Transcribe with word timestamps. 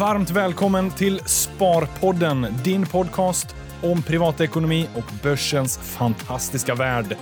Varmt 0.00 0.30
välkommen 0.30 0.90
till 0.90 1.20
Sparpodden, 1.26 2.46
din 2.64 2.86
podcast 2.86 3.56
om 3.82 4.02
privatekonomi 4.02 4.88
och 4.94 5.12
börsens 5.22 5.78
fantastiska 5.78 6.74
värld. 6.74 7.16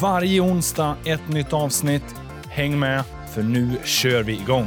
Varje 0.00 0.40
onsdag 0.40 0.96
ett 1.04 1.28
nytt 1.28 1.52
avsnitt. 1.52 2.14
Häng 2.48 2.78
med, 2.78 3.04
för 3.34 3.42
nu 3.42 3.78
kör 3.84 4.22
vi 4.22 4.32
igång. 4.32 4.66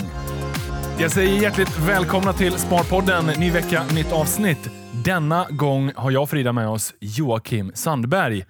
Jag 0.99 1.11
säger 1.11 1.41
hjärtligt 1.41 1.79
välkomna 1.79 2.33
till 2.33 2.51
Sparpodden. 2.51 3.25
Ny 3.25 3.51
vecka, 3.51 3.83
nytt 3.95 4.11
avsnitt. 4.11 4.69
Denna 5.05 5.47
gång 5.49 5.91
har 5.95 6.11
jag 6.11 6.23
och 6.23 6.29
Frida 6.29 6.53
med 6.53 6.67
oss 6.67 6.93
Joakim 6.99 7.71
Sandberg, 7.75 8.45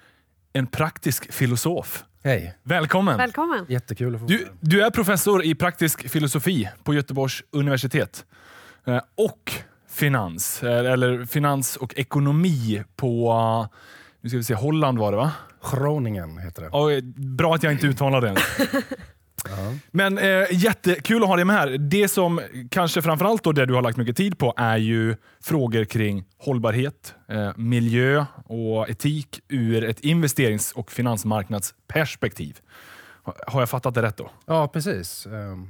en 0.53 0.67
praktisk 0.67 1.33
filosof. 1.33 2.03
Hej. 2.23 2.57
Välkommen! 2.63 3.17
Välkommen. 3.17 3.65
Jättekul 3.69 4.15
att 4.15 4.21
få 4.21 4.27
Du, 4.27 4.47
du 4.59 4.81
är 4.81 4.89
professor 4.89 5.43
i 5.43 5.55
praktisk 5.55 6.09
filosofi 6.09 6.69
på 6.83 6.93
Göteborgs 6.93 7.43
universitet. 7.51 8.25
Eh, 8.85 9.01
Och 9.15 9.51
finans, 9.89 10.63
eh, 10.63 10.91
eller 10.91 11.25
finans 11.25 11.75
och 11.75 11.93
ekonomi 11.97 12.83
på, 12.95 13.31
eh, 13.71 13.77
nu 14.21 14.29
ska 14.29 14.37
vi 14.37 14.43
se, 14.43 14.53
Holland 14.53 14.99
var 14.99 15.11
det 15.11 15.17
va? 15.17 15.31
Groningen 15.71 16.37
heter 16.37 16.61
det. 16.61 16.69
Ja, 16.71 17.01
bra 17.15 17.55
att 17.55 17.63
jag 17.63 17.73
inte 17.73 17.87
uttalade 17.87 18.27
det. 18.29 18.37
Men 19.91 20.17
eh, 20.17 20.45
jättekul 20.51 21.23
att 21.23 21.29
ha 21.29 21.35
dig 21.35 21.45
med 21.45 21.55
här. 21.55 21.77
Det 21.77 22.07
som 22.07 22.41
kanske 22.71 23.01
framförallt 23.01 23.43
då 23.43 23.51
det 23.51 23.65
du 23.65 23.73
har 23.73 23.81
lagt 23.81 23.97
mycket 23.97 24.17
tid 24.17 24.37
på 24.37 24.53
är 24.57 24.77
ju 24.77 25.15
frågor 25.41 25.85
kring 25.85 26.23
hållbarhet, 26.37 27.13
eh, 27.29 27.51
miljö 27.57 28.25
och 28.45 28.89
etik 28.89 29.39
ur 29.47 29.83
ett 29.83 29.99
investerings 29.99 30.71
och 30.71 30.91
finansmarknadsperspektiv. 30.91 32.59
Har- 33.47 33.61
jag 33.61 33.69
fattat 33.69 33.93
det 33.95 34.01
rätt 34.01 34.17
då? 34.17 34.31
Ja, 34.45 34.67
precis. 34.67 35.25
Ehm, 35.25 35.69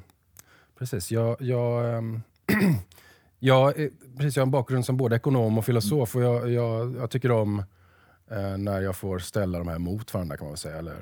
precis. 0.80 1.12
Jag, 1.12 1.38
jag, 1.42 1.98
ehm, 1.98 2.22
jag, 3.40 3.80
är- 3.80 3.90
precis. 4.18 4.36
jag 4.36 4.42
har 4.42 4.46
en 4.48 4.52
bakgrund 4.52 4.86
som 4.86 4.98
både 4.98 5.16
ekonom 5.16 5.58
och 5.58 5.66
filosof 5.66 6.16
och 6.16 6.22
jag, 6.22 6.52
jag, 6.52 6.96
jag 6.96 7.10
tycker 7.12 7.32
om 7.32 7.60
eh, 8.32 8.58
när 8.58 8.82
jag 8.82 8.96
får 8.96 9.20
ställa 9.20 9.58
de 9.58 9.68
här 9.68 9.78
mot 9.80 10.14
varandra 10.14 10.38
kan 10.38 10.48
man 10.48 10.58
säga. 10.58 10.78
Eller, 10.78 10.96
så 10.96 11.00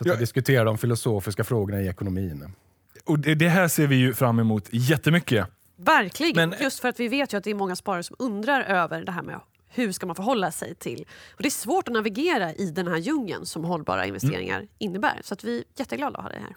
att 0.00 0.06
Ja. 0.06 0.12
jag 0.12 0.18
diskuterar 0.18 0.64
de 0.64 0.78
filosofiska 0.78 1.44
frågorna 1.44 1.80
i 1.82 1.88
ekonomin. 1.88 2.52
Och 3.04 3.18
det, 3.18 3.34
det 3.34 3.48
här 3.48 3.68
ser 3.68 3.86
vi 3.86 3.96
ju 3.96 4.14
fram 4.14 4.38
emot 4.38 4.68
jättemycket. 4.70 5.46
Verkligen. 5.76 6.50
Men- 6.50 6.58
Just 6.62 6.80
för 6.80 6.88
att 6.88 7.00
vi 7.00 7.08
vet 7.08 7.32
ju 7.32 7.36
att 7.38 7.44
det 7.44 7.50
är 7.50 7.54
många 7.54 7.76
sparare 7.76 8.02
som 8.02 8.16
undrar 8.18 8.60
över 8.62 9.04
det 9.04 9.12
här 9.12 9.22
med 9.22 9.40
hur 9.72 9.92
ska 9.92 10.06
man 10.06 10.16
förhålla 10.16 10.50
sig 10.52 10.74
till... 10.74 11.04
Och 11.36 11.42
det 11.42 11.48
är 11.48 11.50
svårt 11.50 11.88
att 11.88 11.94
navigera 11.94 12.54
i 12.54 12.70
den 12.70 12.88
här 12.88 12.96
djungeln 12.96 13.46
som 13.46 13.64
hållbara 13.64 14.06
investeringar 14.06 14.66
innebär. 14.78 15.20
Så 15.24 15.34
att 15.34 15.44
vi 15.44 15.58
är 15.58 15.64
jätteglada 15.76 16.18
att 16.18 16.24
ha 16.24 16.30
dig 16.30 16.40
här. 16.40 16.56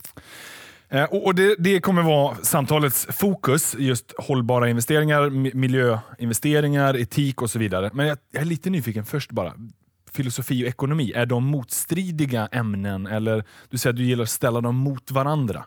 Eh, 0.90 1.04
och 1.04 1.36
det, 1.36 1.56
det 1.60 1.80
kommer 1.80 2.02
vara 2.04 2.36
samtalets 2.36 3.08
fokus, 3.12 3.76
just 3.80 4.14
hållbara 4.18 4.70
investeringar, 4.70 5.22
mi- 5.30 5.56
miljöinvesteringar, 5.56 6.98
etik 6.98 7.42
och 7.42 7.50
så 7.50 7.60
vidare. 7.60 7.90
Men 7.94 8.08
jag, 8.08 8.18
jag 8.32 8.42
är 8.42 8.46
lite 8.46 8.70
nyfiken 8.70 9.06
först 9.06 9.32
bara. 9.32 9.54
Filosofi 10.12 10.64
och 10.64 10.68
ekonomi, 10.68 11.12
är 11.16 11.26
de 11.26 11.44
motstridiga 11.46 12.48
ämnen? 12.52 13.08
Eller 13.08 13.44
du 13.70 13.78
säger 13.78 13.94
att 13.94 13.98
du 13.98 14.04
gillar 14.04 14.24
att 14.24 14.30
ställa 14.30 14.62
dem 14.62 14.76
mot 14.76 15.12
varandra. 15.12 15.66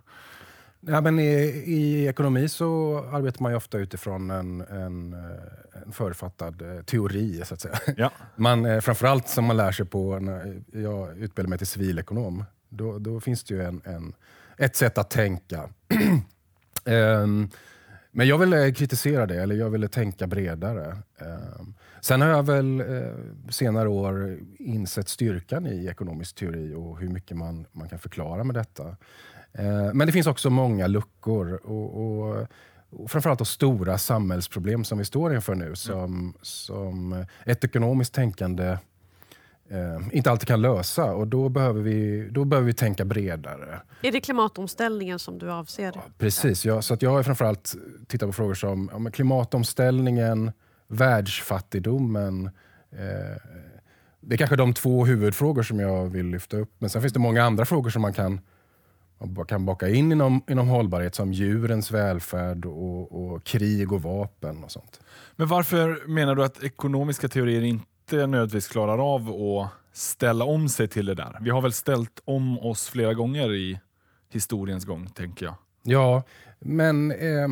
Ja, 0.81 1.01
men 1.01 1.19
i, 1.19 1.33
I 1.67 2.07
ekonomi 2.09 2.49
så 2.49 2.99
arbetar 3.13 3.43
man 3.43 3.55
ofta 3.55 3.79
utifrån 3.79 4.31
en, 4.31 4.61
en, 4.61 5.13
eh, 5.13 5.83
en 5.87 5.93
författad 5.93 6.63
eh, 6.63 6.83
teori, 6.83 7.43
så 7.45 7.55
att 7.55 7.61
säga. 7.61 7.75
Ja. 7.97 8.11
Man, 8.37 8.83
framförallt 8.83 9.29
som 9.29 9.45
man 9.45 9.57
lär 9.57 9.73
sig 9.73 9.87
på 9.87 10.19
när 10.19 10.63
jag 10.73 11.19
utbildade 11.19 11.49
mig 11.49 11.59
till 11.59 11.67
civilekonom. 11.67 12.45
Då, 12.69 12.99
då 12.99 13.21
finns 13.21 13.45
det 13.45 13.55
ju 13.55 13.63
en, 13.63 13.81
en, 13.85 14.13
ett 14.59 14.77
sätt 14.77 14.99
att 14.99 15.11
tänka. 15.11 15.69
Ehm, 16.85 17.49
men 18.11 18.29
jag 18.29 18.39
ville 18.39 18.73
kritisera 18.73 19.27
det, 19.27 19.43
eller 19.43 19.55
jag 19.55 19.71
ville 19.71 19.89
tänka 19.89 20.27
bredare. 20.27 20.97
Ehm, 21.19 21.75
sen 22.01 22.21
har 22.21 22.29
jag 22.29 22.43
väl 22.43 22.81
eh, 22.81 23.13
senare 23.51 23.89
år 23.89 24.39
insett 24.59 25.09
styrkan 25.09 25.67
i 25.67 25.87
ekonomisk 25.87 26.35
teori 26.35 26.75
och 26.75 26.99
hur 27.01 27.09
mycket 27.09 27.37
man, 27.37 27.67
man 27.73 27.89
kan 27.89 27.99
förklara 27.99 28.45
med 28.45 28.55
detta. 28.55 28.97
Eh, 29.53 29.93
men 29.95 30.07
det 30.07 30.13
finns 30.13 30.27
också 30.27 30.51
många 30.51 30.87
luckor. 30.87 31.61
Och, 31.65 32.01
och, 32.01 32.47
och 32.91 33.11
framförallt 33.11 33.39
då 33.39 33.45
stora 33.45 33.99
samhällsproblem 33.99 34.85
som 34.85 34.99
vi 34.99 35.05
står 35.05 35.35
inför 35.35 35.55
nu 35.55 35.75
som, 35.75 36.35
som 36.43 37.25
ett 37.45 37.65
ekonomiskt 37.65 38.15
tänkande 38.15 38.79
eh, 39.69 40.17
inte 40.17 40.31
alltid 40.31 40.49
kan 40.49 40.63
lösa. 40.63 41.05
Och 41.05 41.27
då 41.27 41.49
behöver, 41.49 41.81
vi, 41.81 42.29
då 42.31 42.45
behöver 42.45 42.67
vi 42.67 42.73
tänka 42.73 43.05
bredare. 43.05 43.81
Är 44.03 44.13
det 44.13 44.21
klimatomställningen 44.21 45.19
som 45.19 45.39
du 45.39 45.53
avser? 45.53 46.01
Precis, 46.19 46.65
ja, 46.65 46.83
så 46.83 46.95
att 46.95 47.03
jag 47.03 47.11
har 47.11 47.23
framförallt 47.23 47.75
tittat 48.07 48.29
på 48.29 48.33
frågor 48.33 48.55
som 48.55 48.91
ja, 48.93 49.11
klimatomställningen, 49.11 50.53
världsfattigdomen. 50.89 52.47
Eh, 52.93 53.41
det 54.21 54.35
är 54.35 54.37
kanske 54.37 54.57
de 54.57 54.75
två 54.75 55.05
huvudfrågor 55.05 55.63
som 55.63 55.81
jag 55.81 56.07
vill 56.07 56.27
lyfta 56.27 56.57
upp. 56.57 56.71
Men 56.79 56.91
sen 56.91 57.03
finns 57.03 57.13
det 57.13 57.19
många 57.19 57.45
andra 57.45 57.65
frågor 57.65 57.91
som 57.91 58.03
man 58.03 58.13
kan, 58.13 58.41
man 59.19 59.47
kan 59.47 59.65
baka 59.67 59.89
in 59.89 60.13
inom, 60.13 60.43
inom 60.49 60.69
hållbarhet 60.69 61.15
som 61.15 61.33
djurens 61.33 61.91
välfärd 61.91 62.67
och, 62.67 63.33
och 63.33 63.45
krig 63.45 63.93
och 63.93 64.03
vapen 64.03 64.65
och 64.65 64.71
sånt. 64.71 65.01
Men 65.37 65.49
varför 65.49 66.09
menar 66.09 66.35
du 66.35 66.45
att 66.45 66.63
ekonomiska 66.63 67.29
teorier 67.29 67.63
inte 67.63 67.96
nödvändigtvis 68.13 68.69
klarar 68.69 69.15
av 69.15 69.29
att 69.29 69.71
ställa 69.93 70.45
om 70.45 70.69
sig 70.69 70.89
till 70.89 71.07
det 71.07 71.15
där? 71.15 71.39
Vi 71.41 71.51
har 71.51 71.63
väl 71.63 71.73
ställt 71.73 72.23
om 72.25 72.59
oss 72.59 72.89
flera 72.89 73.15
gånger 73.15 73.55
i 73.55 73.81
historiens 74.31 74.85
gång, 74.85 75.07
tänker 75.07 75.47
jag. 75.47 75.55
Ja, 75.83 76.23
men 76.59 77.13
eh, 77.13 77.49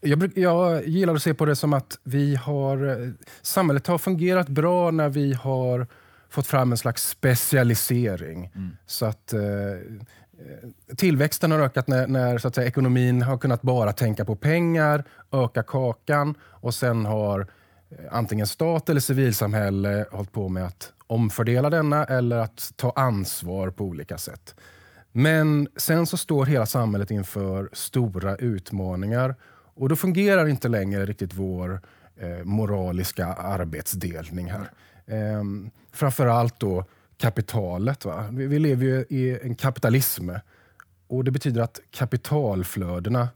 jag, 0.00 0.38
jag 0.38 0.88
gillar 0.88 1.14
att 1.14 1.22
se 1.22 1.34
på 1.34 1.44
det 1.44 1.56
som 1.56 1.72
att 1.72 1.98
vi 2.04 2.36
har, 2.36 2.88
eh, 2.88 3.08
samhället 3.42 3.86
har 3.86 3.98
fungerat 3.98 4.48
bra 4.48 4.90
när 4.90 5.08
vi 5.08 5.32
har 5.32 5.86
fått 6.30 6.46
fram 6.46 6.72
en 6.72 6.78
slags 6.78 7.08
specialisering. 7.08 8.50
Så 8.86 9.06
att 9.06 9.32
eh, 9.32 9.40
eh, 9.40 10.96
tillväxten 10.96 11.50
har 11.50 11.60
ökat 11.60 11.88
när, 11.88 12.06
när 12.06 12.38
så 12.38 12.48
att 12.48 12.54
säga, 12.54 12.66
ekonomin 12.66 13.22
har 13.22 13.38
kunnat 13.38 13.62
bara 13.62 13.92
tänka 13.92 14.24
på 14.24 14.36
pengar, 14.36 15.04
öka 15.32 15.62
kakan 15.62 16.34
och 16.42 16.74
sen 16.74 17.06
har 17.06 17.46
Eh, 17.98 18.04
antingen 18.10 18.46
stat 18.46 18.88
eller 18.88 19.00
civilsamhälle 19.00 20.06
hållit 20.12 20.32
på 20.32 20.48
med 20.48 20.66
att 20.66 20.92
omfördela 21.06 21.70
denna 21.70 22.04
eller 22.04 22.36
att 22.36 22.72
ta 22.76 22.92
ansvar 22.96 23.70
på 23.70 23.84
olika 23.84 24.18
sätt. 24.18 24.54
Men 25.12 25.68
sen 25.76 26.06
så 26.06 26.16
står 26.16 26.46
hela 26.46 26.66
samhället 26.66 27.10
inför 27.10 27.70
stora 27.72 28.36
utmaningar 28.36 29.34
och 29.74 29.88
då 29.88 29.96
fungerar 29.96 30.46
inte 30.46 30.68
längre 30.68 31.06
riktigt 31.06 31.34
vår 31.34 31.80
eh, 32.16 32.44
moraliska 32.44 33.26
arbetsdelning 33.26 34.50
här. 34.50 34.70
Eh, 35.06 35.42
framförallt 35.92 36.60
då 36.60 36.84
kapitalet. 37.16 38.04
Va? 38.04 38.28
Vi, 38.30 38.46
vi 38.46 38.58
lever 38.58 38.84
ju 38.86 39.04
i 39.08 39.38
en 39.42 39.54
kapitalism 39.54 40.30
och 41.06 41.24
det 41.24 41.30
betyder 41.30 41.62
att 41.62 41.80
kapitalflödena 41.90 43.28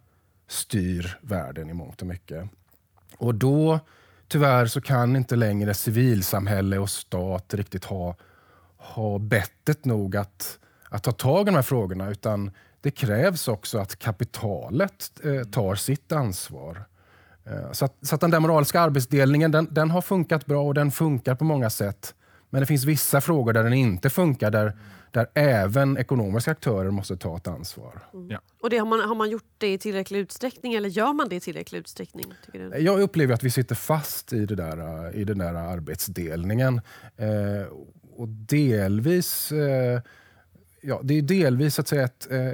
styr 0.48 1.18
världen 1.20 1.70
i 1.70 1.72
mångt 1.72 2.02
och 2.02 2.08
mycket. 2.08 2.48
Och 3.18 3.34
då, 3.34 3.80
tyvärr, 4.28 4.66
så 4.66 4.80
kan 4.80 5.16
inte 5.16 5.36
längre 5.36 5.74
civilsamhälle 5.74 6.78
och 6.78 6.90
stat 6.90 7.54
riktigt 7.54 7.84
ha, 7.84 8.16
ha 8.76 9.18
bettet 9.18 9.84
nog 9.84 10.16
att, 10.16 10.58
att 10.88 11.02
ta 11.02 11.12
tag 11.12 11.42
i 11.42 11.44
de 11.44 11.54
här 11.54 11.62
frågorna. 11.62 12.10
Utan 12.10 12.50
det 12.80 12.90
krävs 12.90 13.48
också 13.48 13.78
att 13.78 13.98
kapitalet 13.98 15.12
eh, 15.24 15.42
tar 15.42 15.74
sitt 15.74 16.12
ansvar. 16.12 16.84
Eh, 17.44 17.72
så, 17.72 17.84
att, 17.84 17.94
så 18.02 18.14
att 18.14 18.20
den 18.20 18.30
där 18.30 18.40
moraliska 18.40 18.80
arbetsdelningen 18.80 19.50
den, 19.50 19.68
den 19.70 19.90
har 19.90 20.00
funkat 20.00 20.46
bra 20.46 20.62
och 20.62 20.74
den 20.74 20.90
funkar 20.90 21.34
på 21.34 21.44
många 21.44 21.70
sätt. 21.70 22.14
Men 22.50 22.60
det 22.60 22.66
finns 22.66 22.84
vissa 22.84 23.20
frågor 23.20 23.52
där 23.52 23.62
den 23.64 23.72
inte 23.72 24.10
funkar, 24.10 24.50
där, 24.50 24.76
där 25.16 25.26
även 25.34 25.98
ekonomiska 25.98 26.50
aktörer 26.50 26.90
måste 26.90 27.16
ta 27.16 27.36
ett 27.36 27.48
ansvar. 27.48 28.02
Ja. 28.28 28.40
Och 28.62 28.70
det 28.70 28.78
har, 28.78 28.86
man, 28.86 29.00
har 29.00 29.14
man 29.14 29.30
gjort 29.30 29.44
det 29.58 29.72
i 29.72 29.78
tillräcklig 29.78 30.18
utsträckning 30.18 30.74
eller 30.74 30.88
gör 30.88 31.12
man 31.12 31.28
det 31.28 31.36
i 31.36 31.40
tillräcklig 31.40 31.78
utsträckning? 31.78 32.34
Tycker 32.46 32.70
du? 32.70 32.78
Jag 32.78 33.00
upplever 33.00 33.34
att 33.34 33.42
vi 33.42 33.50
sitter 33.50 33.74
fast 33.74 34.32
i, 34.32 34.46
det 34.46 34.54
där, 34.54 35.16
i 35.16 35.24
den 35.24 35.38
där 35.38 35.54
arbetsdelningen. 35.54 36.80
Eh, 37.16 37.66
och 38.16 38.28
delvis... 38.28 39.52
Eh, 39.52 40.00
ja, 40.80 41.00
det 41.02 41.14
är 41.14 41.22
delvis 41.22 41.78
att 41.78 41.88
säga 41.88 42.04
ett, 42.04 42.30
eh, 42.30 42.48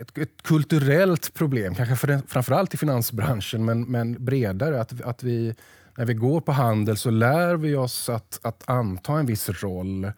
ett, 0.00 0.18
ett 0.18 0.42
kulturellt 0.42 1.34
problem, 1.34 1.74
kanske 1.74 1.96
för 1.96 2.06
den, 2.06 2.22
framförallt 2.26 2.74
i 2.74 2.76
finansbranschen, 2.76 3.64
men, 3.64 3.82
men 3.82 4.24
bredare. 4.24 4.80
Att, 4.80 5.00
att 5.02 5.22
vi, 5.22 5.54
när 5.96 6.06
vi 6.06 6.14
går 6.14 6.40
på 6.40 6.52
handel 6.52 6.96
så 6.96 7.10
lär 7.10 7.56
vi 7.56 7.76
oss 7.76 8.08
att, 8.08 8.40
att 8.42 8.62
anta 8.66 9.12
en 9.12 9.26
viss 9.26 9.48
roll 9.48 10.04
eh, 10.04 10.10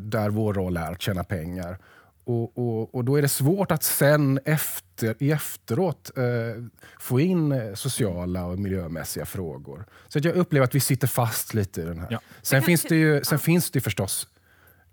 där 0.00 0.30
vår 0.30 0.54
roll 0.54 0.76
är 0.76 0.92
att 0.92 1.02
tjäna 1.02 1.24
pengar. 1.24 1.78
Och, 2.24 2.58
och, 2.58 2.94
och 2.94 3.04
Då 3.04 3.16
är 3.16 3.22
det 3.22 3.28
svårt 3.28 3.72
att 3.72 3.82
sen 3.82 4.40
efter, 4.44 5.22
i 5.22 5.32
efteråt 5.32 6.10
eh, 6.16 6.64
få 7.00 7.20
in 7.20 7.52
eh, 7.52 7.74
sociala 7.74 8.46
och 8.46 8.58
miljömässiga 8.58 9.26
frågor. 9.26 9.84
Så 10.08 10.18
att 10.18 10.24
jag 10.24 10.34
upplever 10.34 10.64
att 10.64 10.74
vi 10.74 10.80
sitter 10.80 11.06
fast 11.06 11.54
lite 11.54 11.82
i 11.82 11.84
den 11.84 11.98
här. 11.98 12.08
Ja. 12.10 12.20
Sen, 12.42 12.62
finns 12.62 12.82
det 12.82 12.96
ju, 12.96 13.24
sen 13.24 13.38
finns 13.38 13.70
det 13.70 13.76
ju 13.76 13.80
förstås 13.80 14.28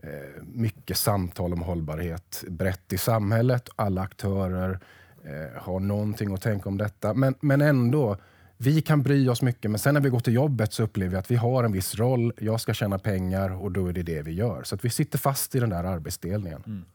eh, 0.04 0.44
mycket 0.44 0.98
samtal 0.98 1.54
om 1.54 1.62
hållbarhet 1.62 2.44
brett 2.48 2.94
i 2.94 2.98
samhället. 2.98 3.70
Alla 3.76 4.02
aktörer 4.02 4.80
eh, 5.24 5.62
har 5.62 5.80
någonting 5.80 6.34
att 6.34 6.42
tänka 6.42 6.70
om 6.70 6.78
detta. 6.78 7.14
Men, 7.14 7.36
men 7.40 7.62
ändå, 7.62 8.18
vi 8.58 8.82
kan 8.82 9.04
bry 9.04 9.30
oss 9.30 9.42
mycket, 9.42 9.72
men 9.72 9.80
sen 9.80 9.94
när 9.94 10.02
vi 10.02 10.10
går 10.10 10.20
till 10.20 10.34
jobbet 10.34 10.74
så 10.74 10.84
upplever 10.84 11.12
vi 11.12 11.18
att 11.18 11.32
vi 11.32 11.36
har 11.36 11.64
en 11.64 11.72
viss 11.72 11.96
roll. 11.96 12.34
Jag 12.38 12.62
ska 12.62 12.74
tjäna 12.74 13.00
pengar 13.00 13.64
och 13.64 13.72
då 13.72 13.88
är 13.88 13.94
det 13.94 14.04
det 14.04 14.22
vi 14.22 14.32
gör. 14.32 14.64
Så 14.64 14.76
att 14.76 14.86
vi 14.86 14.90
sitter 14.90 15.18
fast 15.18 15.56
i 15.56 15.60
den 15.60 15.70
där 15.70 15.84
arbetsdelningen. 15.84 16.64
Mm. 16.66 16.86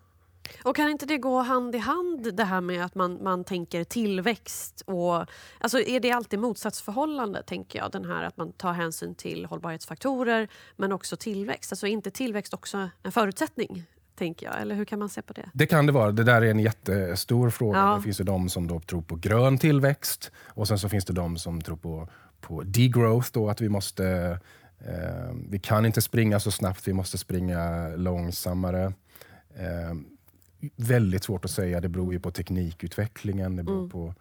Och 0.62 0.76
kan 0.76 0.90
inte 0.90 1.06
det 1.06 1.18
gå 1.18 1.38
hand 1.38 1.74
i 1.74 1.78
hand 1.78 2.34
det 2.34 2.44
här 2.44 2.60
med 2.60 2.84
att 2.84 2.94
man, 2.94 3.22
man 3.22 3.44
tänker 3.44 3.84
tillväxt? 3.84 4.82
Och, 4.86 5.26
alltså 5.58 5.80
är 5.80 6.00
det 6.00 6.10
alltid 6.10 6.38
motsatsförhållande, 6.38 7.42
tänker 7.42 7.78
jag? 7.78 7.90
Den 7.90 8.04
här 8.04 8.24
att 8.24 8.36
man 8.36 8.52
tar 8.52 8.72
hänsyn 8.72 9.14
till 9.14 9.44
hållbarhetsfaktorer 9.44 10.48
men 10.76 10.92
också 10.92 11.16
tillväxt. 11.16 11.72
Alltså 11.72 11.86
är 11.86 11.90
inte 11.90 12.10
tillväxt 12.10 12.54
också 12.54 12.88
en 13.02 13.12
förutsättning? 13.12 13.84
Tänker 14.22 14.46
jag. 14.46 14.60
Eller 14.60 14.74
hur 14.74 14.84
kan 14.84 14.98
man 14.98 15.08
se 15.08 15.22
på 15.22 15.32
det? 15.32 15.48
Det 15.54 15.66
kan 15.66 15.86
det 15.86 15.92
vara. 15.92 16.12
Det 16.12 16.24
där 16.24 16.42
är 16.42 16.50
en 16.50 16.58
jättestor 16.58 17.50
fråga. 17.50 17.78
Ja. 17.78 17.96
Det 17.96 18.02
finns 18.02 18.20
ju 18.20 18.24
de 18.24 18.48
som 18.48 18.66
då 18.66 18.80
tror 18.80 19.02
på 19.02 19.16
grön 19.16 19.58
tillväxt 19.58 20.32
och 20.56 20.68
sen 20.68 20.78
så 20.78 20.88
finns 20.88 21.04
det 21.04 21.12
de 21.12 21.36
som 21.38 21.60
tror 21.60 21.76
på, 21.76 22.08
på 22.40 22.62
degrowth, 22.62 23.28
då, 23.32 23.48
att 23.48 23.60
vi 23.60 23.68
måste 23.68 24.38
eh, 24.78 25.32
vi 25.50 25.58
kan 25.58 25.86
inte 25.86 26.02
springa 26.02 26.40
så 26.40 26.50
snabbt, 26.50 26.88
vi 26.88 26.92
måste 26.92 27.18
springa 27.18 27.88
långsammare. 27.96 28.84
Eh, 29.56 29.94
väldigt 30.76 31.24
svårt 31.24 31.44
att 31.44 31.50
säga, 31.50 31.80
det 31.80 31.88
beror 31.88 32.12
ju 32.12 32.20
på 32.20 32.30
teknikutvecklingen, 32.30 33.56
det 33.56 33.62
beror 33.62 33.78
Mm. 33.78 33.90
på 33.90 34.14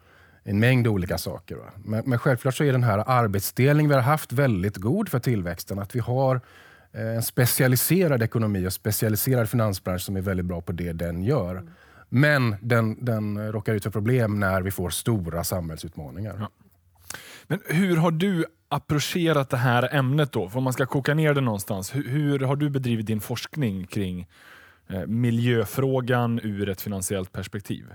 en 0.44 0.60
mängd 0.60 0.88
olika 0.88 1.18
saker. 1.18 1.58
Men, 1.84 2.04
men 2.06 2.20
självklart 2.20 2.56
så 2.56 2.64
är 2.64 2.72
den 2.72 2.84
här 2.84 3.04
arbetsdelning 3.08 3.88
vi 3.88 3.94
har 3.94 4.02
haft 4.02 4.34
väldigt 4.34 4.78
god 4.78 5.10
för 5.10 5.20
tillväxten. 5.20 5.80
Att 5.80 5.96
vi 5.96 6.00
har 6.00 6.42
en 6.94 7.24
specialiserad 7.24 8.24
ekonomi 8.24 8.68
och 8.68 8.74
specialiserad 8.74 9.50
finansbransch 9.50 10.02
som 10.02 10.18
är 10.18 10.22
väldigt 10.22 10.46
bra 10.46 10.62
på 10.62 10.72
det 10.72 10.94
den 10.94 11.24
gör. 11.24 11.64
Men 12.10 12.56
den, 12.62 13.06
den 13.06 13.52
råkar 13.52 13.74
ut 13.74 13.84
för 13.84 13.90
problem 13.90 14.40
när 14.40 14.62
vi 14.62 14.72
får 14.72 14.90
stora 14.90 15.44
samhällsutmaningar. 15.44 16.36
Ja. 16.40 16.50
Men 17.48 17.60
hur 17.66 17.98
har 17.98 18.12
du 18.12 18.46
approcherat 18.68 19.50
det 19.50 19.58
här 19.58 19.96
ämnet 19.96 20.32
då? 20.32 20.50
För 20.50 20.58
om 20.58 20.64
man 20.64 20.74
ska 20.74 20.86
koka 20.86 21.14
ner 21.14 21.34
det 21.34 21.42
någonstans. 21.42 21.96
Hur, 21.96 22.10
hur 22.10 22.40
har 22.40 22.56
du 22.56 22.70
bedrivit 22.70 23.06
din 23.06 23.22
forskning 23.22 23.88
kring 23.88 24.28
eh, 24.90 25.06
miljöfrågan 25.06 26.40
ur 26.44 26.70
ett 26.70 26.82
finansiellt 26.82 27.32
perspektiv? 27.32 27.86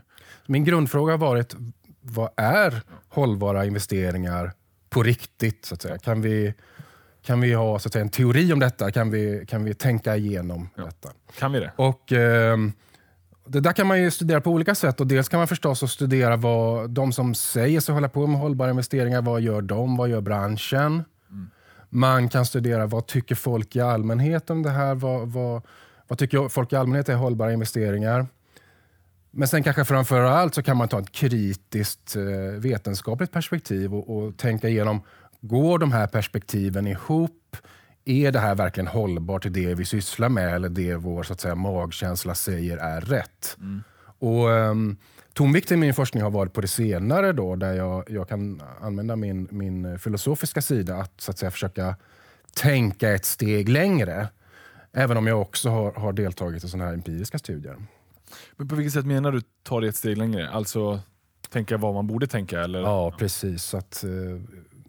Min 0.46 0.64
grundfråga 0.64 1.12
har 1.12 1.18
varit, 1.18 1.56
vad 2.00 2.30
är 2.36 2.82
hållbara 3.08 3.64
investeringar 3.64 4.52
på 4.90 5.02
riktigt? 5.02 5.64
Så 5.64 5.74
att 5.74 5.82
säga? 5.82 5.98
Kan, 5.98 6.22
vi, 6.22 6.54
kan 7.26 7.40
vi 7.40 7.52
ha 7.52 7.78
så 7.78 7.88
att 7.88 7.92
säga, 7.92 8.02
en 8.02 8.08
teori 8.08 8.52
om 8.52 8.58
detta? 8.58 8.90
Kan 8.90 9.10
vi, 9.10 9.44
kan 9.48 9.64
vi 9.64 9.74
tänka 9.74 10.16
igenom 10.16 10.68
Ja. 10.76 10.84
detta? 10.84 11.08
Kan 11.38 11.52
vi 11.52 11.60
det? 11.60 11.72
Och, 11.76 12.12
ehm, 12.12 12.72
det 13.46 13.60
där 13.60 13.72
kan 13.72 13.86
man 13.86 14.02
ju 14.02 14.10
studera 14.10 14.40
på 14.40 14.50
olika 14.50 14.74
sätt. 14.74 15.00
Och 15.00 15.06
dels 15.06 15.28
kan 15.28 15.38
man 15.38 15.48
förstås 15.48 15.92
studera 15.92 16.36
vad 16.36 16.90
de 16.90 17.12
som 17.12 17.34
säger 17.34 17.80
sig 17.80 17.94
hålla 17.94 18.08
på 18.08 18.26
med 18.26 18.40
hållbara 18.40 18.70
investeringar, 18.70 19.22
vad 19.22 19.40
gör 19.40 19.62
de? 19.62 19.96
Vad 19.96 20.08
gör 20.08 20.20
branschen? 20.20 21.04
Man 21.90 22.28
kan 22.28 22.46
studera 22.46 22.86
vad 22.86 23.06
tycker 23.06 23.34
folk 23.34 23.76
i 23.76 23.80
allmänhet 23.80 24.50
om 24.50 24.62
det 24.62 24.70
här? 24.70 24.94
Vad, 24.94 25.28
vad, 25.28 25.62
vad 26.08 26.18
tycker 26.18 26.48
folk 26.48 26.72
i 26.72 26.76
allmänhet 26.76 27.08
är 27.08 27.14
hållbara 27.14 27.52
investeringar? 27.52 28.26
Men 29.30 29.48
sen 29.48 29.62
kanske 29.62 29.84
framför 29.84 30.20
allt 30.20 30.54
så 30.54 30.62
kan 30.62 30.76
man 30.76 30.88
ta 30.88 31.00
ett 31.00 31.12
kritiskt 31.12 32.16
eh, 32.16 32.22
vetenskapligt 32.60 33.32
perspektiv 33.32 33.94
och, 33.94 34.16
och 34.16 34.36
tänka 34.36 34.68
igenom, 34.68 35.00
går 35.48 35.78
de 35.78 35.92
här 35.92 36.06
perspektiven 36.06 36.86
ihop? 36.86 37.56
Är 38.04 38.32
det 38.32 38.38
här 38.38 38.54
verkligen 38.54 38.86
hållbart 38.86 39.42
till 39.42 39.52
det 39.52 39.74
vi 39.74 39.84
sysslar 39.84 40.28
med 40.28 40.54
eller 40.54 40.68
det 40.68 40.96
vår 40.96 41.22
så 41.22 41.32
att 41.32 41.40
säga, 41.40 41.54
magkänsla 41.54 42.34
säger 42.34 42.76
är 42.76 43.00
rätt? 43.00 43.56
Och, 44.18 44.48
um, 44.48 44.96
tonvikten 45.32 45.78
i 45.78 45.80
min 45.80 45.94
forskning 45.94 46.22
har 46.22 46.30
varit 46.30 46.52
på 46.52 46.60
det 46.60 46.68
senare 46.68 47.32
då, 47.32 47.56
där 47.56 47.72
jag, 47.72 48.10
jag 48.10 48.28
kan 48.28 48.62
använda 48.80 49.16
min, 49.16 49.48
min 49.50 49.98
filosofiska 49.98 50.62
sida 50.62 50.96
att, 50.96 51.20
så 51.20 51.30
att 51.30 51.38
säga, 51.38 51.50
försöka 51.50 51.96
tänka 52.54 53.14
ett 53.14 53.24
steg 53.24 53.68
längre. 53.68 54.28
Även 54.92 55.16
om 55.16 55.26
jag 55.26 55.40
också 55.40 55.68
har, 55.68 55.92
har 55.92 56.12
deltagit 56.12 56.64
i 56.64 56.68
sådana 56.68 56.84
här 56.84 56.94
empiriska 56.94 57.38
studier. 57.38 57.76
Men 58.56 58.68
på 58.68 58.74
vilket 58.74 58.92
sätt 58.92 59.06
menar 59.06 59.32
du 59.32 59.40
ta 59.62 59.80
det 59.80 59.88
ett 59.88 59.96
steg 59.96 60.18
längre? 60.18 60.50
Alltså 60.50 61.00
tänka 61.50 61.76
vad 61.76 61.94
man 61.94 62.06
borde 62.06 62.26
tänka? 62.26 62.60
Eller? 62.60 62.80
Ja, 62.80 63.14
precis. 63.18 63.74
Att, 63.74 64.04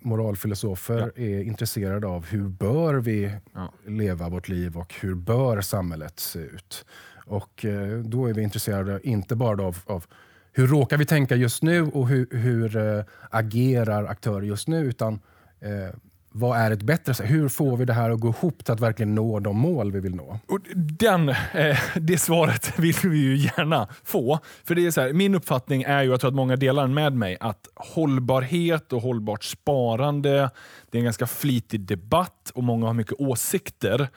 moralfilosofer 0.08 1.12
är 1.16 1.42
intresserade 1.42 2.08
av 2.08 2.26
hur 2.26 2.48
bör 2.50 2.94
vi 2.94 3.32
Ja. 3.54 3.74
leva 3.88 4.30
vårt 4.30 4.50
liv 4.50 4.78
och 4.78 4.94
hur 5.02 5.16
bör 5.16 5.62
samhället 5.62 6.20
se 6.20 6.40
ut? 6.40 6.86
Och 7.26 7.66
eh, 7.66 8.00
då 8.00 8.26
är 8.28 8.34
vi 8.34 8.42
intresserade 8.42 9.00
inte 9.04 9.36
bara 9.36 9.64
av, 9.64 9.78
av 9.86 10.06
hur 10.54 10.68
råkar 10.68 10.98
vi 10.98 11.06
tänka 11.06 11.36
just 11.36 11.64
nu 11.64 11.82
och 11.84 12.08
hur, 12.08 12.28
hur 12.32 12.78
eh, 12.78 13.04
agerar 13.30 14.06
aktörer 14.06 14.42
just 14.46 14.68
nu, 14.68 14.86
utan 14.86 15.20
eh, 15.60 15.96
vad 16.30 16.58
är 16.58 16.72
ett 16.72 16.82
bättre 16.82 17.14
sätt? 17.14 17.30
Hur 17.30 17.50
får 17.50 17.78
vi 17.78 17.86
det 17.86 17.94
här 17.94 18.10
att 18.10 18.20
gå 18.20 18.28
ihop 18.28 18.66
till 18.66 18.74
att 18.74 18.80
verkligen 18.80 19.16
nå 19.16 19.40
de 19.40 19.58
mål 19.58 19.92
vi 19.92 20.00
vill 20.00 20.16
nå? 20.16 20.40
Och 20.48 20.60
den, 20.76 21.30
eh, 21.30 21.80
det 21.96 22.18
svaret 22.18 22.80
vill 22.80 22.96
vi 23.04 23.18
ju 23.18 23.36
gärna 23.38 23.88
få. 24.04 24.40
För 24.64 24.76
det 24.76 24.86
är 24.86 24.92
så 24.92 25.02
här, 25.02 25.14
Min 25.14 25.36
uppfattning 25.36 25.84
är 25.84 26.04
ju, 26.04 26.10
jag 26.10 26.20
tror 26.20 26.28
att 26.28 26.36
många 26.36 26.56
delar 26.56 26.84
den 26.84 26.94
med 26.94 27.14
mig, 27.14 27.38
att 27.40 27.68
hållbarhet 27.76 28.94
och 28.94 29.02
hållbart 29.02 29.44
sparande, 29.44 30.50
det 30.92 30.98
är 30.98 31.00
en 31.00 31.04
ganska 31.04 31.28
flitig 31.28 31.82
debatt 31.82 32.52
och 32.54 32.64
många 32.64 32.86
har 32.86 32.94
mycket 32.94 33.20
åsikter. 33.20 34.08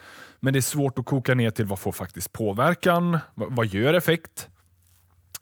Men 0.41 0.53
det 0.53 0.59
är 0.59 0.61
svårt 0.61 0.99
att 0.99 1.07
koka 1.07 1.35
ner 1.35 1.51
till 1.51 1.67
vad 1.67 1.79
får 1.79 1.93
faktiskt 1.93 2.33
påverkan? 2.33 3.19
Vad, 3.35 3.57
vad 3.57 3.67
gör 3.67 3.95
effekt? 3.95 4.49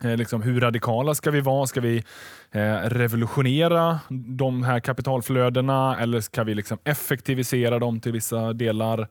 Eh, 0.04 0.16
liksom, 0.16 0.42
hur 0.42 0.60
radikala 0.60 1.14
ska 1.14 1.30
vi 1.30 1.40
vara? 1.40 1.66
Ska 1.66 1.80
vi 1.80 2.04
eh, 2.50 2.74
revolutionera 2.74 4.00
de 4.08 4.62
här 4.62 4.80
kapitalflödena 4.80 5.98
eller 5.98 6.20
ska 6.20 6.44
vi 6.44 6.54
liksom 6.54 6.78
effektivisera 6.84 7.78
dem 7.78 8.00
till 8.00 8.12
vissa 8.12 8.52
delar? 8.52 9.08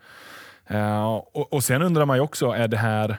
Eh, 0.67 1.13
och, 1.13 1.53
och 1.53 1.63
Sen 1.63 1.81
undrar 1.81 2.05
man 2.05 2.17
ju 2.17 2.21
också, 2.21 2.51
är 2.51 2.67
det 2.67 2.77
här... 2.77 3.09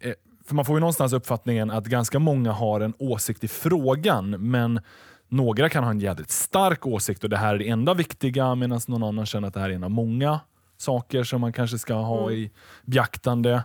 Eh, 0.00 0.12
för 0.46 0.54
man 0.54 0.64
får 0.64 0.76
ju 0.76 0.80
någonstans 0.80 1.12
uppfattningen 1.12 1.70
att 1.70 1.86
ganska 1.86 2.18
många 2.18 2.52
har 2.52 2.80
en 2.80 2.94
åsikt 2.98 3.44
i 3.44 3.48
frågan, 3.48 4.30
men 4.30 4.80
några 5.28 5.68
kan 5.68 5.84
ha 5.84 5.90
en 5.90 6.00
jävligt 6.00 6.30
stark 6.30 6.86
åsikt 6.86 7.24
och 7.24 7.30
det 7.30 7.36
här 7.36 7.54
är 7.54 7.58
det 7.58 7.68
enda 7.68 7.94
viktiga, 7.94 8.54
medan 8.54 8.80
någon 8.86 9.02
annan 9.02 9.26
känner 9.26 9.48
att 9.48 9.54
det 9.54 9.60
här 9.60 9.70
är 9.70 9.74
en 9.74 9.84
av 9.84 9.90
många 9.90 10.40
saker 10.76 11.24
som 11.24 11.40
man 11.40 11.52
kanske 11.52 11.78
ska 11.78 11.94
ha 11.94 12.30
i 12.30 12.50
beaktande. 12.84 13.62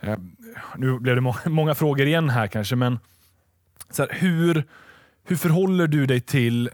Eh, 0.00 0.18
nu 0.76 0.98
blev 0.98 1.14
det 1.14 1.20
må 1.20 1.36
många 1.46 1.74
frågor 1.74 2.06
igen 2.06 2.30
här 2.30 2.46
kanske, 2.46 2.76
men 2.76 2.98
så 3.90 4.02
här, 4.02 4.10
hur, 4.12 4.64
hur 5.24 5.36
förhåller 5.36 5.86
du 5.86 6.06
dig 6.06 6.20
till 6.20 6.70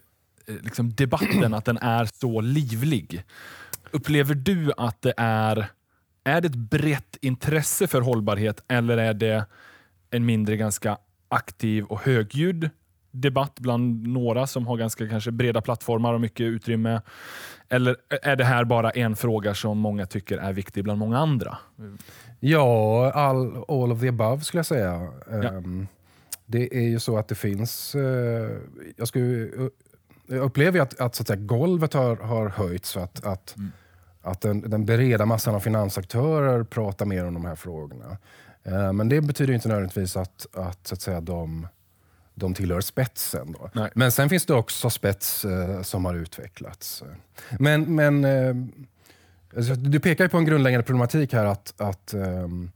eh, 0.47 0.55
liksom 0.63 0.95
debatten, 0.95 1.55
att 1.55 1.65
den 1.65 1.79
är 1.79 2.05
så 2.05 2.41
livlig? 2.41 3.25
Upplever 3.91 4.35
du 4.35 4.73
att 4.77 5.03
det 5.03 5.15
är, 5.17 5.67
är 6.25 6.41
det 6.41 6.47
ett 6.47 6.55
brett 6.55 7.17
intresse 7.21 7.87
för 7.87 8.01
hållbarhet 8.01 8.65
eller 8.69 8.97
är 8.97 9.15
det 9.15 9.47
en 10.11 10.27
mindre 10.27 10.57
ganska 10.57 10.99
aktiv 11.29 11.85
och 11.85 12.01
högljudd 12.01 12.71
debatt 13.11 13.61
bland 13.61 14.09
några 14.09 14.47
som 14.47 14.67
har 14.67 14.77
ganska 14.77 15.09
kanske 15.09 15.31
breda 15.31 15.61
plattformar 15.61 16.15
och 16.15 16.21
mycket 16.21 16.45
utrymme? 16.45 17.01
Eller 17.69 17.91
eh, 17.91 18.19
är 18.31 18.37
det 18.37 18.45
här 18.45 18.65
bara 18.65 18.91
en 18.91 19.17
fråga 19.17 19.55
som 19.55 19.79
många 19.79 20.07
tycker 20.07 20.39
är 20.39 20.53
viktig 20.53 20.85
bland 20.85 20.99
många 20.99 21.19
andra? 21.19 21.59
Ja, 22.47 23.11
all, 23.11 23.65
all 23.69 23.93
of 23.93 24.01
the 24.01 24.09
above 24.09 24.41
skulle 24.41 24.59
jag 24.59 24.67
säga. 24.67 25.09
Ja. 25.31 25.43
Ehm, 25.43 25.87
det 26.47 26.77
är 26.77 26.89
ju 26.89 27.01
så 27.01 27.19
att 27.19 27.29
det 27.29 27.35
finns... 27.35 27.95
eh, 27.95 28.51
jag, 28.97 29.09
skulle, 29.09 29.49
jag 30.27 30.39
upplever 30.39 30.79
ju 30.79 30.83
att, 30.83 31.01
att, 31.01 31.15
så 31.15 31.23
att 31.23 31.27
säga, 31.27 31.41
golvet 31.41 31.95
har, 31.95 32.17
har 32.17 32.49
höjts. 32.49 32.89
Så 32.89 33.01
att, 33.01 33.27
att, 33.27 33.57
att 34.23 34.41
den, 34.41 34.71
den 34.71 34.85
breda 34.85 35.27
massan 35.27 35.55
av 35.55 35.61
finansaktörer 35.61 36.65
pratar 36.65 37.07
mer 37.07 37.25
om 37.25 37.35
de 37.35 37.45
här 37.45 37.55
frågorna. 37.55 38.17
Eh, 38.63 38.93
men 38.93 39.09
det 39.09 39.21
betyder 39.21 39.55
inte 39.55 39.69
nödvändigtvis 39.69 40.17
att, 40.17 40.47
att, 40.53 40.87
så 40.87 40.95
att 40.95 41.01
säga, 41.01 41.21
de, 41.21 41.69
de 42.35 42.55
tillhör 42.55 42.81
spetsen. 42.81 43.53
Då. 43.53 43.71
Nej. 43.73 43.91
Men 43.95 44.13
sen 44.13 44.29
finns 44.29 44.47
det 44.47 44.55
också 44.55 44.91
spets 44.91 45.45
eh, 45.45 45.83
som 45.83 46.05
har 46.05 46.15
utvecklats. 46.15 47.03
Men, 47.59 47.95
men 47.95 48.25
eh, 48.25 48.55
alltså, 49.57 49.75
du 49.75 50.01
pekar 50.01 50.25
ju 50.25 50.29
på 50.29 50.39
en 50.39 50.45
grundläggande 50.45 50.85
problematik 50.85 51.33
här 51.33 51.45
att, 51.45 51.81
att 51.81 52.15
um, 52.15 52.71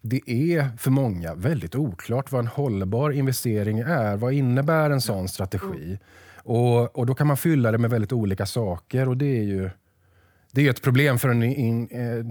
det 0.00 0.20
är 0.26 0.76
för 0.76 0.90
många 0.90 1.34
väldigt 1.34 1.74
oklart 1.74 2.32
vad 2.32 2.38
en 2.38 2.46
hållbar 2.46 3.10
investering 3.10 3.78
är. 3.78 4.16
Vad 4.16 4.32
innebär 4.32 4.90
en 4.90 5.00
sån 5.00 5.28
strategi? 5.28 5.98
Och, 6.36 6.98
och 6.98 7.06
Då 7.06 7.14
kan 7.14 7.26
man 7.26 7.36
fylla 7.36 7.72
det 7.72 7.78
med 7.78 7.90
väldigt 7.90 8.12
olika 8.12 8.46
saker 8.46 9.08
och 9.08 9.16
det 9.16 9.38
är 9.38 9.42
ju 9.42 9.70
det 10.54 10.66
är 10.66 10.70
ett 10.70 10.82
problem 10.82 11.18
för 11.18 11.28
eh, 11.28 11.34
den, 11.34 11.42
in, 11.42 11.88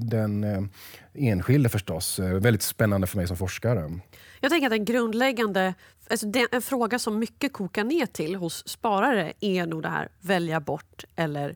den 0.10 0.70
enskilde 1.14 1.70
förstås. 1.70 2.20
Eh, 2.20 2.34
väldigt 2.34 2.62
spännande 2.62 3.08
för 3.08 3.18
mig 3.18 3.28
som 3.28 3.38
forskare. 3.38 4.00
Jag 4.40 4.52
tänker 4.52 4.68
att 4.68 4.74
en 4.74 4.86
grundläggande 4.86 5.74
alltså 6.10 6.28
en 6.52 6.62
fråga 6.62 7.00
som 7.00 7.20
mycket 7.20 7.54
kokar 7.54 7.84
ner 7.84 8.06
till 8.06 8.36
hos 8.36 8.68
sparare 8.68 9.34
är 9.40 9.66
nog 9.66 9.82
det 9.82 9.90
här 9.90 10.10
välja 10.20 10.60
bort 10.60 11.04
eller 11.16 11.56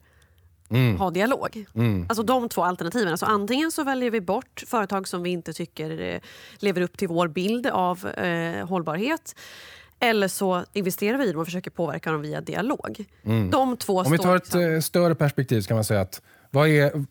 ha 0.97 1.11
dialog. 1.11 1.65
Alltså 2.09 2.23
de 2.23 2.49
två 2.49 2.63
alternativen. 2.63 3.11
Alltså 3.11 3.25
antingen 3.25 3.71
så 3.71 3.83
väljer 3.83 4.11
vi 4.11 4.21
bort 4.21 4.63
företag 4.67 5.07
som 5.07 5.23
vi 5.23 5.29
inte 5.29 5.53
tycker 5.53 6.01
eh, 6.01 6.19
lever 6.59 6.81
upp 6.81 6.97
till 6.97 7.07
vår 7.07 7.27
bild 7.27 7.67
av 7.67 8.07
eh, 8.07 8.67
hållbarhet. 8.67 9.35
Eller 9.99 10.27
så 10.27 10.65
investerar 10.73 11.17
vi 11.17 11.29
i 11.29 11.31
dem 11.31 11.41
och 11.41 11.47
försöker 11.47 11.71
påverka 11.71 12.11
dem 12.11 12.21
via 12.21 12.41
dialog. 12.41 13.05
Mm. 13.23 13.51
De 13.51 13.77
två 13.77 13.99
Om 13.99 14.11
vi 14.11 14.17
tar 14.17 14.35
ett 14.35 14.43
liksom- 14.43 14.61
eh, 14.61 14.79
större 14.79 15.15
perspektiv 15.15 15.61
så 15.61 15.67
kan 15.67 15.77
man 15.77 15.83
säga 15.83 16.01
att 16.01 16.21
vad 16.51 16.67
är, 16.67 17.05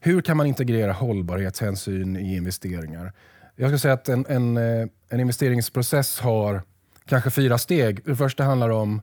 hur 0.00 0.22
kan 0.22 0.36
man 0.36 0.46
integrera 0.46 0.92
hållbarhetshänsyn 0.92 2.16
i 2.16 2.36
investeringar? 2.36 3.12
Jag 3.56 3.68
skulle 3.68 3.78
säga 3.78 3.94
att 3.94 4.08
en, 4.08 4.26
en, 4.28 4.56
eh, 4.56 4.86
en 5.08 5.20
investeringsprocess 5.20 6.20
har 6.20 6.62
kanske 7.06 7.30
fyra 7.30 7.58
steg. 7.58 8.04
Det 8.04 8.16
första 8.16 8.44
handlar 8.44 8.70
om 8.70 9.02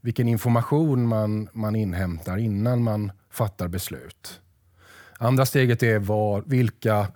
vilken 0.00 0.28
information 0.28 1.08
man, 1.08 1.48
man 1.52 1.76
inhämtar 1.76 2.36
innan 2.36 2.82
man 2.82 3.12
fattar 3.38 3.68
beslut. 3.68 4.40
Andra 5.18 5.46
steget 5.46 5.82
är 5.82 5.98
var, 5.98 6.42
vilka 6.46 7.06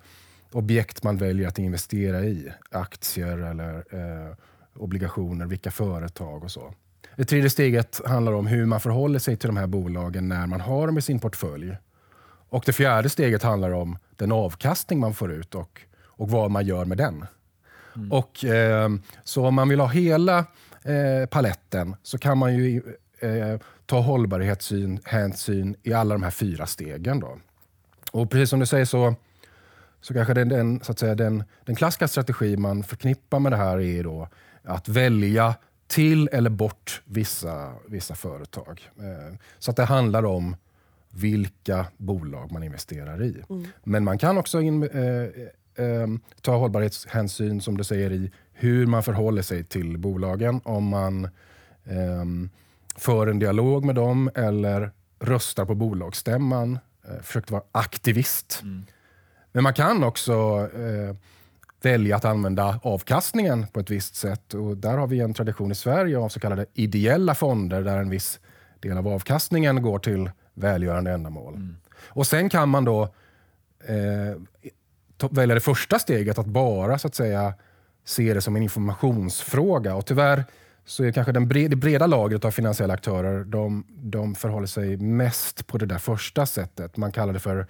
objekt 0.52 1.02
man 1.02 1.16
väljer 1.16 1.48
att 1.48 1.58
investera 1.58 2.20
i. 2.20 2.52
Aktier 2.70 3.38
eller 3.38 3.76
eh, 3.76 4.36
obligationer, 4.74 5.46
vilka 5.46 5.70
företag 5.70 6.44
och 6.44 6.50
så. 6.50 6.74
Det 7.16 7.24
tredje 7.24 7.50
steget 7.50 8.00
handlar 8.06 8.32
om 8.32 8.46
hur 8.46 8.66
man 8.66 8.80
förhåller 8.80 9.18
sig 9.18 9.36
till 9.36 9.48
de 9.48 9.56
här 9.56 9.66
bolagen 9.66 10.28
när 10.28 10.46
man 10.46 10.60
har 10.60 10.86
dem 10.86 10.98
i 10.98 11.02
sin 11.02 11.20
portfölj. 11.20 11.76
Och 12.48 12.62
det 12.66 12.72
fjärde 12.72 13.08
steget 13.08 13.42
handlar 13.42 13.70
om 13.70 13.98
den 14.16 14.32
avkastning 14.32 15.00
man 15.00 15.14
får 15.14 15.32
ut 15.32 15.54
och, 15.54 15.80
och 16.04 16.30
vad 16.30 16.50
man 16.50 16.66
gör 16.66 16.84
med 16.84 16.98
den. 16.98 17.26
Och, 18.10 18.44
eh, 18.44 18.90
så 19.24 19.46
om 19.46 19.54
man 19.54 19.68
vill 19.68 19.80
ha 19.80 19.88
hela 19.88 20.38
eh, 20.82 21.26
paletten 21.30 21.96
så 22.02 22.18
kan 22.18 22.38
man 22.38 22.54
ju 22.54 22.82
eh, 23.22 23.60
ta 23.86 24.00
hållbarhetshänsyn 24.00 25.76
i 25.82 25.92
alla 25.92 26.14
de 26.14 26.22
här 26.22 26.30
fyra 26.30 26.66
stegen. 26.66 27.20
Då. 27.20 27.38
Och 28.12 28.30
precis 28.30 28.50
som 28.50 28.60
du 28.60 28.66
säger 28.66 28.84
så, 28.84 29.14
så 30.00 30.14
kanske 30.14 30.34
den, 30.34 30.48
den, 30.48 30.80
så 30.80 30.92
att 30.92 30.98
säga, 30.98 31.14
den, 31.14 31.44
den 31.64 31.76
klassiska 31.76 32.08
strategi 32.08 32.56
man 32.56 32.82
förknippar 32.84 33.38
med 33.38 33.52
det 33.52 33.56
här 33.56 33.80
är 33.80 34.04
då 34.04 34.28
att 34.62 34.88
välja 34.88 35.54
till 35.86 36.28
eller 36.32 36.50
bort 36.50 37.02
vissa, 37.04 37.72
vissa 37.88 38.14
företag. 38.14 38.90
Eh, 38.98 39.36
så 39.58 39.70
att 39.70 39.76
det 39.76 39.84
handlar 39.84 40.24
om 40.24 40.56
vilka 41.10 41.86
bolag 41.96 42.52
man 42.52 42.62
investerar 42.62 43.22
i. 43.22 43.42
Men 43.84 44.04
man 44.04 44.18
kan 44.18 44.38
också 44.38 44.60
in, 44.60 44.82
eh, 44.82 45.84
eh, 45.86 46.06
ta 46.40 46.56
hållbarhetshänsyn 46.56 47.60
som 47.60 47.76
du 47.76 47.84
säger 47.84 48.12
i 48.12 48.30
hur 48.52 48.86
man 48.86 49.02
förhåller 49.02 49.42
sig 49.42 49.64
till 49.64 49.98
bolagen. 49.98 50.60
Om 50.64 50.88
man 50.88 51.24
eh, 51.84 52.24
för 52.96 53.26
en 53.26 53.38
dialog 53.38 53.84
med 53.84 53.94
dem 53.94 54.30
eller 54.34 54.90
röstar 55.20 55.64
på 55.64 55.74
bolagsstämman. 55.74 56.78
Eh, 57.08 57.22
försöker 57.22 57.52
vara 57.52 57.62
aktivist. 57.72 58.62
Men 59.52 59.62
man 59.62 59.74
kan 59.74 60.04
också 60.04 60.32
eh, 60.74 61.16
välja 61.82 62.16
att 62.16 62.24
använda 62.24 62.80
avkastningen 62.82 63.66
på 63.66 63.80
ett 63.80 63.90
visst 63.90 64.14
sätt. 64.14 64.54
Och 64.54 64.76
där 64.76 64.98
har 64.98 65.06
vi 65.06 65.20
en 65.20 65.34
tradition 65.34 65.72
i 65.72 65.74
Sverige 65.74 66.18
av 66.18 66.28
så 66.28 66.40
kallade 66.40 66.66
ideella 66.74 67.34
fonder 67.34 67.82
där 67.82 67.98
en 67.98 68.10
viss 68.10 68.40
del 68.80 68.98
av 68.98 69.08
avkastningen 69.08 69.82
går 69.82 69.98
till 69.98 70.30
välgörande 70.54 71.10
ändamål. 71.10 71.74
Och 72.04 72.26
Sen 72.26 72.48
kan 72.48 72.68
man 72.68 72.84
då 72.84 73.02
eh, 73.84 74.36
välja 75.30 75.54
det 75.54 75.60
första 75.60 75.98
steget 75.98 76.38
att 76.38 76.46
bara 76.46 76.98
så 76.98 77.08
att 77.08 77.14
säga 77.14 77.54
se 78.04 78.34
det 78.34 78.40
som 78.40 78.56
en 78.56 78.62
informationsfråga. 78.62 79.94
Och 79.94 80.06
tyvärr 80.06 80.44
så 80.84 81.04
är 81.04 81.12
kanske 81.12 81.32
den 81.32 81.48
bre, 81.48 81.68
det 81.68 81.76
breda 81.76 82.06
lagret 82.06 82.44
av 82.44 82.50
finansiella 82.50 82.94
aktörer 82.94 83.44
de, 83.44 83.84
de 83.88 84.34
förhåller 84.34 84.66
sig 84.66 84.96
mest 84.96 85.66
på 85.66 85.78
det 85.78 85.86
där 85.86 85.98
första 85.98 86.46
sättet. 86.46 86.96
Man 86.96 87.12
kallar 87.12 87.32
det 87.32 87.40
för 87.40 87.66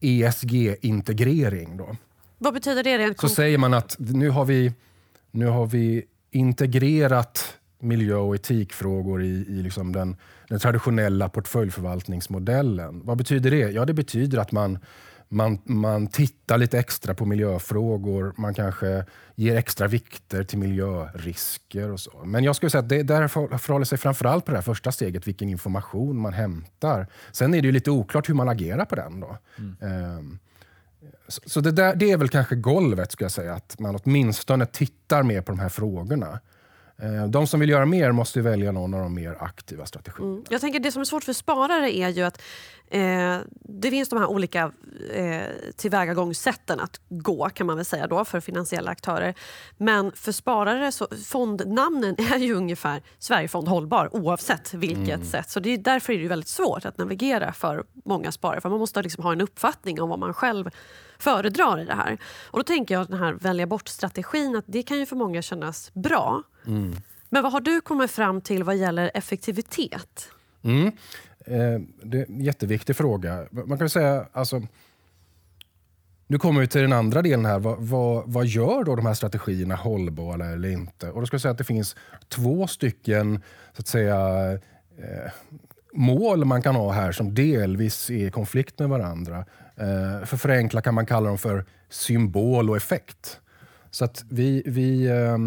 ESG-integrering. 0.00 1.76
Då. 1.76 1.96
Vad 2.38 2.54
betyder 2.54 2.82
det 2.82 2.98
rent 2.98 3.20
Så 3.20 3.28
säger 3.28 3.58
man 3.58 3.74
att 3.74 3.96
nu 3.98 4.30
har 4.30 4.44
vi, 4.44 4.72
nu 5.30 5.46
har 5.46 5.66
vi 5.66 6.04
integrerat 6.30 7.58
miljö 7.78 8.16
och 8.16 8.34
etikfrågor 8.34 9.22
i, 9.22 9.26
i 9.26 9.62
liksom 9.62 9.92
den, 9.92 10.16
den 10.48 10.58
traditionella 10.58 11.28
portföljförvaltningsmodellen. 11.28 13.00
Vad 13.04 13.18
betyder 13.18 13.50
det? 13.50 13.70
Ja, 13.70 13.84
det 13.84 13.94
betyder 13.94 14.38
att 14.38 14.52
man, 14.52 14.78
man, 15.28 15.58
man 15.64 16.06
tittar 16.06 16.58
lite 16.58 16.78
extra 16.78 17.14
på 17.14 17.26
miljöfrågor. 17.26 18.34
Man 18.36 18.54
kanske 18.54 19.04
ger 19.34 19.56
extra 19.56 19.86
vikter 19.86 20.44
till 20.44 20.58
miljörisker 20.58 21.90
och 21.90 22.00
så. 22.00 22.22
Men 22.24 22.44
jag 22.44 22.56
skulle 22.56 22.70
säga 22.70 22.82
att 22.82 22.88
det 22.88 23.02
där 23.02 23.28
för- 23.28 23.58
förhåller 23.58 23.84
sig 23.84 23.98
framförallt 23.98 24.44
på 24.44 24.52
det 24.52 24.62
första 24.62 24.92
steget, 24.92 25.28
vilken 25.28 25.48
information 25.48 26.18
man 26.18 26.32
hämtar. 26.32 27.06
Sen 27.32 27.54
är 27.54 27.60
det 27.62 27.66
ju 27.66 27.72
lite 27.72 27.90
oklart 27.90 28.28
hur 28.28 28.34
man 28.34 28.48
agerar 28.48 28.84
på 28.84 28.94
den. 28.94 29.20
Då. 29.20 29.38
Ehm, 29.80 30.38
så 31.28 31.40
så 31.46 31.60
det, 31.60 31.72
där, 31.72 31.94
det 31.94 32.10
är 32.10 32.16
väl 32.16 32.28
kanske 32.28 32.56
golvet, 32.56 33.12
skulle 33.12 33.24
jag 33.24 33.32
säga. 33.32 33.54
Att 33.54 33.78
man 33.78 33.98
åtminstone 34.04 34.66
tittar 34.66 35.22
mer 35.22 35.42
på 35.42 35.52
de 35.52 35.58
här 35.58 35.68
frågorna. 35.68 36.40
Eh, 36.98 37.26
De 37.26 37.46
som 37.46 37.60
vill 37.60 37.70
göra 37.70 37.86
mer 37.86 38.12
måste 38.12 38.40
välja 38.40 38.72
någon 38.72 38.94
av 38.94 39.00
de 39.00 39.14
mer 39.14 39.36
aktiva 39.40 39.86
strategierna. 39.86 40.32
Mm. 40.32 40.44
Jag 40.48 40.60
tänker 40.60 40.80
Det 40.80 40.92
som 40.92 41.00
är 41.00 41.04
svårt 41.04 41.24
för 41.24 41.32
sparare 41.32 41.96
är 41.96 42.08
ju 42.08 42.22
att 42.22 42.42
eh, 42.90 43.38
det 43.60 43.90
finns 43.90 44.08
de 44.08 44.18
här 44.18 44.26
olika 44.26 44.72
eh, 45.14 45.42
tillvägagångssätten 45.76 46.80
att 46.80 47.00
gå 47.08 47.48
kan 47.48 47.66
man 47.66 47.76
väl 47.76 47.84
säga 47.84 48.06
då 48.06 48.24
för 48.24 48.40
finansiella 48.40 48.90
aktörer. 48.90 49.34
Men 49.76 50.12
för 50.12 50.32
sparare, 50.32 50.92
så, 50.92 51.08
fondnamnen 51.26 52.14
är 52.18 52.38
ju 52.38 52.54
ungefär 52.54 53.02
Sverigefond 53.18 53.68
Hållbar 53.68 54.16
oavsett 54.16 54.74
vilket 54.74 55.26
sätt. 55.26 55.50
Så 55.50 55.60
det 55.60 55.70
är, 55.70 55.78
därför 55.78 56.12
är 56.12 56.18
det 56.18 56.28
väldigt 56.28 56.48
svårt 56.48 56.84
att 56.84 56.98
navigera 56.98 57.52
för 57.52 57.84
många 58.04 58.32
sparare. 58.32 58.60
För 58.60 58.68
Man 58.68 58.78
måste 58.78 59.02
liksom 59.02 59.24
ha 59.24 59.32
en 59.32 59.40
uppfattning 59.40 60.00
om 60.00 60.08
vad 60.08 60.18
man 60.18 60.34
själv 60.34 60.70
föredrar 61.18 61.80
i 61.80 61.84
det 61.84 61.94
här. 61.94 62.18
Och 62.50 62.58
då 62.58 62.62
tänker 62.62 62.94
jag 62.94 63.02
att 63.02 63.08
den 63.08 63.18
här 63.18 63.32
välja 63.32 63.66
bort-strategin, 63.66 64.56
att 64.56 64.64
det 64.66 64.82
kan 64.82 64.98
ju 64.98 65.06
för 65.06 65.16
många 65.16 65.42
kännas 65.42 65.90
bra. 65.94 66.42
Mm. 66.66 66.96
Men 67.28 67.42
vad 67.42 67.52
har 67.52 67.60
du 67.60 67.80
kommit 67.80 68.10
fram 68.10 68.40
till 68.40 68.64
vad 68.64 68.76
gäller 68.76 69.10
effektivitet? 69.14 70.28
Mm. 70.62 70.86
Eh, 71.46 71.80
det 72.02 72.20
är 72.20 72.26
en 72.28 72.40
jätteviktig 72.40 72.96
fråga. 72.96 73.46
Man 73.50 73.78
kan 73.78 73.90
säga, 73.90 74.26
alltså, 74.32 74.62
nu 76.26 76.38
kommer 76.38 76.60
vi 76.60 76.66
till 76.66 76.80
den 76.80 76.92
andra 76.92 77.22
delen 77.22 77.44
här. 77.44 77.58
Vad, 77.58 77.78
vad, 77.78 78.24
vad 78.26 78.46
gör 78.46 78.84
då 78.84 78.96
de 78.96 79.06
här 79.06 79.14
strategierna 79.14 79.74
hållbara 79.74 80.46
eller 80.46 80.68
inte? 80.68 81.10
Och 81.10 81.20
då 81.20 81.26
ska 81.26 81.34
jag 81.34 81.40
säga 81.40 81.52
att 81.52 81.58
det 81.58 81.64
finns 81.64 81.96
två 82.28 82.66
stycken 82.66 83.42
så 83.72 83.80
att 83.80 83.86
säga, 83.86 84.52
eh, 84.98 85.32
mål 85.92 86.44
man 86.44 86.62
kan 86.62 86.74
ha 86.74 86.92
här 86.92 87.12
som 87.12 87.34
delvis 87.34 88.10
är 88.10 88.26
i 88.26 88.30
konflikt 88.30 88.78
med 88.78 88.88
varandra. 88.88 89.44
Eh, 89.76 90.24
för 90.24 90.36
förenkla 90.36 90.82
kan 90.82 90.94
man 90.94 91.06
kalla 91.06 91.28
dem 91.28 91.38
för 91.38 91.64
symbol 91.88 92.70
och 92.70 92.76
effekt. 92.76 93.40
Så 93.90 94.04
att 94.04 94.24
vi, 94.30 94.62
vi 94.66 95.06
eh, 95.06 95.38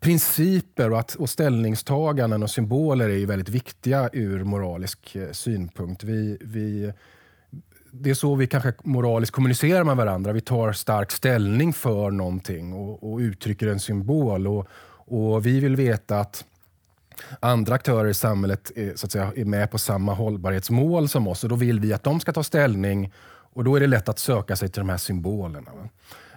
principer 0.00 0.90
och, 0.90 0.98
att, 0.98 1.14
och 1.14 1.30
ställningstaganden 1.30 2.42
och 2.42 2.50
symboler 2.50 3.08
är 3.08 3.16
ju 3.16 3.26
väldigt 3.26 3.48
viktiga 3.48 4.10
ur 4.12 4.44
moralisk 4.44 5.16
eh, 5.16 5.30
synpunkt. 5.32 6.04
Vi, 6.04 6.38
vi, 6.40 6.92
det 7.90 8.10
är 8.10 8.14
så 8.14 8.34
vi 8.34 8.46
kanske 8.46 8.72
moraliskt 8.84 9.32
kommunicerar 9.32 9.84
med 9.84 9.96
varandra. 9.96 10.32
Vi 10.32 10.40
tar 10.40 10.72
stark 10.72 11.10
ställning 11.10 11.72
för 11.72 12.10
någonting 12.10 12.72
och, 12.72 13.12
och 13.12 13.18
uttrycker 13.18 13.66
en 13.66 13.80
symbol. 13.80 14.46
Och, 14.46 14.68
och 14.94 15.46
Vi 15.46 15.60
vill 15.60 15.76
veta 15.76 16.20
att 16.20 16.44
andra 17.40 17.74
aktörer 17.74 18.08
i 18.08 18.14
samhället 18.14 18.72
är, 18.76 18.96
så 18.96 19.06
att 19.06 19.12
säga, 19.12 19.32
är 19.36 19.44
med 19.44 19.70
på 19.70 19.78
samma 19.78 20.14
hållbarhetsmål 20.14 21.08
som 21.08 21.28
oss. 21.28 21.44
Och 21.44 21.50
Då 21.50 21.56
vill 21.56 21.80
vi 21.80 21.92
att 21.92 22.02
de 22.02 22.20
ska 22.20 22.32
ta 22.32 22.42
ställning 22.42 23.12
och 23.54 23.64
då 23.64 23.76
är 23.76 23.80
det 23.80 23.86
lätt 23.86 24.08
att 24.08 24.18
söka 24.18 24.56
sig 24.56 24.68
till 24.68 24.80
de 24.80 24.88
här 24.88 24.96
symbolerna. 24.96 25.70
Va? 25.74 25.88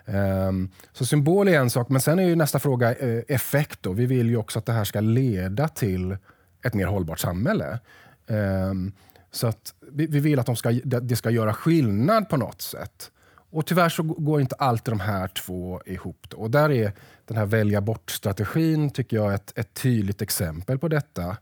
Ehm, 0.06 0.70
så 0.94 1.06
symbol 1.06 1.48
är 1.48 1.60
en 1.60 1.70
sak, 1.70 1.90
men 1.90 2.02
sen 2.02 2.20
är 2.20 2.24
ju 2.24 2.36
nästa 2.36 2.60
fråga 2.60 2.96
eh, 2.96 3.24
effekt. 3.28 3.80
Då. 3.82 3.92
Vi 3.92 4.06
vill 4.06 4.30
ju 4.30 4.38
också 4.38 4.60
att 4.60 4.66
det 4.66 4.74
här 4.74 4.84
ska 4.84 5.00
leda 5.00 5.68
till 5.68 6.18
ett 6.64 6.74
mer 6.74 6.86
hållbart 6.86 7.20
samhälle. 7.20 7.80
Ehm, 8.28 8.92
så 9.32 9.48
att 9.48 9.74
vi, 9.92 10.08
vi 10.08 10.20
vill 10.20 10.40
att 10.40 10.46
de 10.46 10.56
ska, 10.56 10.72
det 10.84 11.16
ska 11.16 11.30
göra 11.30 11.54
skillnad 11.54 12.30
på 12.30 12.38
något 12.38 12.62
sätt. 12.62 13.12
Och 13.50 13.66
tyvärr 13.66 13.90
så 13.90 14.04
går 14.04 14.42
inte 14.42 14.56
alltid 14.56 14.92
de 14.92 15.00
här 15.00 15.28
två 15.28 15.82
ihop. 15.86 16.28
Då. 16.30 16.38
Och 16.38 16.52
där 16.52 16.72
är 16.72 16.94
den 17.26 17.38
här 17.38 17.46
välja 17.46 17.82
bort-strategin 17.82 18.90
tycker 18.90 19.18
jag 19.18 19.34
ett, 19.34 19.54
ett 19.56 19.74
tydligt 19.74 20.22
exempel 20.22 20.80
på 20.80 20.88
detta. 20.88 21.38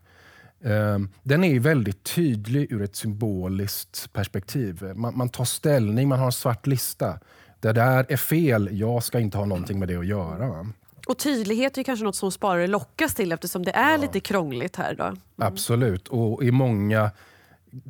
Ehm, 0.64 1.08
den 1.22 1.44
är 1.44 1.60
väldigt 1.60 2.02
tydlig 2.02 2.72
ur 2.72 2.82
ett 2.82 2.96
symboliskt 2.96 4.12
perspektiv. 4.12 4.92
Man, 4.94 5.16
man 5.16 5.28
tar 5.28 5.44
ställning, 5.44 6.08
man 6.08 6.18
har 6.18 6.26
en 6.26 6.32
svart 6.32 6.66
lista. 6.66 7.18
Det 7.64 7.72
där 7.72 8.06
är 8.08 8.16
fel, 8.16 8.68
jag 8.72 9.04
ska 9.04 9.20
inte 9.20 9.38
ha 9.38 9.44
någonting 9.44 9.78
med 9.78 9.88
det 9.88 9.96
att 9.96 10.06
göra. 10.06 10.66
Och 11.06 11.18
tydlighet 11.18 11.78
är 11.78 11.82
kanske 11.82 12.04
något 12.04 12.16
som 12.16 12.32
sparare 12.32 12.66
lockas 12.66 13.14
till 13.14 13.32
eftersom 13.32 13.64
det 13.64 13.70
är 13.70 13.98
lite 13.98 14.20
krångligt 14.20 14.76
här 14.76 14.92
idag. 14.92 15.16
Absolut. 15.36 16.08
Och 16.08 16.44
i 16.44 16.50
många 16.50 17.10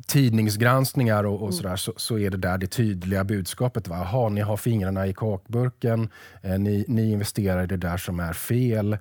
tidningsgranskningar 0.07 1.23
och, 1.23 1.41
och 1.41 1.53
sådär, 1.53 1.75
så, 1.75 1.93
så 1.97 2.17
är 2.17 2.29
det 2.29 2.37
där 2.37 2.57
det 2.57 2.67
tydliga 2.67 3.23
budskapet. 3.23 3.87
Va? 3.87 3.95
Aha, 3.95 4.29
ni 4.29 4.41
har 4.41 4.57
fingrarna 4.57 5.07
i 5.07 5.13
kakburken, 5.13 6.09
eh, 6.41 6.59
ni, 6.59 6.85
ni 6.87 7.11
investerar 7.11 7.63
i 7.63 7.67
det 7.67 7.77
där 7.77 7.97
som 7.97 8.19
är 8.19 8.33
fel. 8.33 8.93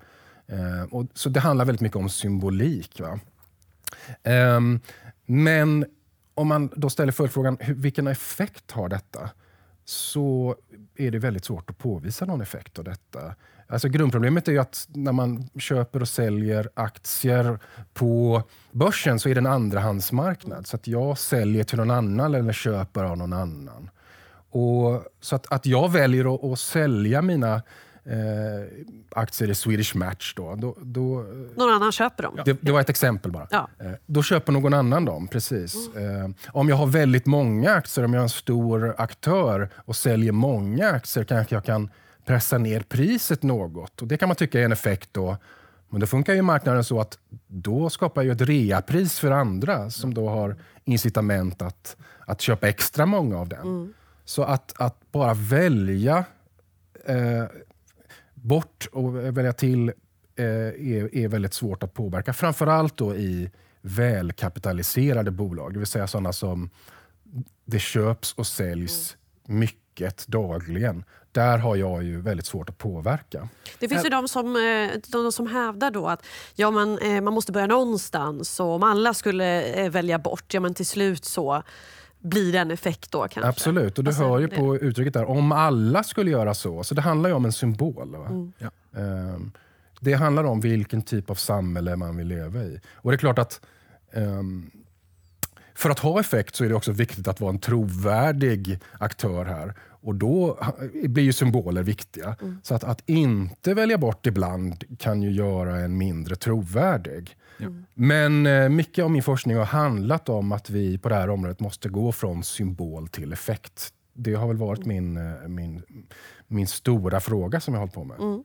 Eh, 0.46 0.82
och, 0.90 1.06
så 1.14 1.28
det 1.28 1.40
handlar 1.40 1.64
väldigt 1.64 1.80
mycket 1.80 1.96
om 1.96 2.08
symbolik. 2.08 3.00
Va? 3.00 3.20
Ehm, 4.22 4.80
men 5.26 5.86
om 6.34 6.48
man 6.48 6.70
då 6.76 6.90
ställer 6.90 7.12
följdfrågan, 7.12 7.56
hur- 7.60 7.74
vilken 7.74 8.06
effekt 8.06 8.70
har 8.70 8.88
detta? 8.88 9.30
Så 9.84 10.56
är 10.96 11.10
det 11.10 11.18
väldigt 11.18 11.44
svårt 11.44 11.70
att 11.70 11.78
påvisa 11.78 12.24
någon 12.24 12.40
effekt 12.40 12.78
av 12.78 12.84
detta. 12.84 13.34
Alltså 13.66 13.88
grundproblemet 13.88 14.48
är 14.48 14.52
ju 14.52 14.58
att 14.58 14.88
när 14.92 15.12
man 15.12 15.48
köper 15.58 16.00
och 16.00 16.08
säljer 16.08 16.68
aktier 16.74 17.58
på 17.94 18.42
börsen 18.72 19.18
så 19.18 19.28
är 19.28 19.34
det 19.34 19.38
en 19.38 19.46
andrahandsmarknad. 19.46 20.66
Så 20.66 20.76
att 20.76 20.86
jag 20.86 21.18
säljer 21.18 21.64
till 21.64 21.78
någon 21.78 21.90
annan 21.90 22.34
eller 22.34 22.52
köper 22.52 23.04
av 23.04 23.16
någon 23.16 23.32
annan. 23.32 23.90
Och, 24.50 25.04
så 25.20 25.36
att, 25.36 25.52
att 25.52 25.66
jag 25.66 25.92
väljer 25.92 26.34
att, 26.34 26.44
att 26.44 26.58
sälja 26.58 27.22
mina 27.22 27.62
eh, 28.06 28.86
aktier 29.10 29.50
i 29.50 29.54
Swedish 29.54 29.96
Match. 29.96 30.34
Då, 30.36 30.54
då, 30.54 30.76
då, 30.80 31.26
någon 31.56 31.70
annan 31.70 31.92
köper 31.92 32.22
dem? 32.22 32.38
Det, 32.44 32.58
det 32.60 32.72
var 32.72 32.80
ett 32.80 32.90
exempel 32.90 33.30
bara. 33.30 33.48
Ja. 33.50 33.68
Eh, 33.78 33.92
då 34.06 34.22
köper 34.22 34.52
någon 34.52 34.74
annan 34.74 35.04
dem, 35.04 35.28
precis. 35.28 35.88
Mm. 35.96 36.24
Eh, 36.24 36.30
om 36.48 36.68
jag 36.68 36.76
har 36.76 36.86
väldigt 36.86 37.26
många 37.26 37.72
aktier, 37.72 38.04
om 38.04 38.14
jag 38.14 38.20
är 38.20 38.24
en 38.24 38.28
stor 38.28 38.94
aktör 38.98 39.68
och 39.76 39.96
säljer 39.96 40.32
många 40.32 40.90
aktier 40.90 41.24
kanske 41.24 41.54
jag 41.54 41.64
kan 41.64 41.90
pressa 42.24 42.58
ner 42.58 42.80
priset 42.80 43.42
något. 43.42 44.02
Och 44.02 44.08
Det 44.08 44.16
kan 44.16 44.28
man 44.28 44.36
tycka 44.36 44.60
är 44.60 44.64
en 44.64 44.72
effekt 44.72 45.08
då. 45.12 45.36
Men 45.88 46.00
då 46.00 46.06
funkar 46.06 46.34
ju 46.34 46.42
marknaden 46.42 46.84
så 46.84 47.00
att 47.00 47.18
då 47.46 47.90
skapar 47.90 48.22
jag 48.22 48.34
ett 48.40 48.48
reapris 48.48 49.18
för 49.18 49.30
andra 49.30 49.90
som 49.90 50.14
då 50.14 50.28
har 50.28 50.56
incitament 50.84 51.62
att, 51.62 51.96
att 52.26 52.40
köpa 52.40 52.68
extra 52.68 53.06
många 53.06 53.38
av 53.38 53.48
den. 53.48 53.60
Mm. 53.60 53.92
Så 54.24 54.42
att, 54.42 54.74
att 54.76 55.12
bara 55.12 55.34
välja 55.34 56.24
eh, 57.04 57.44
bort 58.44 58.88
och 58.92 59.16
välja 59.16 59.52
till 59.52 59.88
eh, 60.36 60.44
är, 60.44 61.14
är 61.16 61.28
väldigt 61.28 61.54
svårt 61.54 61.82
att 61.82 61.94
påverka. 61.94 62.32
Framförallt 62.32 62.96
då 62.96 63.14
i 63.14 63.50
välkapitaliserade 63.80 65.30
bolag, 65.30 65.72
det 65.72 65.78
vill 65.78 65.86
säga 65.86 66.06
sådana 66.06 66.32
som 66.32 66.70
det 67.64 67.78
köps 67.78 68.32
och 68.32 68.46
säljs 68.46 69.16
mm. 69.48 69.60
mycket 69.60 70.26
dagligen. 70.26 71.04
Där 71.32 71.58
har 71.58 71.76
jag 71.76 72.04
ju 72.04 72.20
väldigt 72.20 72.46
svårt 72.46 72.68
att 72.68 72.78
påverka. 72.78 73.48
Det 73.78 73.88
finns 73.88 74.04
ju 74.04 74.08
de 74.08 74.28
som, 74.28 74.56
eh, 74.56 75.00
de 75.08 75.32
som 75.32 75.46
hävdar 75.46 75.90
då 75.90 76.06
att 76.06 76.26
ja, 76.54 76.70
man, 76.70 76.98
eh, 76.98 77.20
man 77.20 77.34
måste 77.34 77.52
börja 77.52 77.66
någonstans 77.66 78.60
och 78.60 78.66
om 78.66 78.82
alla 78.82 79.14
skulle 79.14 79.88
välja 79.88 80.18
bort, 80.18 80.54
ja 80.54 80.60
men 80.60 80.74
till 80.74 80.86
slut 80.86 81.24
så 81.24 81.62
blir 82.24 82.52
det 82.52 82.58
en 82.58 82.70
effekt 82.70 83.10
då 83.10 83.18
kanske. 83.18 83.48
Absolut, 83.48 83.98
och 83.98 84.04
du 84.04 84.12
hör 84.12 84.38
ju 84.38 84.46
det? 84.46 84.56
på 84.56 84.76
uttrycket 84.76 85.14
där, 85.14 85.24
om 85.24 85.52
alla 85.52 86.02
skulle 86.02 86.30
göra 86.30 86.54
så. 86.54 86.84
Så 86.84 86.94
det 86.94 87.02
handlar 87.02 87.30
ju 87.30 87.36
om 87.36 87.44
en 87.44 87.52
symbol. 87.52 88.14
Mm. 88.14 88.52
Ja. 88.58 88.70
Um, 89.00 89.52
det 90.00 90.12
handlar 90.12 90.44
om 90.44 90.60
vilken 90.60 91.02
typ 91.02 91.30
av 91.30 91.34
samhälle 91.34 91.96
man 91.96 92.16
vill 92.16 92.26
leva 92.26 92.62
i. 92.62 92.80
Och 92.92 93.10
det 93.10 93.14
är 93.14 93.18
klart 93.18 93.38
att 93.38 93.60
um, 94.12 94.70
för 95.74 95.90
att 95.90 95.98
ha 95.98 96.20
effekt 96.20 96.56
så 96.56 96.64
är 96.64 96.68
det 96.68 96.74
också 96.74 96.92
viktigt 96.92 97.28
att 97.28 97.40
vara 97.40 97.50
en 97.50 97.58
trovärdig 97.58 98.80
aktör 98.98 99.44
här. 99.44 99.74
Och 100.04 100.14
då 100.14 100.58
blir 100.92 101.24
ju 101.24 101.32
symboler 101.32 101.82
viktiga. 101.82 102.36
Mm. 102.40 102.60
Så 102.62 102.74
att, 102.74 102.84
att 102.84 103.02
inte 103.06 103.74
välja 103.74 103.98
bort 103.98 104.26
ibland 104.26 104.98
kan 104.98 105.22
ju 105.22 105.30
göra 105.30 105.76
en 105.76 105.98
mindre 105.98 106.36
trovärdig. 106.36 107.36
Mm. 107.60 107.84
Men 107.94 108.46
eh, 108.46 108.68
mycket 108.68 109.04
av 109.04 109.10
min 109.10 109.22
forskning 109.22 109.56
har 109.56 109.64
handlat 109.64 110.28
om 110.28 110.52
att 110.52 110.70
vi 110.70 110.98
på 110.98 111.08
det 111.08 111.14
här 111.14 111.30
området 111.30 111.60
måste 111.60 111.88
gå 111.88 112.12
från 112.12 112.44
symbol 112.44 113.08
till 113.08 113.32
effekt. 113.32 113.88
Det 114.12 114.34
har 114.34 114.48
väl 114.48 114.56
varit 114.56 114.84
mm. 114.84 114.88
min, 114.88 115.16
eh, 115.16 115.48
min, 115.48 115.82
min 116.46 116.66
stora 116.66 117.20
fråga 117.20 117.60
som 117.60 117.74
jag 117.74 117.80
har 117.80 117.86
hållit 117.86 117.94
på 117.94 118.04
med. 118.04 118.18
Mm. 118.18 118.44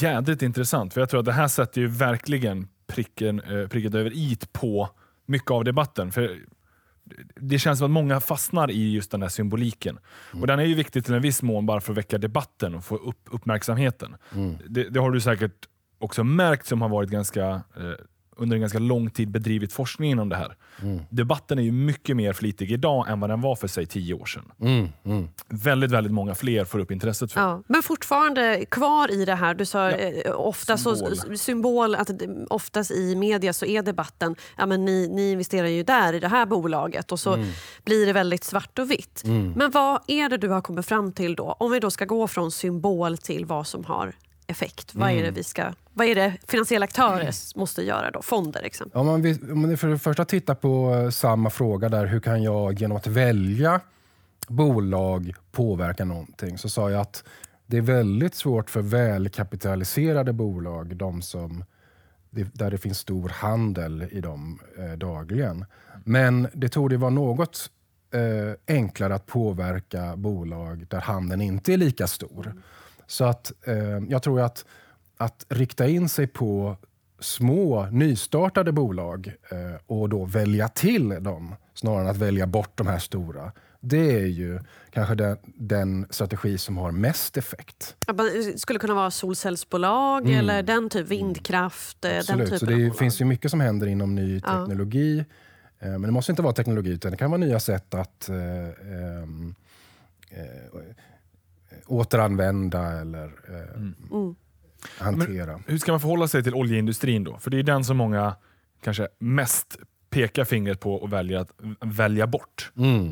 jädrigt 0.00 0.42
intressant, 0.42 0.94
för 0.94 1.00
jag 1.00 1.10
tror 1.10 1.20
att 1.20 1.26
det 1.26 1.32
här 1.32 1.48
sätter 1.48 1.80
ju 1.80 1.86
verkligen 1.86 2.68
pricken, 2.86 3.40
eh, 3.40 3.68
pricken 3.68 3.94
över 3.94 4.10
it 4.14 4.52
på 4.52 4.88
mycket 5.26 5.50
av 5.50 5.64
debatten. 5.64 6.12
För 6.12 6.38
det 7.36 7.58
känns 7.58 7.78
som 7.78 7.84
att 7.84 7.90
många 7.90 8.20
fastnar 8.20 8.70
i 8.70 8.92
just 8.92 9.10
den 9.10 9.22
här 9.22 9.28
symboliken. 9.28 9.98
Mm. 10.32 10.40
Och 10.40 10.46
Den 10.46 10.58
är 10.58 10.64
ju 10.64 10.74
viktig 10.74 11.04
till 11.04 11.14
en 11.14 11.22
viss 11.22 11.42
mån 11.42 11.66
bara 11.66 11.80
för 11.80 11.92
att 11.92 11.98
väcka 11.98 12.18
debatten 12.18 12.74
och 12.74 12.84
få 12.84 12.96
upp 12.96 13.28
uppmärksamheten. 13.30 14.16
Mm. 14.34 14.56
Det, 14.68 14.88
det, 14.88 15.00
har 15.00 15.10
du 15.10 15.20
säkert 15.20 15.68
också 15.98 16.24
märkt 16.24 16.66
som 16.66 16.82
har 16.82 16.88
varit 16.88 17.10
ganska 17.10 17.46
eh, 17.50 17.92
under 18.40 18.56
en 18.56 18.60
ganska 18.60 18.78
lång 18.78 19.10
tid 19.10 19.30
bedrivit 19.30 19.72
forskning 19.72 20.10
inom 20.10 20.28
det 20.28 20.36
här. 20.36 20.56
Mm. 20.82 21.00
Debatten 21.10 21.58
är 21.58 21.62
ju 21.62 21.72
mycket 21.72 22.16
mer 22.16 22.32
flitig 22.32 22.72
idag 22.72 23.08
än 23.08 23.20
vad 23.20 23.30
den 23.30 23.40
var 23.40 23.56
för 23.56 23.68
sig 23.68 23.86
tio 23.86 24.14
år 24.14 24.26
sedan. 24.26 24.52
Mm. 24.60 24.88
Mm. 25.04 25.28
Väldigt, 25.48 25.90
väldigt 25.90 26.12
många 26.12 26.34
fler 26.34 26.64
får 26.64 26.78
upp 26.78 26.90
intresset 26.90 27.32
för 27.32 27.40
ja. 27.40 27.62
Men 27.66 27.82
fortfarande 27.82 28.64
kvar 28.70 29.10
i 29.10 29.24
det 29.24 29.34
här, 29.34 29.54
du 29.54 29.66
sa 29.66 29.90
ja. 29.90 29.96
eh, 29.96 30.40
ofta 30.40 30.76
symbol. 30.76 31.16
Så, 31.16 31.36
symbol 31.36 31.94
att 31.94 32.10
oftast 32.50 32.90
i 32.90 33.16
media 33.16 33.52
så 33.52 33.66
är 33.66 33.82
debatten, 33.82 34.36
ja 34.58 34.66
men 34.66 34.84
ni, 34.84 35.08
ni 35.08 35.30
investerar 35.30 35.68
ju 35.68 35.82
där 35.82 36.12
i 36.12 36.20
det 36.20 36.28
här 36.28 36.46
bolaget 36.46 37.12
och 37.12 37.20
så 37.20 37.34
mm. 37.34 37.48
blir 37.84 38.06
det 38.06 38.12
väldigt 38.12 38.44
svart 38.44 38.78
och 38.78 38.90
vitt. 38.90 39.22
Mm. 39.24 39.52
Men 39.56 39.70
vad 39.70 40.00
är 40.06 40.28
det 40.28 40.36
du 40.36 40.48
har 40.48 40.60
kommit 40.60 40.86
fram 40.86 41.12
till 41.12 41.34
då? 41.34 41.56
Om 41.58 41.70
vi 41.70 41.80
då 41.80 41.90
ska 41.90 42.04
gå 42.04 42.28
från 42.28 42.50
symbol 42.52 43.18
till 43.18 43.44
vad 43.44 43.66
som 43.66 43.84
har 43.84 44.14
effekt. 44.50 44.94
Vad 44.94 45.10
är 45.10 45.14
det 45.14 45.20
mm. 45.20 45.34
vi 45.34 45.42
ska 45.42 45.72
vad 45.92 46.06
är 46.06 46.14
det 46.14 46.36
finansiella 46.48 46.84
aktörer 46.84 47.58
måste 47.58 47.82
göra 47.82 48.10
då? 48.10 48.22
Fonder 48.22 48.62
exempelvis? 48.62 49.00
Om 49.00 49.06
man, 49.06 49.22
vill, 49.22 49.50
om 49.52 49.60
man 49.62 49.76
för 49.76 49.88
det 49.88 49.98
första 49.98 50.24
tittar 50.24 50.54
på 50.54 50.94
eh, 50.94 51.10
samma 51.10 51.50
fråga 51.50 51.88
där, 51.88 52.06
hur 52.06 52.20
kan 52.20 52.42
jag 52.42 52.80
genom 52.80 52.96
att 52.96 53.06
välja 53.06 53.80
bolag 54.48 55.34
påverka 55.52 56.04
någonting? 56.04 56.58
Så 56.58 56.68
sa 56.68 56.90
jag 56.90 57.00
att 57.00 57.24
det 57.66 57.76
är 57.76 57.80
väldigt 57.80 58.34
svårt 58.34 58.70
för 58.70 58.82
välkapitaliserade 58.82 60.32
bolag, 60.32 60.96
de 60.96 61.22
som, 61.22 61.64
där 62.30 62.70
det 62.70 62.78
finns 62.78 62.98
stor 62.98 63.28
handel 63.28 64.06
i 64.10 64.20
dem 64.20 64.60
eh, 64.78 64.98
dagligen. 64.98 65.64
Men 66.04 66.48
det 66.52 66.68
tog 66.68 66.90
det 66.90 66.96
vara 66.96 67.10
något 67.10 67.70
eh, 68.14 68.74
enklare 68.76 69.14
att 69.14 69.26
påverka 69.26 70.16
bolag 70.16 70.86
där 70.88 71.00
handeln 71.00 71.40
inte 71.40 71.72
är 71.72 71.76
lika 71.76 72.06
stor. 72.06 72.54
Så 73.10 73.24
att 73.24 73.52
eh, 73.66 73.98
jag 74.08 74.22
tror 74.22 74.40
att 74.40 74.64
att 75.16 75.46
rikta 75.48 75.88
in 75.88 76.08
sig 76.08 76.26
på 76.26 76.76
små 77.18 77.86
nystartade 77.86 78.72
bolag 78.72 79.32
eh, 79.50 79.80
och 79.86 80.08
då 80.08 80.24
välja 80.24 80.68
till 80.68 81.08
dem 81.08 81.54
snarare 81.74 82.00
än 82.00 82.10
att 82.10 82.16
välja 82.16 82.46
bort 82.46 82.72
de 82.74 82.86
här 82.86 82.98
stora. 82.98 83.52
Det 83.80 84.16
är 84.16 84.26
ju 84.26 84.60
kanske 84.90 85.14
den, 85.14 85.36
den 85.44 86.06
strategi 86.10 86.58
som 86.58 86.76
har 86.76 86.90
mest 86.90 87.36
effekt. 87.36 87.96
Det 88.06 88.60
skulle 88.60 88.78
kunna 88.78 88.94
vara 88.94 89.10
solcellsbolag 89.10 90.26
mm. 90.26 90.38
eller 90.38 90.62
den 90.62 90.90
typ 90.90 91.08
vindkraft. 91.08 92.04
Eh, 92.04 92.18
Absolut. 92.18 92.50
Den 92.50 92.58
så 92.58 92.66
det 92.66 92.98
finns 92.98 93.20
ju 93.20 93.24
mycket 93.24 93.50
som 93.50 93.60
händer 93.60 93.86
inom 93.86 94.14
ny 94.14 94.40
teknologi. 94.40 95.24
Ja. 95.78 95.86
Eh, 95.86 95.92
men 95.92 96.02
det 96.02 96.10
måste 96.10 96.32
inte 96.32 96.42
vara 96.42 96.54
teknologi 96.54 96.90
utan 96.90 97.10
det 97.10 97.16
kan 97.16 97.30
vara 97.30 97.38
nya 97.40 97.60
sätt 97.60 97.94
att 97.94 98.28
eh, 98.28 98.36
eh, 98.36 99.22
eh 100.30 100.80
återanvända 101.86 103.00
eller 103.00 103.24
eh, 103.24 103.76
mm. 103.76 103.94
Mm 104.12 104.34
hantera. 104.98 105.52
Men 105.52 105.62
hur 105.66 105.78
ska 105.78 105.92
man 105.92 106.00
förhålla 106.00 106.28
sig 106.28 106.42
till 106.42 106.54
oljeindustrin 106.54 107.24
då? 107.24 107.38
För 107.38 107.50
det 107.50 107.58
är 107.58 107.62
den 107.62 107.84
som 107.84 107.96
många 107.96 108.34
kanske 108.82 109.08
mest 109.18 109.78
pekar 110.10 110.44
fingret 110.44 110.80
på 110.80 110.94
och 110.94 111.12
väljer 111.12 111.38
att 111.38 111.52
välja 111.80 112.26
bort. 112.26 112.72
Mm. 112.76 113.08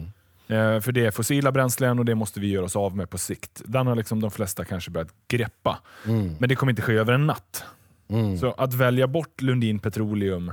Eh, 0.48 0.80
för 0.80 0.92
det 0.92 1.06
är 1.06 1.10
fossila 1.10 1.52
bränslen 1.52 1.98
och 1.98 2.04
det 2.04 2.14
måste 2.14 2.40
vi 2.40 2.50
göra 2.50 2.64
oss 2.64 2.76
av 2.76 2.96
med 2.96 3.10
på 3.10 3.18
sikt. 3.18 3.62
Den 3.64 3.86
har 3.86 3.94
liksom 3.94 4.20
de 4.20 4.30
flesta 4.30 4.64
kanske 4.64 4.90
börjat 4.90 5.14
greppa. 5.28 5.78
Mm. 6.06 6.34
Men 6.38 6.48
det 6.48 6.54
kommer 6.54 6.72
inte 6.72 6.82
ske 6.82 6.92
över 6.92 7.12
en 7.12 7.26
natt. 7.26 7.64
Mm. 8.08 8.38
Så 8.38 8.52
att 8.52 8.74
välja 8.74 9.06
bort 9.06 9.42
Lundin 9.42 9.78
Petroleum 9.78 10.52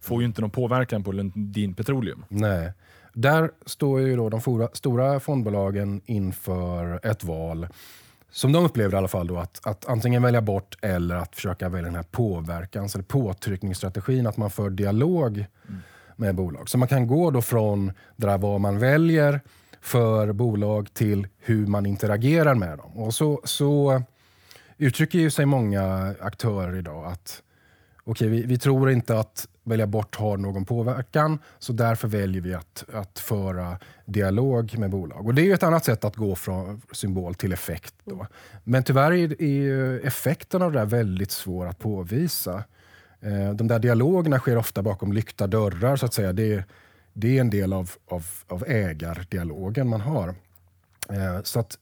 får 0.00 0.20
ju 0.22 0.26
inte 0.26 0.40
någon 0.40 0.50
påverkan 0.50 1.04
på 1.04 1.12
Lundin 1.12 1.74
Petroleum. 1.74 2.24
Nej. 2.28 2.72
Där 3.12 3.50
står 3.66 4.00
ju 4.00 4.16
då 4.16 4.28
de 4.28 4.68
stora 4.72 5.20
fondbolagen 5.20 6.00
inför 6.04 7.00
ett 7.06 7.24
val 7.24 7.68
som 8.32 8.52
de 8.52 8.64
upplever 8.64 8.94
i 8.94 8.96
alla 8.96 9.08
fall, 9.08 9.26
då, 9.26 9.38
att, 9.38 9.60
att 9.66 9.88
antingen 9.88 10.22
välja 10.22 10.40
bort 10.40 10.78
eller 10.82 11.14
att 11.14 11.34
försöka 11.34 11.68
välja 11.68 11.86
den 11.86 11.94
här 11.94 12.02
påverkans 12.02 12.94
eller 12.94 13.04
påtryckningsstrategin, 13.04 14.26
att 14.26 14.36
man 14.36 14.50
för 14.50 14.70
dialog 14.70 15.46
mm. 15.68 15.80
med 16.16 16.34
bolag. 16.34 16.68
Så 16.68 16.78
man 16.78 16.88
kan 16.88 17.06
gå 17.06 17.30
då 17.30 17.42
från 17.42 17.92
det 18.16 18.26
där 18.26 18.38
vad 18.38 18.60
man 18.60 18.78
väljer 18.78 19.40
för 19.80 20.32
bolag 20.32 20.94
till 20.94 21.26
hur 21.38 21.66
man 21.66 21.86
interagerar 21.86 22.54
med 22.54 22.78
dem. 22.78 22.96
Och 22.96 23.14
så, 23.14 23.40
så 23.44 24.02
uttrycker 24.78 25.18
ju 25.18 25.30
sig 25.30 25.46
många 25.46 26.14
aktörer 26.20 26.76
idag 26.76 27.06
att 27.06 27.42
okay, 28.04 28.28
vi, 28.28 28.42
vi 28.46 28.58
tror 28.58 28.90
inte 28.90 29.18
att 29.18 29.48
välja 29.64 29.86
bort 29.86 30.16
har 30.16 30.36
någon 30.36 30.64
påverkan. 30.64 31.38
Så 31.58 31.72
därför 31.72 32.08
väljer 32.08 32.42
vi 32.42 32.54
att, 32.54 32.84
att 32.92 33.18
föra 33.18 33.78
dialog 34.04 34.78
med 34.78 34.90
bolag. 34.90 35.26
Och 35.26 35.34
Det 35.34 35.50
är 35.50 35.54
ett 35.54 35.62
annat 35.62 35.84
sätt 35.84 36.04
att 36.04 36.16
gå 36.16 36.34
från 36.34 36.82
symbol 36.92 37.34
till 37.34 37.52
effekt. 37.52 37.94
Då. 38.04 38.26
Men 38.64 38.84
tyvärr 38.84 39.12
är, 39.12 39.42
är 39.42 40.06
effekten 40.06 40.62
av 40.62 40.72
det 40.72 40.78
där 40.78 40.86
väldigt 40.86 41.30
svår 41.30 41.66
att 41.66 41.78
påvisa. 41.78 42.64
Eh, 43.20 43.54
de 43.54 43.68
där 43.68 43.78
dialogerna 43.78 44.38
sker 44.38 44.56
ofta 44.56 44.82
bakom 44.82 45.12
lyckta 45.12 45.46
dörrar. 45.46 45.96
så 45.96 46.06
att 46.06 46.14
säga. 46.14 46.32
Det, 46.32 46.64
det 47.12 47.36
är 47.36 47.40
en 47.40 47.50
del 47.50 47.72
av, 47.72 47.90
av, 48.08 48.26
av 48.46 48.64
ägardialogen 48.66 49.88
man 49.88 50.00
har. 50.00 50.34
Eh, 51.08 51.42
så 51.42 51.60
att 51.60 51.78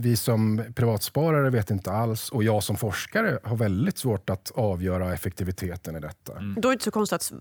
vi 0.00 0.16
som 0.16 0.64
privatsparare 0.74 1.50
vet 1.50 1.70
inte 1.70 1.90
alls 1.90 2.30
och 2.30 2.44
jag 2.44 2.62
som 2.62 2.76
forskare 2.76 3.38
har 3.42 3.56
väldigt 3.56 3.98
svårt 3.98 4.30
att 4.30 4.52
avgöra 4.54 5.14
effektiviteten 5.14 5.96
i 5.96 6.00
detta. 6.00 6.32
Mm. 6.32 6.54
Då 6.60 6.68
är 6.68 6.70
det 6.70 6.74
inte 6.74 6.84
så 6.84 6.90
konstigt 6.90 7.16
att 7.16 7.32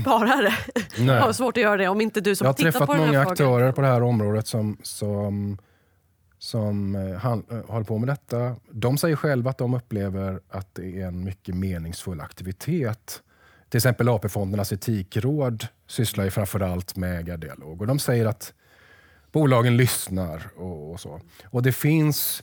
sparare 0.00 0.52
har 1.20 1.32
svårt 1.32 1.56
att 1.56 1.62
göra 1.62 1.76
det 1.76 1.88
om 1.88 2.00
inte 2.00 2.20
du 2.20 2.36
som 2.36 2.44
Jag 2.44 2.48
har 2.48 2.54
tittar 2.54 2.70
träffat 2.70 2.88
på 2.88 2.94
många 2.94 3.20
aktörer 3.20 3.72
på 3.72 3.80
det 3.80 3.86
här 3.86 4.02
området 4.02 4.46
som, 4.46 4.78
som, 4.82 5.58
som 6.38 6.94
eh, 6.94 7.18
han, 7.18 7.44
eh, 7.50 7.70
håller 7.70 7.84
på 7.84 7.98
med 7.98 8.08
detta. 8.08 8.56
De 8.70 8.98
säger 8.98 9.16
själva 9.16 9.50
att 9.50 9.58
de 9.58 9.74
upplever 9.74 10.40
att 10.48 10.74
det 10.74 11.00
är 11.00 11.06
en 11.06 11.24
mycket 11.24 11.54
meningsfull 11.54 12.20
aktivitet. 12.20 13.22
Till 13.68 13.78
exempel 13.78 14.08
AP-fondernas 14.08 14.72
etikråd 14.72 15.66
sysslar 15.86 16.24
ju 16.24 16.30
framförallt 16.30 16.96
med 16.96 17.20
ägardialog 17.20 17.80
och 17.80 17.86
de 17.86 17.98
säger 17.98 18.26
att 18.26 18.54
bolagen 19.32 19.76
lyssnar 19.76 20.46
och, 20.56 20.92
och 20.92 21.00
så. 21.00 21.20
Och 21.44 21.62
det 21.62 21.72
finns 21.72 22.42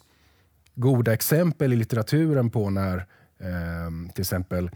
goda 0.76 1.14
exempel 1.14 1.74
i 1.74 1.76
litteraturen 1.76 2.50
på 2.50 2.70
när 2.70 2.98
eh, 3.40 4.12
till 4.14 4.22
exempel 4.22 4.70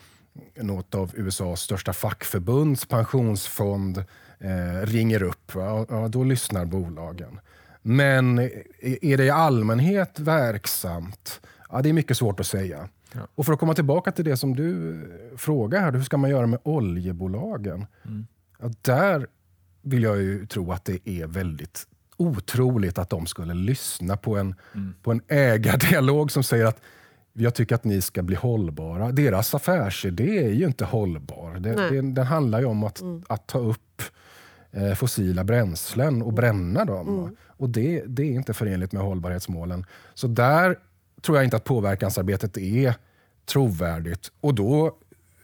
något 0.55 0.95
av 0.95 1.11
USAs 1.15 1.61
största 1.61 1.93
fackförbunds 1.93 2.85
pensionsfond 2.85 3.97
eh, 4.39 4.85
ringer 4.85 5.23
upp. 5.23 5.51
Ja, 5.55 6.07
då 6.09 6.23
lyssnar 6.23 6.65
bolagen. 6.65 7.39
Men 7.81 8.39
är 8.79 9.17
det 9.17 9.25
i 9.25 9.29
allmänhet 9.29 10.19
verksamt? 10.19 11.41
Ja, 11.69 11.81
det 11.81 11.89
är 11.89 11.93
mycket 11.93 12.17
svårt 12.17 12.39
att 12.39 12.47
säga. 12.47 12.89
Ja. 13.11 13.21
Och 13.35 13.45
För 13.45 13.53
att 13.53 13.59
komma 13.59 13.73
tillbaka 13.73 14.11
till 14.11 14.25
det 14.25 14.37
som 14.37 14.55
du 14.55 14.99
frågar, 15.37 15.81
här, 15.81 15.91
hur 15.91 16.03
ska 16.03 16.17
man 16.17 16.29
göra 16.29 16.47
med 16.47 16.59
oljebolagen? 16.63 17.85
Mm. 18.05 18.27
Ja, 18.59 18.71
där 18.81 19.27
vill 19.81 20.03
jag 20.03 20.21
ju 20.21 20.45
tro 20.45 20.71
att 20.71 20.85
det 20.85 21.09
är 21.09 21.27
väldigt 21.27 21.87
otroligt 22.17 22.97
att 22.97 23.09
de 23.09 23.25
skulle 23.25 23.53
lyssna 23.53 24.17
på 24.17 24.37
en, 24.37 24.55
mm. 24.73 24.93
på 25.01 25.11
en 25.11 25.21
ägardialog 25.27 26.31
som 26.31 26.43
säger 26.43 26.65
att 26.65 26.81
jag 27.33 27.55
tycker 27.55 27.75
att 27.75 27.83
ni 27.83 28.01
ska 28.01 28.23
bli 28.23 28.35
hållbara. 28.35 29.11
Deras 29.11 29.55
affärsidé 29.55 30.45
är 30.45 30.53
ju 30.53 30.65
inte 30.65 30.85
hållbar. 30.85 31.59
Det, 31.59 31.89
det, 31.89 32.01
den 32.01 32.25
handlar 32.25 32.59
ju 32.59 32.65
om 32.65 32.83
att, 32.83 33.01
mm. 33.01 33.23
att 33.27 33.47
ta 33.47 33.59
upp 33.59 34.01
eh, 34.71 34.93
fossila 34.93 35.43
bränslen 35.43 36.21
och 36.21 36.33
bränna 36.33 36.85
dem. 36.85 37.19
Mm. 37.19 37.35
Och 37.47 37.69
det, 37.69 38.03
det 38.07 38.23
är 38.23 38.31
inte 38.31 38.53
förenligt 38.53 38.91
med 38.91 39.03
hållbarhetsmålen. 39.03 39.85
Så 40.13 40.27
där 40.27 40.77
tror 41.21 41.37
jag 41.37 41.43
inte 41.43 41.57
att 41.57 41.63
påverkansarbetet 41.63 42.57
är 42.57 42.95
trovärdigt. 43.45 44.31
Och 44.41 44.55
då 44.55 44.97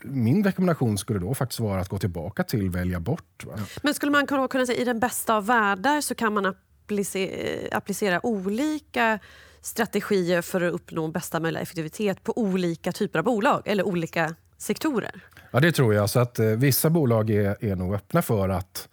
min 0.04 0.44
rekommendation 0.44 0.98
skulle 0.98 1.20
då 1.20 1.34
faktiskt 1.34 1.60
vara 1.60 1.82
att 1.82 1.90
gå 1.90 1.98
tillbaka 1.98 2.44
till 2.44 2.70
välja 2.70 3.00
bort. 3.00 3.46
Va? 3.46 3.54
Men 3.84 3.94
skulle 3.94 4.12
man 4.12 4.28
kunna 4.28 4.66
säga 4.66 4.82
i 4.82 4.84
den 4.84 5.00
bästa 5.00 5.36
av 5.36 5.46
världar 5.46 6.02
så 6.02 6.16
kan 6.16 6.34
man 6.34 6.46
applicera, 6.46 7.78
applicera 7.78 8.26
olika 8.26 9.20
strategier 9.62 10.42
för 10.42 10.62
att 10.62 10.74
uppnå 10.74 11.08
bästa 11.08 11.40
möjliga 11.40 11.62
effektivitet 11.62 12.24
på 12.24 12.38
olika 12.38 12.92
typer 12.92 13.20
av 13.20 13.26
bolag 13.26 13.62
eller 13.66 13.88
olika 13.88 14.36
sektorer? 14.58 15.24
Ja, 15.52 15.60
det 15.60 15.72
tror 15.72 15.94
jag. 15.94 16.10
Så 16.10 16.20
att, 16.20 16.40
eh, 16.40 16.46
vissa 16.46 16.90
bolag 16.90 17.30
är, 17.30 17.66
är 17.66 17.76
nog 17.76 17.96
öppna 17.96 18.22
för 18.22 18.50
att 18.50 18.90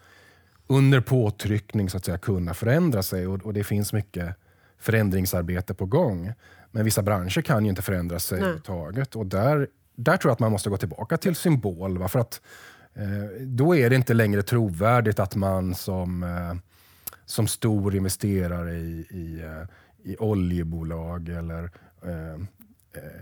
under 0.66 1.00
påtryckning 1.00 1.90
så 1.90 1.96
att 1.96 2.04
säga, 2.04 2.18
kunna 2.18 2.54
förändra 2.54 3.02
sig 3.02 3.26
och, 3.26 3.46
och 3.46 3.52
det 3.52 3.64
finns 3.64 3.92
mycket 3.92 4.36
förändringsarbete 4.78 5.74
på 5.74 5.86
gång. 5.86 6.32
Men 6.70 6.84
vissa 6.84 7.02
branscher 7.02 7.42
kan 7.42 7.64
ju 7.64 7.70
inte 7.70 7.82
förändra 7.82 8.18
sig 8.18 8.38
överhuvudtaget. 8.38 9.16
Och 9.16 9.26
där, 9.26 9.68
där 9.96 10.16
tror 10.16 10.30
jag 10.30 10.32
att 10.32 10.40
man 10.40 10.52
måste 10.52 10.70
gå 10.70 10.76
tillbaka 10.76 11.16
till 11.16 11.36
symbol. 11.36 11.98
Va? 11.98 12.08
För 12.08 12.18
att, 12.18 12.40
eh, 12.94 13.40
då 13.40 13.76
är 13.76 13.90
det 13.90 13.96
inte 13.96 14.14
längre 14.14 14.42
trovärdigt 14.42 15.18
att 15.18 15.34
man 15.34 15.74
som, 15.74 16.22
eh, 16.22 16.54
som 17.24 17.46
stor 17.46 17.96
investerare 17.96 18.74
i, 18.76 19.06
i, 19.10 19.42
eh, 19.44 20.10
i 20.12 20.16
oljebolag 20.18 21.28
eller 21.28 21.70
eh, 22.04 22.34
eh, 22.94 23.20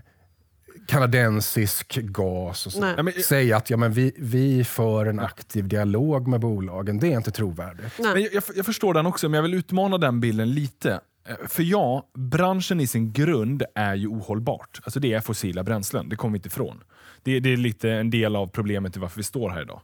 kanadensisk 0.86 1.94
gas 1.94 2.66
och 2.66 2.72
så. 2.72 3.02
Nej. 3.02 3.22
Säga 3.22 3.56
att 3.56 3.70
ja, 3.70 3.76
men 3.76 3.92
vi, 3.92 4.12
vi 4.18 4.64
för 4.64 5.06
en 5.06 5.20
aktiv 5.20 5.68
dialog 5.68 6.28
med 6.28 6.40
bolagen, 6.40 6.98
det 6.98 7.12
är 7.12 7.16
inte 7.16 7.30
trovärdigt. 7.30 7.98
Men 7.98 8.22
jag, 8.22 8.42
jag, 8.54 8.66
förstår 8.66 8.94
den 8.94 9.06
också, 9.06 9.28
men 9.28 9.36
jag 9.36 9.42
vill 9.42 9.54
utmana 9.54 9.98
den 9.98 10.20
bilden 10.20 10.50
lite. 10.50 11.00
För 11.48 11.62
ja, 11.62 12.08
branschen 12.14 12.80
i 12.80 12.86
sin 12.86 13.12
grund 13.12 13.62
är 13.74 13.94
ju 13.94 14.08
ohållbart. 14.08 14.80
Alltså 14.84 15.00
det 15.00 15.12
är 15.12 15.20
fossila 15.20 15.62
bränslen, 15.62 16.08
det 16.08 16.16
kommer 16.16 16.32
vi 16.32 16.38
inte 16.38 16.46
ifrån. 16.46 16.84
Det, 17.22 17.40
det 17.40 17.52
är 17.52 17.56
lite 17.56 17.90
en 17.90 18.10
del 18.10 18.36
av 18.36 18.46
problemet 18.46 18.92
till 18.92 19.02
varför 19.02 19.16
vi 19.16 19.22
står 19.22 19.50
här 19.50 19.62
idag. 19.62 19.80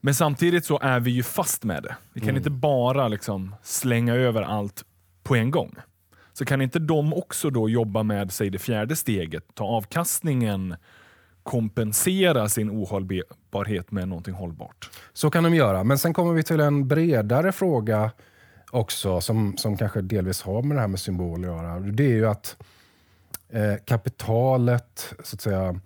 Men 0.00 0.14
samtidigt 0.14 0.64
så 0.64 0.78
är 0.82 1.00
vi 1.00 1.10
ju 1.10 1.22
fast 1.22 1.64
med 1.64 1.82
det. 1.82 1.96
Vi 2.12 2.20
kan 2.20 2.28
mm. 2.28 2.36
inte 2.36 2.50
bara 2.50 3.08
liksom 3.08 3.54
slänga 3.62 4.14
över 4.14 4.42
allt 4.42 4.84
på 5.22 5.36
en 5.36 5.50
gång. 5.50 5.74
Så 6.32 6.44
kan 6.44 6.62
inte 6.62 6.78
de 6.78 7.14
också 7.14 7.50
då 7.50 7.68
jobba 7.68 8.02
med 8.02 8.32
säg 8.32 8.50
det 8.50 8.58
fjärde 8.58 8.96
steget, 8.96 9.44
ta 9.54 9.64
avkastningen, 9.64 10.76
kompensera 11.42 12.48
sin 12.48 12.70
ohållbarhet 12.70 13.90
med 13.90 14.08
någonting 14.08 14.34
hållbart? 14.34 14.90
Så 15.12 15.30
kan 15.30 15.44
de 15.44 15.54
göra, 15.54 15.84
men 15.84 15.98
sen 15.98 16.14
kommer 16.14 16.32
vi 16.32 16.42
till 16.42 16.60
en 16.60 16.88
bredare 16.88 17.52
fråga 17.52 18.10
också 18.70 19.20
som, 19.20 19.56
som 19.56 19.76
kanske 19.76 20.00
delvis 20.00 20.42
har 20.42 20.62
med 20.62 20.76
det 20.76 20.80
här 20.80 20.88
med 20.88 21.00
symbol 21.00 21.40
att 21.40 21.50
göra. 21.50 21.80
Det 21.80 22.04
är 22.04 22.08
ju 22.08 22.26
att 22.26 22.56
eh, 23.48 23.74
kapitalet 23.84 25.14
så 25.24 25.36
att 25.36 25.40
säga, 25.40 25.80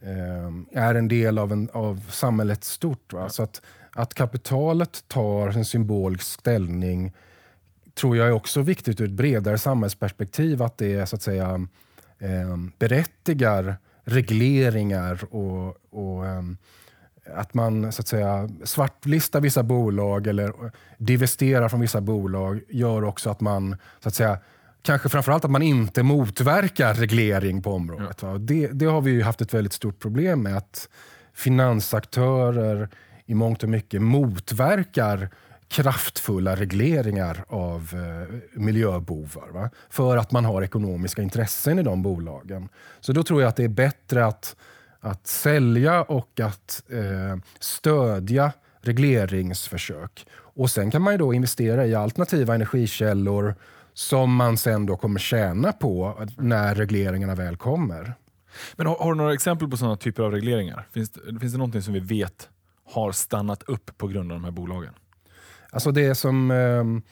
eh, 0.00 0.82
är 0.82 0.94
en 0.94 1.08
del 1.08 1.38
av, 1.38 1.52
en, 1.52 1.68
av 1.72 2.10
samhället 2.10 2.64
stort. 2.64 3.12
Va? 3.12 3.28
Så 3.28 3.42
att, 3.42 3.62
att 3.92 4.14
kapitalet 4.14 5.04
tar 5.08 5.48
en 5.48 5.64
symbolisk 5.64 6.24
ställning 6.24 7.12
tror 7.94 8.16
jag 8.16 8.26
är 8.26 8.32
också 8.32 8.62
viktigt 8.62 9.00
ur 9.00 9.04
ett 9.04 9.10
bredare 9.10 9.58
samhällsperspektiv. 9.58 10.62
Att 10.62 10.78
det 10.78 11.08
så 11.08 11.16
att 11.16 11.22
säga, 11.22 11.66
eh, 12.18 12.56
berättigar 12.78 13.76
regleringar 14.04 15.34
och, 15.34 15.76
och 15.90 16.26
eh, 16.26 16.42
att 17.34 17.54
man 17.54 17.92
så 17.92 18.00
att 18.00 18.08
säga, 18.08 18.48
svartlistar 18.64 19.40
vissa 19.40 19.62
bolag 19.62 20.26
eller 20.26 20.52
divesterar 20.98 21.68
från 21.68 21.80
vissa 21.80 22.00
bolag 22.00 22.60
gör 22.68 23.04
också 23.04 23.30
att 23.30 23.40
man 23.40 23.76
så 24.00 24.08
att 24.08 24.14
säga, 24.14 24.38
kanske 24.82 25.08
framförallt 25.08 25.44
att 25.44 25.50
man 25.50 25.62
inte 25.62 26.02
motverkar 26.02 26.94
reglering 26.94 27.62
på 27.62 27.72
området. 27.72 28.18
Ja. 28.22 28.38
Det, 28.38 28.66
det, 28.66 28.86
har 28.86 29.00
vi 29.00 29.22
haft 29.22 29.40
ett 29.40 29.54
väldigt 29.54 29.72
stort 29.72 29.98
problem 29.98 30.42
med. 30.42 30.56
Att 30.56 30.88
finansaktörer 31.34 32.88
i 33.26 33.34
mångt 33.34 33.62
och 33.62 33.68
mycket 33.68 34.02
motverkar 34.02 35.28
kraftfulla 35.68 36.56
regleringar 36.56 37.44
av 37.48 37.90
eh, 37.92 38.60
miljöbovar. 38.60 39.48
Va? 39.48 39.70
För 39.90 40.16
att 40.16 40.32
man 40.32 40.44
har 40.44 40.62
ekonomiska 40.62 41.22
intressen 41.22 41.78
i 41.78 41.82
de 41.82 42.02
bolagen. 42.02 42.68
Så 43.00 43.12
då 43.12 43.22
tror 43.22 43.40
jag 43.40 43.48
att 43.48 43.56
det 43.56 43.64
är 43.64 43.68
bättre 43.68 44.26
att, 44.26 44.56
att 45.00 45.26
sälja 45.26 46.02
och 46.02 46.40
att 46.40 46.82
eh, 46.88 47.38
stödja 47.58 48.52
regleringsförsök. 48.80 50.26
Och 50.32 50.70
Sen 50.70 50.90
kan 50.90 51.02
man 51.02 51.18
då 51.18 51.34
investera 51.34 51.86
i 51.86 51.94
alternativa 51.94 52.54
energikällor 52.54 53.54
som 53.94 54.34
man 54.34 54.56
sen 54.56 54.86
då 54.86 54.96
kommer 54.96 55.20
tjäna 55.20 55.72
på 55.72 56.26
när 56.38 56.74
regleringarna 56.74 57.34
väl 57.34 57.56
kommer. 57.56 58.14
Men 58.76 58.86
har, 58.86 58.96
har 58.96 59.12
du 59.12 59.16
några 59.18 59.34
exempel 59.34 59.68
på 59.68 59.76
sådana 59.76 59.96
typer 59.96 60.22
av 60.22 60.32
regleringar? 60.32 60.86
Finns, 60.92 61.12
finns 61.40 61.52
det 61.52 61.58
någonting 61.58 61.82
som 61.82 61.94
vi 61.94 62.00
vet 62.00 62.48
har 62.92 63.12
stannat 63.12 63.62
upp 63.62 63.98
på 63.98 64.08
grund 64.08 64.32
av 64.32 64.38
de 64.38 64.44
här 64.44 64.50
bolagen? 64.50 64.94
Alltså 65.70 65.90
det 65.90 66.14
som... 66.14 66.50
Ehm, 66.50 67.02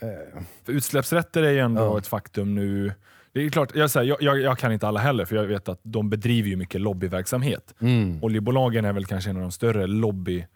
eh, 0.00 0.42
För 0.64 0.72
utsläppsrätter 0.72 1.42
är 1.42 1.50
ju 1.50 1.58
ändå 1.58 1.82
ja. 1.82 1.98
ett 1.98 2.06
faktum 2.06 2.54
nu. 2.54 2.92
Det 3.36 3.44
är 3.44 3.50
klart, 3.50 3.74
jag, 3.74 3.90
säger, 3.90 4.16
jag, 4.20 4.40
jag, 4.40 4.58
kan 4.58 4.72
inte 4.72 4.88
alla 4.88 5.00
heller, 5.00 5.24
för 5.24 5.36
jag 5.36 5.44
vet 5.44 5.68
att 5.68 5.80
de 5.82 6.10
bedriver 6.10 6.48
ju 6.48 6.56
mycket 6.56 6.80
lobbyverksamhet. 6.80 7.74
Mm. 7.80 8.18
Oljebolagen 8.22 8.84
är 8.84 8.92
väl 8.92 9.06
kanske 9.06 9.30
en 9.30 9.36
av 9.36 9.42
de 9.42 9.50
större 9.50 9.86
lobby, 9.86 10.46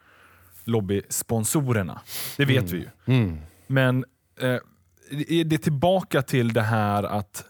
lobbysponsorerna. 0.64 2.00
Det 2.36 2.44
vet 2.44 2.58
mm. 2.58 2.72
vi 2.72 2.78
ju. 2.78 3.16
Mm. 3.16 3.38
Men 3.66 4.04
eh, 4.40 4.58
är 5.28 5.44
det 5.44 5.58
tillbaka 5.58 6.22
till 6.22 6.52
det 6.52 6.62
här 6.62 7.02
att 7.02 7.44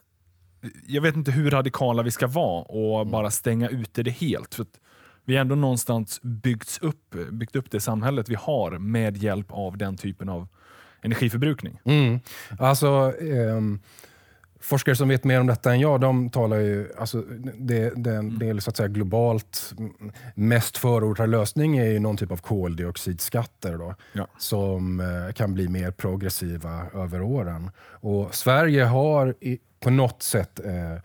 jag 0.86 1.02
vet 1.02 1.16
inte 1.16 1.30
hur 1.30 1.50
radikala 1.50 2.02
vi 2.02 2.10
ska 2.10 2.26
vara 2.26 2.62
och 2.62 3.00
mm. 3.00 3.10
bara 3.10 3.30
stänga 3.30 3.68
ute 3.68 4.02
det 4.02 4.10
helt. 4.10 4.54
För 4.54 4.66
vi 5.24 5.34
har 5.34 5.40
ändå 5.40 5.54
någonstans 5.54 6.20
byggts 6.22 6.78
upp, 6.78 7.16
byggt 7.30 7.56
upp 7.56 7.70
det 7.70 7.80
samhället 7.80 8.28
vi 8.28 8.34
har 8.34 8.78
med 8.78 9.16
hjälp 9.16 9.46
av 9.50 9.78
den 9.78 9.96
typen 9.96 10.28
av 10.28 10.48
energiförbrukning. 11.02 11.80
Mm. 11.84 12.20
Alltså, 12.58 13.12
eh, 13.20 13.60
forskare 14.60 14.96
som 14.96 15.08
vet 15.08 15.24
mer 15.24 15.40
om 15.40 15.46
detta 15.46 15.72
än 15.72 15.80
jag, 15.80 16.00
de 16.00 16.30
talar 16.30 16.56
ju... 16.56 16.92
Alltså, 16.98 17.22
det, 17.58 17.92
det, 17.96 18.14
mm. 18.14 18.38
det 18.38 18.48
är 18.48 18.60
så 18.60 18.70
att 18.70 18.76
säga 18.76 18.88
globalt 18.88 19.74
mest 20.34 20.76
förordade 20.76 21.30
lösning 21.30 21.78
är 21.78 21.86
ju 21.86 21.98
någon 21.98 22.16
typ 22.16 22.30
av 22.32 22.36
koldioxidskatter 22.36 23.78
då, 23.78 23.94
ja. 24.12 24.26
som 24.38 25.00
eh, 25.00 25.32
kan 25.32 25.54
bli 25.54 25.68
mer 25.68 25.90
progressiva 25.90 26.86
över 26.94 27.22
åren. 27.22 27.70
Och 27.80 28.34
Sverige 28.34 28.84
har 28.84 29.34
i, 29.40 29.58
på 29.80 29.90
något 29.90 30.22
sätt 30.22 30.60
eh, 30.64 30.96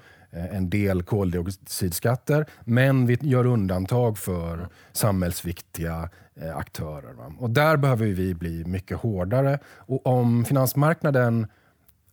en 0.56 0.70
del 0.70 1.04
koldioxidskatter, 1.04 2.46
men 2.64 3.06
vi 3.06 3.18
gör 3.22 3.46
undantag 3.46 4.18
för 4.18 4.68
samhällsviktiga 4.92 6.10
eh, 6.42 6.58
aktörer. 6.58 7.16
Och 7.40 7.50
där 7.50 7.78
behöver 7.78 8.06
vi 8.06 8.34
bli 8.34 8.66
mycket 8.66 8.98
hårdare. 8.98 9.60
Och 9.66 10.08
om 10.08 10.46
finansmarknaden 10.46 11.48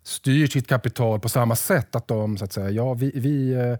styr 0.02 0.46
sitt 0.46 0.68
kapital 0.68 1.20
på 1.20 1.28
samma 1.28 1.56
sätt, 1.56 1.96
att 1.96 2.08
de 2.08 2.38
så 2.38 2.44
att 2.44 2.52
säga, 2.52 2.70
ja, 2.70 2.94
vi, 2.94 3.12
vi, 3.14 3.52
eh, 3.52 3.76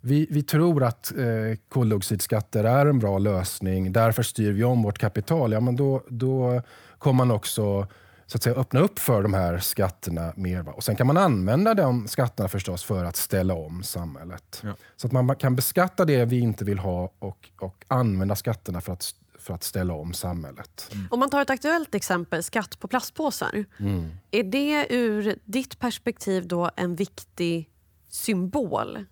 vi, 0.00 0.26
vi 0.30 0.42
tror 0.42 0.84
att 0.84 1.12
eh, 1.16 1.58
koldioxidskatter 1.68 2.64
är 2.64 2.86
en 2.86 2.98
bra 2.98 3.18
lösning, 3.18 3.92
därför 3.92 4.22
styr 4.22 4.52
vi 4.52 4.64
om 4.64 4.82
vårt 4.82 4.98
kapital. 4.98 5.52
Ja, 5.52 5.60
men 5.60 5.76
då, 5.76 6.02
då 6.08 6.62
kommer 6.98 7.24
man 7.24 7.30
också 7.30 7.86
så 8.26 8.36
att 8.36 8.42
säga, 8.42 8.56
öppna 8.56 8.80
upp 8.80 8.98
för 8.98 9.22
de 9.22 9.34
här 9.34 9.58
skatterna 9.58 10.32
mer. 10.36 10.62
Va? 10.62 10.72
Och 10.72 10.84
Sen 10.84 10.96
kan 10.96 11.06
man 11.06 11.16
använda 11.16 11.74
de 11.74 12.08
skatterna 12.08 12.48
förstås 12.48 12.84
för 12.84 13.04
att 13.04 13.16
ställa 13.16 13.54
om 13.54 13.82
samhället. 13.82 14.60
Ja. 14.62 14.74
Så 14.96 15.06
att 15.06 15.12
man 15.12 15.36
kan 15.36 15.56
beskatta 15.56 16.04
det 16.04 16.24
vi 16.24 16.38
inte 16.38 16.64
vill 16.64 16.78
ha 16.78 17.12
och, 17.18 17.48
och 17.60 17.84
använda 17.88 18.36
skatterna 18.36 18.80
för 18.80 18.92
att, 18.92 19.14
för 19.44 19.54
att 19.54 19.62
ställa 19.62 19.94
om 19.94 20.12
samhället. 20.12 20.90
Om 21.10 21.20
man 21.20 21.30
tar 21.30 21.42
ett 21.42 21.50
aktuellt 21.50 21.94
exempel, 21.94 22.42
skatt 22.42 22.80
på 22.80 22.88
plastpåsar. 22.88 23.64
Mm. 23.78 24.10
Är 24.30 24.42
det 24.42 24.86
ur 24.90 25.38
ditt 25.44 25.78
perspektiv 25.78 26.48
då 26.48 26.70
en 26.76 26.96
viktig 26.96 27.70
symbol? 28.08 29.04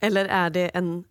Eller 0.00 0.24
är 0.24 0.50
det 0.50 0.68
en 0.68 1.04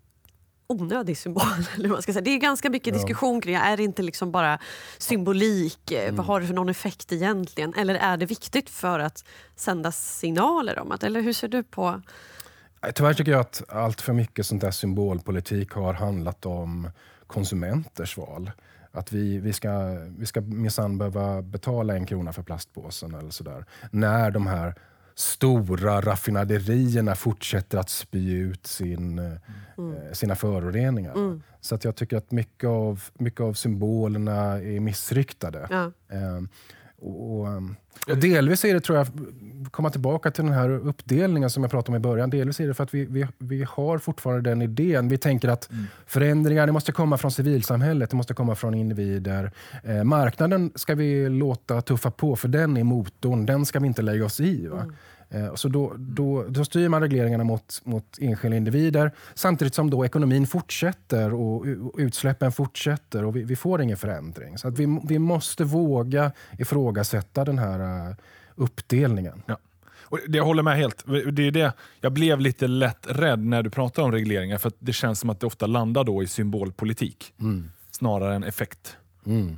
onödig 0.67 1.17
symbol? 1.17 1.43
Eller 1.75 1.89
man 1.89 2.01
ska 2.01 2.13
säga. 2.13 2.23
Det 2.23 2.31
är 2.31 2.37
ganska 2.37 2.69
mycket 2.69 2.93
diskussion 2.93 3.41
kring. 3.41 3.55
Är 3.55 3.77
det 3.77 3.83
inte 3.83 4.01
liksom 4.01 4.31
bara 4.31 4.59
symbolik? 4.97 5.91
Mm. 5.91 6.15
Vad 6.15 6.25
har 6.25 6.41
det 6.41 6.47
för 6.47 6.53
någon 6.53 6.69
effekt 6.69 7.11
egentligen? 7.11 7.73
Eller 7.73 7.95
är 7.95 8.17
det 8.17 8.25
viktigt 8.25 8.69
för 8.69 8.99
att 8.99 9.25
sända 9.55 9.91
signaler 9.91 10.79
om 10.79 10.91
att... 10.91 11.03
Eller 11.03 11.21
hur 11.21 11.33
ser 11.33 11.47
du 11.47 11.63
på... 11.63 12.01
Tyvärr 12.95 13.13
tycker 13.13 13.31
jag 13.31 13.41
att 13.41 13.63
allt 13.69 14.01
för 14.01 14.13
mycket 14.13 14.45
sånt 14.45 14.61
där 14.61 14.71
symbolpolitik 14.71 15.71
har 15.71 15.93
handlat 15.93 16.45
om 16.45 16.89
konsumenters 17.33 18.17
val. 18.17 18.51
Att 18.91 19.11
vi, 19.11 19.39
vi 19.39 19.53
ska, 19.53 19.97
vi 20.17 20.25
ska 20.25 20.41
minsann 20.41 20.97
behöva 20.97 21.41
betala 21.41 21.95
en 21.95 22.05
krona 22.05 22.33
för 22.33 22.43
plastpåsen 22.43 23.15
eller 23.15 23.29
sådär. 23.29 23.65
När 23.91 24.31
de 24.31 24.47
här 24.47 24.75
stora 25.15 26.01
raffinaderierna 26.01 27.15
fortsätter 27.15 27.77
att 27.77 27.89
spy 27.89 28.31
ut 28.33 28.67
sin, 28.67 29.19
eh, 29.19 30.11
sina 30.11 30.35
föroreningar. 30.35 31.39
Så 31.61 31.75
att 31.75 31.83
jag 31.83 31.95
tycker 31.95 32.17
att 32.17 32.31
mycket 32.31 32.67
av, 32.67 33.03
mycket 33.13 33.41
av 33.41 33.53
symbolerna 33.53 34.61
är 34.61 34.79
missriktade. 34.79 35.67
Ja. 35.69 35.91
Och, 37.03 37.39
och, 37.39 37.47
och 38.09 38.17
delvis 38.17 38.65
är 38.65 38.73
det, 38.73 38.79
tror 38.79 38.97
jag, 38.97 39.07
komma 39.71 39.89
tillbaka 39.89 40.31
till 40.31 40.43
den 40.43 40.53
här 40.53 40.69
uppdelningen 40.69 41.49
som 41.49 41.63
jag 41.63 41.71
pratade 41.71 41.91
om 41.91 41.95
i 41.95 41.99
början. 41.99 42.29
Delvis 42.29 42.59
är 42.59 42.67
det 42.67 42.73
för 42.73 42.83
att 42.83 42.93
vi, 42.93 43.05
vi, 43.05 43.27
vi 43.37 43.65
har 43.69 43.97
fortfarande 43.97 44.49
den 44.49 44.61
idén. 44.61 45.07
Vi 45.09 45.17
tänker 45.17 45.49
att 45.49 45.69
förändringar 46.05 46.65
det 46.65 46.71
måste 46.71 46.91
komma 46.91 47.17
från 47.17 47.31
civilsamhället, 47.31 48.09
det 48.09 48.15
måste 48.15 48.33
komma 48.33 48.55
från 48.55 48.73
individer. 48.73 49.51
Eh, 49.83 50.03
marknaden 50.03 50.71
ska 50.75 50.95
vi 50.95 51.29
låta 51.29 51.81
tuffa 51.81 52.11
på, 52.11 52.35
för 52.35 52.47
den 52.47 52.77
är 52.77 52.83
motorn. 52.83 53.45
Den 53.45 53.65
ska 53.65 53.79
vi 53.79 53.87
inte 53.87 54.01
lägga 54.01 54.25
oss 54.25 54.39
i. 54.39 54.67
Va? 54.67 54.77
Eh, 54.77 54.85
Så 55.55 55.67
då, 55.67 55.93
då, 55.97 56.45
då 56.49 56.65
styr 56.65 56.89
man 56.89 57.01
regleringarna 57.01 57.43
mot, 57.43 57.81
mot 57.83 58.17
enskilda 58.21 58.57
individer 58.57 59.11
samtidigt 59.33 59.73
som 59.73 59.89
då 59.89 60.05
ekonomin 60.05 60.47
fortsätter 60.47 61.33
och 61.33 61.65
utsläppen 61.97 62.51
fortsätter 62.51 63.25
och 63.25 63.35
vi, 63.35 63.43
vi 63.43 63.55
får 63.55 63.81
ingen 63.81 63.97
förändring. 63.97 64.57
Så 64.57 64.67
att 64.67 64.79
vi, 64.79 64.99
vi 65.03 65.19
måste 65.19 65.63
våga 65.63 66.31
ifrågasätta 66.59 67.45
den 67.45 67.59
här 67.59 68.09
eh, 68.09 68.15
uppdelningen. 68.55 69.41
Ja. 69.45 69.57
Och 70.03 70.19
det, 70.27 70.37
jag 70.37 70.45
håller 70.45 70.63
med 70.63 70.77
helt. 70.77 71.03
Det 71.31 71.47
är 71.47 71.51
det. 71.51 71.73
Jag 72.01 72.11
blev 72.11 72.39
lite 72.39 72.67
lätt 72.67 73.07
rädd 73.09 73.39
när 73.39 73.63
du 73.63 73.69
pratar 73.69 74.03
om 74.03 74.11
regleringar 74.11 74.57
för 74.57 74.67
att 74.67 74.77
det 74.79 74.93
känns 74.93 75.19
som 75.19 75.29
att 75.29 75.39
det 75.39 75.45
ofta 75.45 75.65
landar 75.65 76.03
då 76.03 76.23
i 76.23 76.27
symbolpolitik 76.27 77.33
snarare 77.91 78.35
än 78.35 78.43
effekt. 78.43 78.97
Mm. 79.25 79.57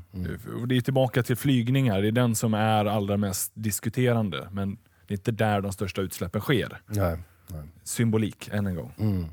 Och 0.61 0.67
Det 0.67 0.77
är 0.77 0.81
tillbaka 0.81 1.23
till 1.23 1.35
flygningar, 1.35 2.01
det 2.01 2.07
är 2.07 2.11
den 2.11 2.35
som 2.35 2.53
är 2.53 2.85
allra 2.85 3.17
mest 3.17 3.51
diskuterande. 3.53 4.47
Men 4.51 4.77
det 5.07 5.13
är 5.13 5.17
inte 5.17 5.31
där 5.31 5.61
de 5.61 5.71
största 5.71 6.01
utsläppen 6.01 6.41
sker. 6.41 6.81
Nej, 6.85 7.17
nej. 7.47 7.63
Symbolik, 7.83 8.49
än 8.51 8.67
en 8.67 8.75
gång. 8.75 8.93
Mm. 8.97 9.25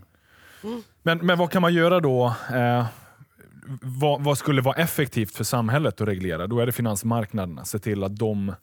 Men, 1.03 1.19
men 1.19 1.39
vad 1.39 1.51
kan 1.51 1.63
man 1.63 1.75
göra 1.75 2.01
då? 2.01 2.35
Eh, 2.53 2.87
vad, 3.83 4.25
vad 4.25 4.39
skulle 4.39 4.63
vara 4.63 4.75
effektivt 4.77 5.35
för 5.37 5.45
samhället 5.45 6.01
att 6.01 6.09
reglera? 6.09 6.47
Då 6.47 6.61
är 6.61 6.67
det 6.67 6.73
finansmarknaderna. 6.73 7.65
Se 7.65 7.79
till 7.79 8.05
att 8.05 8.17
de 8.17 8.55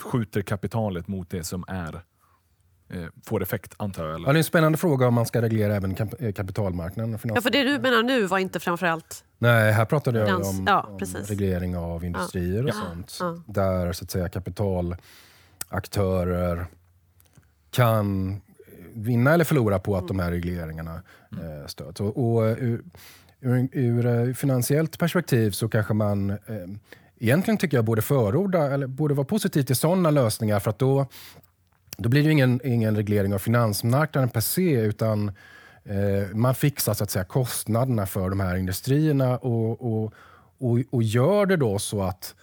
skjuter 0.00 0.42
kapitalet 0.42 1.08
mot 1.08 1.30
det 1.30 1.44
som 1.44 1.64
är 1.68 2.00
eh, 2.88 3.04
får 3.26 3.42
effekt, 3.42 3.74
antar 3.76 4.02
jag. 4.04 4.12
Ja, 4.12 4.14
Eller? 4.16 4.26
det 4.26 4.36
är 4.36 4.38
en 4.38 4.44
spännande 4.44 4.78
fråga 4.78 5.08
om 5.08 5.14
man 5.14 5.26
ska 5.26 5.42
reglera 5.42 5.74
även 5.76 5.94
kap 5.94 6.14
eh, 6.22 6.32
kapitalmarknaden. 6.32 7.18
Ja, 7.34 7.40
för 7.40 7.50
det 7.50 7.62
du 7.62 7.78
menar 7.78 8.02
nu 8.02 8.26
var 8.26 8.38
inte 8.38 8.60
framförallt... 8.60 9.24
Nej, 9.38 9.72
här 9.72 9.84
pratade 9.84 10.18
jag 10.18 10.28
Finans- 10.28 10.58
om, 10.58 10.64
ja, 10.66 10.80
om 10.90 10.98
reglering 11.24 11.76
av 11.76 12.04
industrier 12.04 12.62
och 12.62 12.68
Ja. 12.68 12.72
sånt. 12.72 13.16
Ja. 13.20 13.42
Där 13.46 13.92
så 13.92 14.04
att 14.04 14.10
säga 14.10 14.28
kapitalaktörer 15.70 16.66
kan 17.70 18.40
vinna 18.94 19.34
eller 19.34 19.44
förlora 19.44 19.78
på 19.78 19.96
att 19.96 20.08
de 20.08 20.18
här 20.18 20.30
regleringarna 20.30 21.02
eh, 21.32 21.66
stöds. 21.66 22.00
Och, 22.00 22.16
och 22.16 22.42
ur, 22.42 22.82
ur, 23.40 23.68
ur 23.72 24.06
eh, 24.06 24.34
finansiellt 24.34 24.98
perspektiv 24.98 25.50
så 25.50 25.68
kanske 25.68 25.94
man 25.94 26.30
eh, 26.30 26.36
egentligen 27.20 27.58
tycker 27.58 27.76
jag 27.76 27.84
borde 27.84 28.02
förorda, 28.02 28.70
eller 28.70 28.86
borde 28.86 29.14
vara 29.14 29.26
positiv 29.26 29.62
till 29.62 29.76
sådana 29.76 30.10
lösningar 30.10 30.60
för 30.60 30.70
att 30.70 30.78
då, 30.78 31.06
då 31.96 32.08
blir 32.08 32.24
det 32.24 32.30
ingen, 32.30 32.60
ingen 32.64 32.96
reglering 32.96 33.34
av 33.34 33.38
finansmarknaden 33.38 34.30
per 34.30 34.40
se 34.40 34.80
utan 34.80 35.32
eh, 35.84 36.34
man 36.34 36.54
fixar 36.54 36.94
så 36.94 37.04
att 37.04 37.10
säga 37.10 37.24
kostnaderna 37.24 38.06
för 38.06 38.30
de 38.30 38.40
här 38.40 38.56
industrierna 38.56 39.38
och, 39.38 39.80
och, 39.80 40.12
och, 40.58 40.78
och 40.90 41.02
gör 41.02 41.46
det 41.46 41.56
då 41.56 41.78
så 41.78 42.02
att 42.02 42.34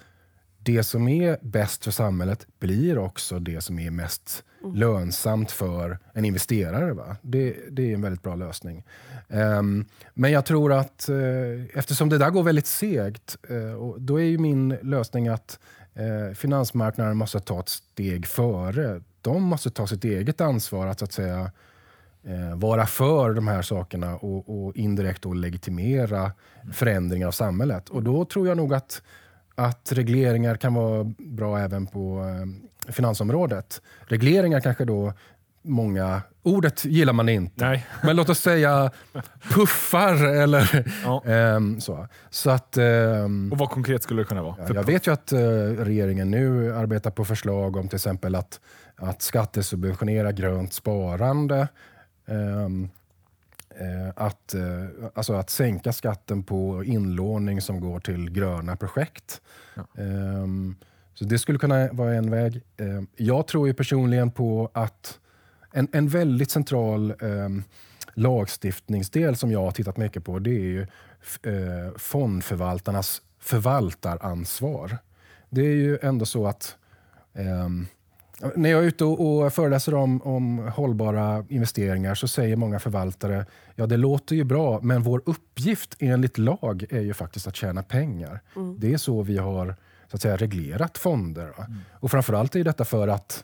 det 0.64 0.84
som 0.84 1.08
är 1.08 1.38
bäst 1.42 1.84
för 1.84 1.92
samhället 1.92 2.48
blir 2.60 2.98
också 2.98 3.40
det 3.40 3.62
som 3.62 3.80
är 3.80 3.92
mest 3.92 4.44
lönsamt 4.74 5.52
för 5.52 6.00
en 6.14 6.26
investerare. 6.26 6.94
Va? 6.94 7.16
Det, 7.22 7.56
det 7.72 7.90
är 7.90 7.94
en 7.94 8.02
väldigt 8.02 8.24
bra 8.24 8.36
lösning. 8.36 8.84
Ehm, 9.30 9.86
men 10.14 10.32
jag 10.32 10.46
tror 10.46 10.74
att 10.74 11.10
eh, 11.10 11.78
eftersom 11.78 12.10
det 12.10 12.18
där 12.18 12.30
går 12.30 12.44
väldigt 12.44 12.68
segt, 12.68 13.38
och 13.80 14.02
då 14.02 14.20
är 14.20 14.24
ju 14.24 14.38
min 14.38 14.70
lösning 14.70 15.28
att 15.28 15.60
eh, 15.94 16.34
finansmarknaden 16.36 17.18
måste 17.18 17.40
ta 17.40 17.60
ett 17.60 17.70
steg 17.70 18.26
före. 18.26 19.02
De 19.22 19.44
måste 19.44 19.70
ta 19.70 19.88
sitt 19.88 20.04
eget 20.04 20.42
ansvar 20.42 20.88
att, 20.88 21.00
så 21.00 21.06
att 21.06 21.14
säga 21.14 21.52
vara 22.56 22.86
för 22.86 23.34
de 23.34 23.48
här 23.48 23.62
sakerna 23.62 24.16
och, 24.16 24.66
och 24.66 24.76
indirekt 24.76 25.22
då 25.22 25.34
legitimera 25.34 26.32
förändringar 26.74 27.28
av 27.28 27.32
samhället. 27.32 27.90
Och 27.90 28.04
då 28.04 28.26
tror 28.26 28.48
jag 28.48 28.58
nog 28.58 28.74
att, 28.74 29.02
att 29.56 29.92
regleringar 29.92 30.56
kan 30.56 30.74
vara 30.74 31.04
bra 31.18 31.60
även 31.60 31.88
på 31.88 32.20
eh, 32.88 32.92
finansområdet. 32.94 33.82
Regleringar 34.08 34.60
kanske 34.60 34.86
då 34.86 35.14
många... 35.62 36.22
Ordet 36.46 36.86
gillar 36.86 37.14
man 37.14 37.30
inte. 37.30 37.66
Nej. 37.66 37.88
Men 38.04 38.16
låt 38.16 38.30
oss 38.30 38.40
säga 38.40 38.92
puffar 39.54 40.26
eller 40.26 40.86
Ja. 41.04 41.24
ehm, 41.26 41.82
så. 41.82 42.08
Så 42.30 42.50
att... 42.50 42.78
ehm, 42.78 43.50
Och 43.52 43.58
vad 43.58 43.70
konkret 43.70 44.04
skulle 44.04 44.22
det 44.22 44.26
kunna 44.26 44.44
vara? 44.44 44.56
Ja, 44.60 44.76
jag 44.76 44.84
vet 44.84 45.08
ju 45.08 45.14
att 45.14 45.32
eh, 45.32 45.40
regeringen 45.80 46.32
nu 46.32 46.74
arbetar 46.76 47.12
på 47.12 47.26
förslag 47.26 47.76
om 47.76 47.88
till 47.88 47.96
exempel 47.96 48.36
att, 48.36 48.60
att 48.96 49.22
skattesubventionera 49.22 50.32
grönt 50.32 50.74
sparande. 50.74 51.68
Ehm, 52.28 52.84
eh, 52.84 52.90
att, 54.16 54.54
eh, 54.54 54.64
alltså 55.14 55.34
att 55.34 55.50
sänka 55.50 55.94
skatten 55.94 56.44
på 56.44 56.84
inlåning 56.84 57.62
som 57.62 57.80
går 57.80 58.00
till 58.00 58.30
gröna 58.30 58.76
projekt. 58.76 59.42
Ehm, 59.98 60.76
så 61.14 61.26
det 61.26 61.40
skulle 61.40 61.60
kunna 61.60 61.90
vara 61.92 62.14
en 62.14 62.32
väg. 62.32 62.62
Ehm, 62.78 63.08
jag 63.16 63.48
tror 63.48 63.68
ju 63.68 63.74
personligen 63.74 64.32
på 64.32 64.72
att 64.74 65.20
en, 65.72 65.88
en 65.92 66.08
väldigt 66.08 66.52
central 66.52 67.14
ehm, 67.22 67.64
lagstiftningsdel 68.14 69.36
som 69.36 69.52
jag 69.52 69.64
har 69.64 69.72
tittat 69.72 69.98
mycket 69.98 70.24
på 70.24 70.40
det 70.40 70.52
är 70.52 70.60
ju 70.60 70.82
eh, 71.44 71.98
fondförvaltarnas 71.98 73.22
förvaltaransvar. 73.40 74.98
Det 75.50 75.62
är 75.62 75.76
ju 75.76 76.00
ändå 76.02 76.26
så 76.26 76.48
att 76.48 76.78
när 78.56 78.70
jag 78.70 78.84
är 78.84 78.88
ute 78.88 79.06
och, 79.06 79.44
och 79.44 79.54
föreläser 79.54 79.94
om, 79.94 80.22
om 80.22 80.58
hållbara 80.58 81.46
investeringar 81.50 82.16
så 82.16 82.28
säger 82.28 82.56
många 82.56 82.80
förvaltare 82.80 83.46
ja 83.76 83.86
det 83.86 83.98
låter 83.98 84.36
ju 84.36 84.44
bra 84.44 84.80
men 84.82 85.02
vår 85.04 85.22
uppgift 85.26 85.96
enligt 86.00 86.38
lag 86.38 86.86
är 86.90 87.02
ju 87.02 87.14
faktiskt 87.14 87.48
att 87.48 87.56
tjäna 87.56 87.84
pengar. 87.84 88.42
Det 88.78 88.94
är 88.94 88.98
så 88.98 89.22
vi 89.22 89.38
har 89.38 89.76
så 90.14 90.16
att 90.16 90.22
säga, 90.22 90.38
reglerat 90.38 90.98
fonder. 90.98 91.54
Va? 91.58 91.68
Och 92.00 92.12
framförallt 92.12 92.56
är 92.56 92.64
detta 92.64 92.86
för 92.86 93.08
att 93.08 93.44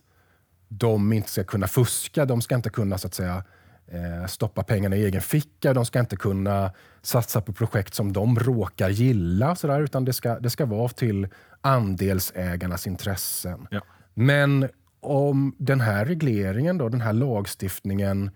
de 0.67 1.13
inte 1.13 1.29
ska 1.29 1.43
kunna 1.43 1.67
fuska. 1.67 2.25
De 2.25 2.41
ska 2.41 2.55
inte 2.55 2.69
kunna 2.69 2.97
så 2.97 3.07
att 3.07 3.13
säga, 3.13 3.43
eh, 3.87 4.27
stoppa 4.27 4.63
pengarna 4.63 4.95
i 4.95 5.05
egen 5.05 5.21
ficka. 5.21 5.73
De 5.73 5.85
ska 5.85 5.99
inte 5.99 6.15
kunna 6.15 6.71
satsa 7.01 7.41
på 7.41 7.53
projekt 7.53 7.93
som 7.93 8.13
de 8.13 8.39
råkar 8.39 8.89
gilla. 8.89 9.55
Så 9.55 9.67
där, 9.67 9.81
utan 9.81 10.05
det 10.05 10.13
ska, 10.13 10.39
det 10.39 10.49
ska 10.49 10.65
vara 10.65 10.89
till 10.89 11.27
andelsägarnas 11.61 12.87
intressen. 12.87 13.67
Ja. 13.71 13.81
Men 14.13 14.69
om 14.99 15.55
den 15.57 15.81
här 15.81 16.05
regleringen, 16.05 16.77
då, 16.77 16.89
den 16.89 17.01
här 17.01 17.13
lagstiftningen 17.13 18.31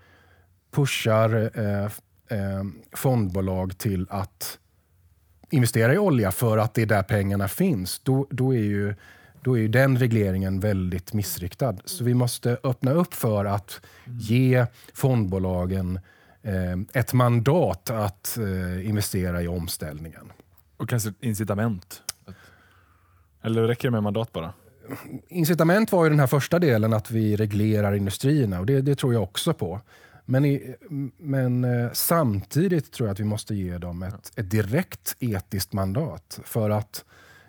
pushar 0.71 1.51
eh, 1.59 1.85
eh, 2.37 2.63
fondbolag 2.91 3.77
till 3.77 4.07
att 4.09 4.59
investera 5.49 5.93
i 5.93 5.97
olja 5.97 6.31
för 6.31 6.57
att 6.57 6.73
det 6.73 6.81
är 6.81 6.85
där 6.85 7.03
pengarna 7.03 7.47
finns, 7.47 7.99
då, 7.99 8.27
då, 8.29 8.53
är, 8.53 8.59
ju, 8.59 8.95
då 9.41 9.57
är 9.57 9.61
ju 9.61 9.67
den 9.67 9.97
regleringen 9.97 10.59
väldigt 10.59 11.13
missriktad. 11.13 11.75
Så 11.85 12.03
vi 12.03 12.13
måste 12.13 12.57
öppna 12.63 12.91
upp 12.91 13.13
för 13.13 13.45
att 13.45 13.81
ge 14.05 14.65
fondbolagen 14.93 15.99
eh, 16.41 17.01
ett 17.01 17.13
mandat 17.13 17.89
att 17.89 18.37
eh, 18.37 18.89
investera 18.89 19.41
i 19.41 19.47
omställningen. 19.47 20.31
Och 20.77 20.89
kanske 20.89 21.13
incitament? 21.19 22.01
Eller 23.41 23.63
räcker 23.63 23.87
det 23.87 23.91
med 23.91 24.03
mandat 24.03 24.31
bara? 24.31 24.53
Incitament 25.27 25.91
var 25.91 26.03
ju 26.03 26.09
den 26.09 26.19
här 26.19 26.27
första 26.27 26.59
delen, 26.59 26.93
att 26.93 27.11
vi 27.11 27.35
reglerar 27.35 27.93
industrierna. 27.93 28.59
och 28.59 28.65
Det, 28.65 28.81
det 28.81 28.95
tror 28.95 29.13
jag 29.13 29.23
också 29.23 29.53
på. 29.53 29.81
Men, 30.25 30.45
i, 30.45 30.75
men 31.17 31.63
eh, 31.63 31.89
samtidigt 31.93 32.91
tror 32.91 33.07
jag 33.07 33.13
att 33.13 33.19
vi 33.19 33.23
måste 33.23 33.55
ge 33.55 33.77
dem 33.77 34.03
ett, 34.03 34.31
ett 34.35 34.51
direkt 34.51 35.15
etiskt 35.19 35.73
mandat. 35.73 36.39
För 36.43 36.69
att 36.69 37.05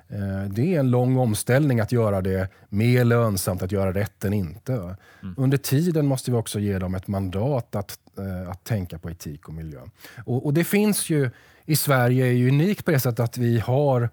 eh, 0.08 0.50
det 0.50 0.74
är 0.74 0.80
en 0.80 0.90
lång 0.90 1.16
omställning 1.16 1.80
att 1.80 1.92
göra 1.92 2.20
det 2.20 2.48
mer 2.68 3.04
lönsamt 3.04 3.62
att 3.62 3.72
göra 3.72 3.92
rätt 3.92 4.24
än 4.24 4.32
inte. 4.32 4.72
Mm. 4.72 5.34
Under 5.36 5.58
tiden 5.58 6.06
måste 6.06 6.30
vi 6.30 6.36
också 6.36 6.60
ge 6.60 6.78
dem 6.78 6.94
ett 6.94 7.06
mandat 7.06 7.74
att, 7.74 7.98
eh, 8.18 8.50
att 8.50 8.64
tänka 8.64 8.98
på 8.98 9.10
etik 9.10 9.48
och 9.48 9.54
miljö. 9.54 9.80
Och, 10.24 10.46
och 10.46 10.54
det 10.54 10.64
finns 10.64 11.10
ju 11.10 11.30
i 11.64 11.76
Sverige 11.76 12.26
är 12.26 12.48
unikt 12.48 12.84
på 12.84 12.90
det 12.90 13.00
sättet 13.00 13.20
att 13.20 13.38
vi 13.38 13.58
har 13.58 14.08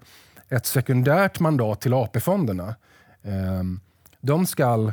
ett 0.48 0.66
sekundärt 0.66 1.40
mandat 1.40 1.80
till 1.80 1.94
AP-fonderna. 1.94 2.74
Ehm, 3.22 3.80
de 4.20 4.46
ska 4.46 4.92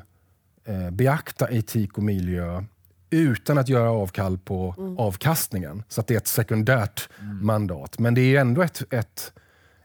eh, 0.65 0.89
beakta 0.91 1.49
etik 1.49 1.97
och 1.97 2.03
miljö 2.03 2.63
utan 3.09 3.57
att 3.57 3.69
göra 3.69 3.91
avkall 3.91 4.37
på 4.37 4.75
mm. 4.77 4.97
avkastningen. 4.97 5.83
Så 5.87 6.01
att 6.01 6.07
det 6.07 6.13
är 6.13 6.17
ett 6.17 6.27
sekundärt 6.27 7.09
mm. 7.21 7.45
mandat. 7.45 7.99
Men 7.99 8.13
det 8.13 8.21
är 8.21 8.41
ändå 8.41 8.61
ett, 8.61 8.93
ett, 8.93 9.33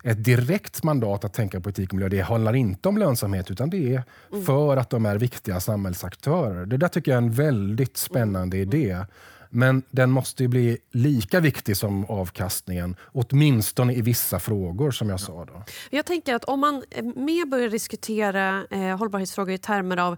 ett 0.04 0.24
direkt 0.24 0.82
mandat 0.82 1.24
att 1.24 1.32
tänka 1.32 1.60
på 1.60 1.68
etik 1.68 1.88
och 1.88 1.94
miljö. 1.94 2.08
Det 2.08 2.20
handlar 2.20 2.54
inte 2.54 2.88
om 2.88 2.98
lönsamhet 2.98 3.50
utan 3.50 3.70
det 3.70 3.94
är 3.94 4.02
mm. 4.32 4.44
för 4.44 4.76
att 4.76 4.90
de 4.90 5.06
är 5.06 5.18
viktiga 5.18 5.60
samhällsaktörer. 5.60 6.66
Det 6.66 6.76
där 6.76 6.88
tycker 6.88 7.12
jag 7.12 7.18
är 7.18 7.26
en 7.26 7.32
väldigt 7.32 7.96
spännande 7.96 8.56
mm. 8.56 8.68
idé. 8.68 9.04
Men 9.54 9.82
den 9.90 10.10
måste 10.10 10.48
bli 10.48 10.78
lika 10.90 11.40
viktig 11.40 11.76
som 11.76 12.04
avkastningen, 12.04 12.96
åtminstone 13.12 13.94
i 13.94 14.02
vissa 14.02 14.40
frågor 14.40 14.90
som 14.90 15.10
jag 15.10 15.20
sa. 15.20 15.44
Då. 15.44 15.64
Jag 15.90 16.06
tänker 16.06 16.34
att 16.34 16.44
om 16.44 16.60
man 16.60 16.84
mer 17.16 17.46
börjar 17.46 17.68
diskutera 17.68 18.66
eh, 18.70 18.98
hållbarhetsfrågor 18.98 19.54
i 19.54 19.58
termer 19.58 19.96
av 19.96 20.16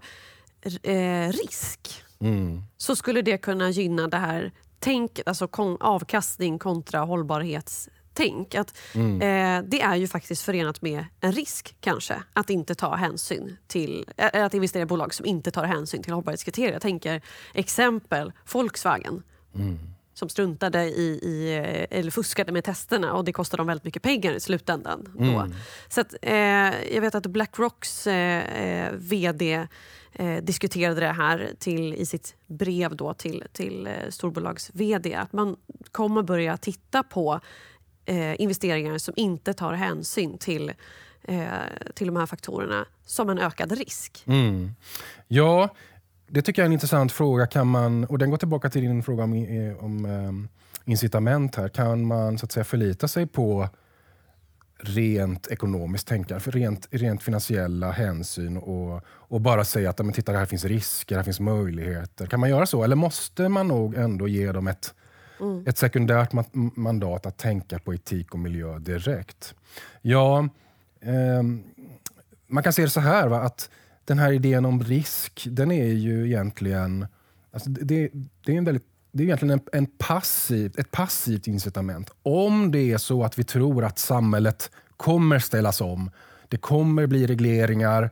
eh, 0.83 1.31
risk 1.31 2.03
mm. 2.21 2.63
så 2.77 2.95
skulle 2.95 3.21
det 3.21 3.37
kunna 3.37 3.69
gynna 3.69 4.07
det 4.07 4.17
här 4.17 4.51
tänket, 4.79 5.27
alltså 5.27 5.47
avkastning 5.79 6.59
kontra 6.59 7.01
hållbarhetstänk. 8.17 8.55
Att, 8.55 8.77
mm. 8.93 9.21
eh, 9.21 9.69
det 9.69 9.81
är 9.81 9.95
ju 9.95 10.07
faktiskt 10.07 10.41
förenat 10.41 10.81
med 10.81 11.05
en 11.21 11.31
risk 11.31 11.75
kanske 11.79 12.23
att 12.33 12.49
inte 12.49 12.75
ta 12.75 12.95
hänsyn 12.95 13.57
till, 13.67 14.05
äh, 14.17 14.45
att 14.45 14.53
investera 14.53 14.83
i 14.83 14.85
bolag 14.85 15.13
som 15.13 15.25
inte 15.25 15.51
tar 15.51 15.65
hänsyn 15.65 16.03
till 16.03 16.13
hållbarhetskriterier. 16.13 16.73
Jag 16.73 16.81
tänker 16.81 17.21
exempel 17.53 18.31
Volkswagen. 18.53 19.23
Mm 19.55 19.79
som 20.17 20.29
struntade 20.29 20.83
i, 20.83 21.19
i, 21.23 21.53
eller 21.91 22.11
fuskade 22.11 22.51
med 22.51 22.63
testerna 22.63 23.13
och 23.13 23.25
det 23.25 23.33
kostade 23.33 23.59
dem 23.59 23.67
väldigt 23.67 23.83
mycket 23.83 24.03
pengar 24.03 24.33
i 24.33 24.39
slutändan. 24.39 25.13
Mm. 25.19 25.53
Så 25.89 26.01
att, 26.01 26.15
eh, 26.21 26.93
jag 26.93 27.01
vet 27.01 27.15
att 27.15 27.25
Blackrocks 27.25 28.07
eh, 28.07 28.87
eh 28.87 28.93
VD 28.93 29.67
eh, 30.13 30.37
diskuterade 30.43 30.99
det 30.99 31.13
här 31.13 31.51
till, 31.59 31.93
i 31.93 32.05
sitt 32.05 32.35
brev 32.47 32.95
då 32.95 33.13
till, 33.13 33.43
till 33.51 33.87
eh, 33.87 34.09
storbolags-VD. 34.09 35.15
Att 35.15 35.33
man 35.33 35.55
kommer 35.91 36.23
börja 36.23 36.57
titta 36.57 37.03
på 37.03 37.39
eh, 38.07 38.41
investeringar 38.41 38.97
som 38.97 39.13
inte 39.17 39.53
tar 39.53 39.73
hänsyn 39.73 40.37
till, 40.37 40.73
eh, 41.23 41.47
till 41.93 42.07
de 42.07 42.15
här 42.15 42.25
faktorerna 42.25 42.85
som 43.05 43.29
en 43.29 43.39
ökad 43.39 43.71
risk. 43.71 44.23
Mm. 44.27 44.71
Ja, 45.27 45.69
det 46.27 46.41
tycker 46.41 46.61
jag 46.61 46.63
är 46.63 46.69
en 46.69 46.73
intressant 46.73 47.11
fråga. 47.11 47.47
Kan 47.47 47.67
man, 47.67 48.05
och 48.05 48.17
den 48.17 48.29
går 48.29 48.37
tillbaka 48.37 48.69
till 48.69 48.81
din 48.81 49.03
fråga 49.03 49.23
om, 49.23 49.33
eh, 49.33 49.83
om 49.83 50.05
eh, 50.05 50.91
incitament. 50.91 51.55
här. 51.55 51.69
Kan 51.69 52.05
man 52.05 52.37
så 52.37 52.45
att 52.45 52.51
säga, 52.51 52.63
förlita 52.63 53.07
sig 53.07 53.27
på 53.27 53.69
rent 54.79 55.47
ekonomiskt 55.47 56.07
tänkande, 56.07 56.39
för 56.39 56.51
rent, 56.51 56.87
rent 56.91 57.23
finansiella 57.23 57.91
hänsyn 57.91 58.57
och, 58.57 59.01
och 59.07 59.41
bara 59.41 59.65
säga 59.65 59.89
att 59.89 59.99
men 59.99 60.13
titta, 60.13 60.31
här 60.31 60.45
finns 60.45 60.65
risker, 60.65 61.15
här 61.15 61.23
finns 61.23 61.39
möjligheter. 61.39 62.25
Kan 62.25 62.39
man 62.39 62.49
göra 62.49 62.65
så? 62.65 62.83
Eller 62.83 62.95
måste 62.95 63.49
man 63.49 63.67
nog 63.67 63.95
ändå 63.95 64.27
ge 64.27 64.51
dem 64.51 64.67
ett, 64.67 64.93
mm. 65.39 65.63
ett 65.67 65.77
sekundärt 65.77 66.31
mandat 66.75 67.25
att 67.25 67.37
tänka 67.37 67.79
på 67.79 67.93
etik 67.93 68.33
och 68.33 68.39
miljö 68.39 68.79
direkt? 68.79 69.55
Ja, 70.01 70.49
eh, 71.01 71.43
man 72.47 72.63
kan 72.63 72.73
se 72.73 72.81
det 72.81 72.89
så 72.89 72.99
här, 72.99 73.27
va? 73.27 73.41
att 73.41 73.69
den 74.05 74.19
här 74.19 74.31
idén 74.31 74.65
om 74.65 74.83
risk, 74.83 75.47
den 75.49 75.71
är 75.71 75.93
ju 75.93 76.25
egentligen... 76.25 77.07
Alltså 77.51 77.69
det, 77.69 78.09
det 78.45 78.53
är 78.53 78.57
en 78.57 78.65
väldigt 78.65 78.85
det 79.17 79.23
är 79.23 79.25
egentligen 79.25 79.53
en, 79.53 79.77
en 79.77 79.85
passiv, 79.85 80.73
ett 80.77 80.91
passivt 80.91 81.47
incitament. 81.47 82.11
Om 82.23 82.71
det 82.71 82.91
är 82.91 82.97
så 82.97 83.23
att 83.23 83.39
vi 83.39 83.43
tror 83.43 83.85
att 83.85 83.99
samhället 83.99 84.71
kommer 84.97 85.39
ställas 85.39 85.81
om, 85.81 86.11
det 86.47 86.57
kommer 86.57 87.07
bli 87.07 87.27
regleringar, 87.27 88.09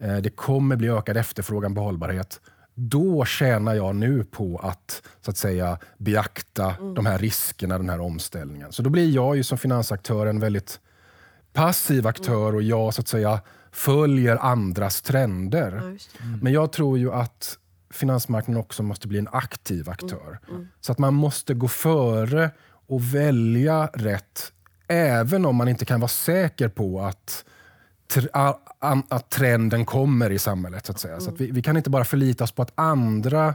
mm. 0.00 0.22
det 0.22 0.30
kommer 0.30 0.76
bli 0.76 0.88
ökad 0.88 1.16
efterfrågan 1.16 1.74
på 1.74 1.80
hållbarhet. 1.80 2.40
Då 2.78 3.24
tjänar 3.24 3.74
jag 3.74 3.96
nu 3.96 4.24
på 4.24 4.60
att, 4.62 5.02
så 5.20 5.30
att 5.30 5.36
säga, 5.36 5.78
beakta 5.98 6.74
mm. 6.74 6.94
de 6.94 7.06
här 7.06 7.18
riskerna, 7.18 7.78
den 7.78 7.88
här 7.88 8.00
omställningen. 8.00 8.72
Så 8.72 8.82
då 8.82 8.90
blir 8.90 9.10
jag 9.10 9.36
ju 9.36 9.42
som 9.42 9.58
finansaktör 9.58 10.26
en 10.26 10.40
väldigt 10.40 10.80
passiv 11.52 12.06
aktör 12.06 12.54
och 12.54 12.62
jag 12.62 12.94
så 12.94 13.00
att 13.00 13.08
säga 13.08 13.40
följer 13.72 14.36
andras 14.36 15.02
trender. 15.02 15.72
Mm. 15.72 15.98
Men 16.42 16.52
jag 16.52 16.72
tror 16.72 16.98
ju 16.98 17.12
att 17.12 17.58
finansmarknaden 17.90 18.60
också 18.60 18.82
måste 18.82 19.08
bli 19.08 19.18
en 19.18 19.28
aktiv 19.32 19.90
aktör. 19.90 20.38
Mm. 20.48 20.54
Mm. 20.54 20.68
Så 20.80 20.92
att 20.92 20.98
man 20.98 21.14
måste 21.14 21.54
gå 21.54 21.68
före 21.68 22.50
och 22.86 23.14
välja 23.14 23.86
rätt 23.86 24.52
även 24.88 25.46
om 25.46 25.56
man 25.56 25.68
inte 25.68 25.84
kan 25.84 26.00
vara 26.00 26.08
säker 26.08 26.68
på 26.68 27.00
att, 27.00 27.44
att 28.78 29.30
trenden 29.30 29.84
kommer 29.84 30.30
i 30.30 30.38
samhället. 30.38 30.86
Så 30.86 30.92
att 30.92 31.00
säga. 31.00 31.20
Så 31.20 31.30
att 31.30 31.40
vi, 31.40 31.50
vi, 31.50 31.62
kan 31.62 31.76
inte 31.76 31.90
bara 31.90 32.04
förlita 32.04 32.44
oss 32.44 32.52
på 32.52 32.62
att 32.62 32.72
andra 32.74 33.54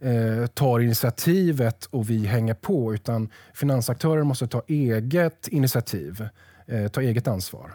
eh, 0.00 0.46
tar 0.46 0.80
initiativet 0.80 1.84
och 1.84 2.10
vi 2.10 2.26
hänger 2.26 2.54
på. 2.54 2.94
Utan 2.94 3.28
finansaktörer 3.54 4.22
måste 4.22 4.46
ta 4.46 4.62
eget 4.66 5.48
initiativ, 5.48 6.28
eh, 6.66 6.88
ta 6.88 7.00
eget 7.00 7.28
ansvar. 7.28 7.72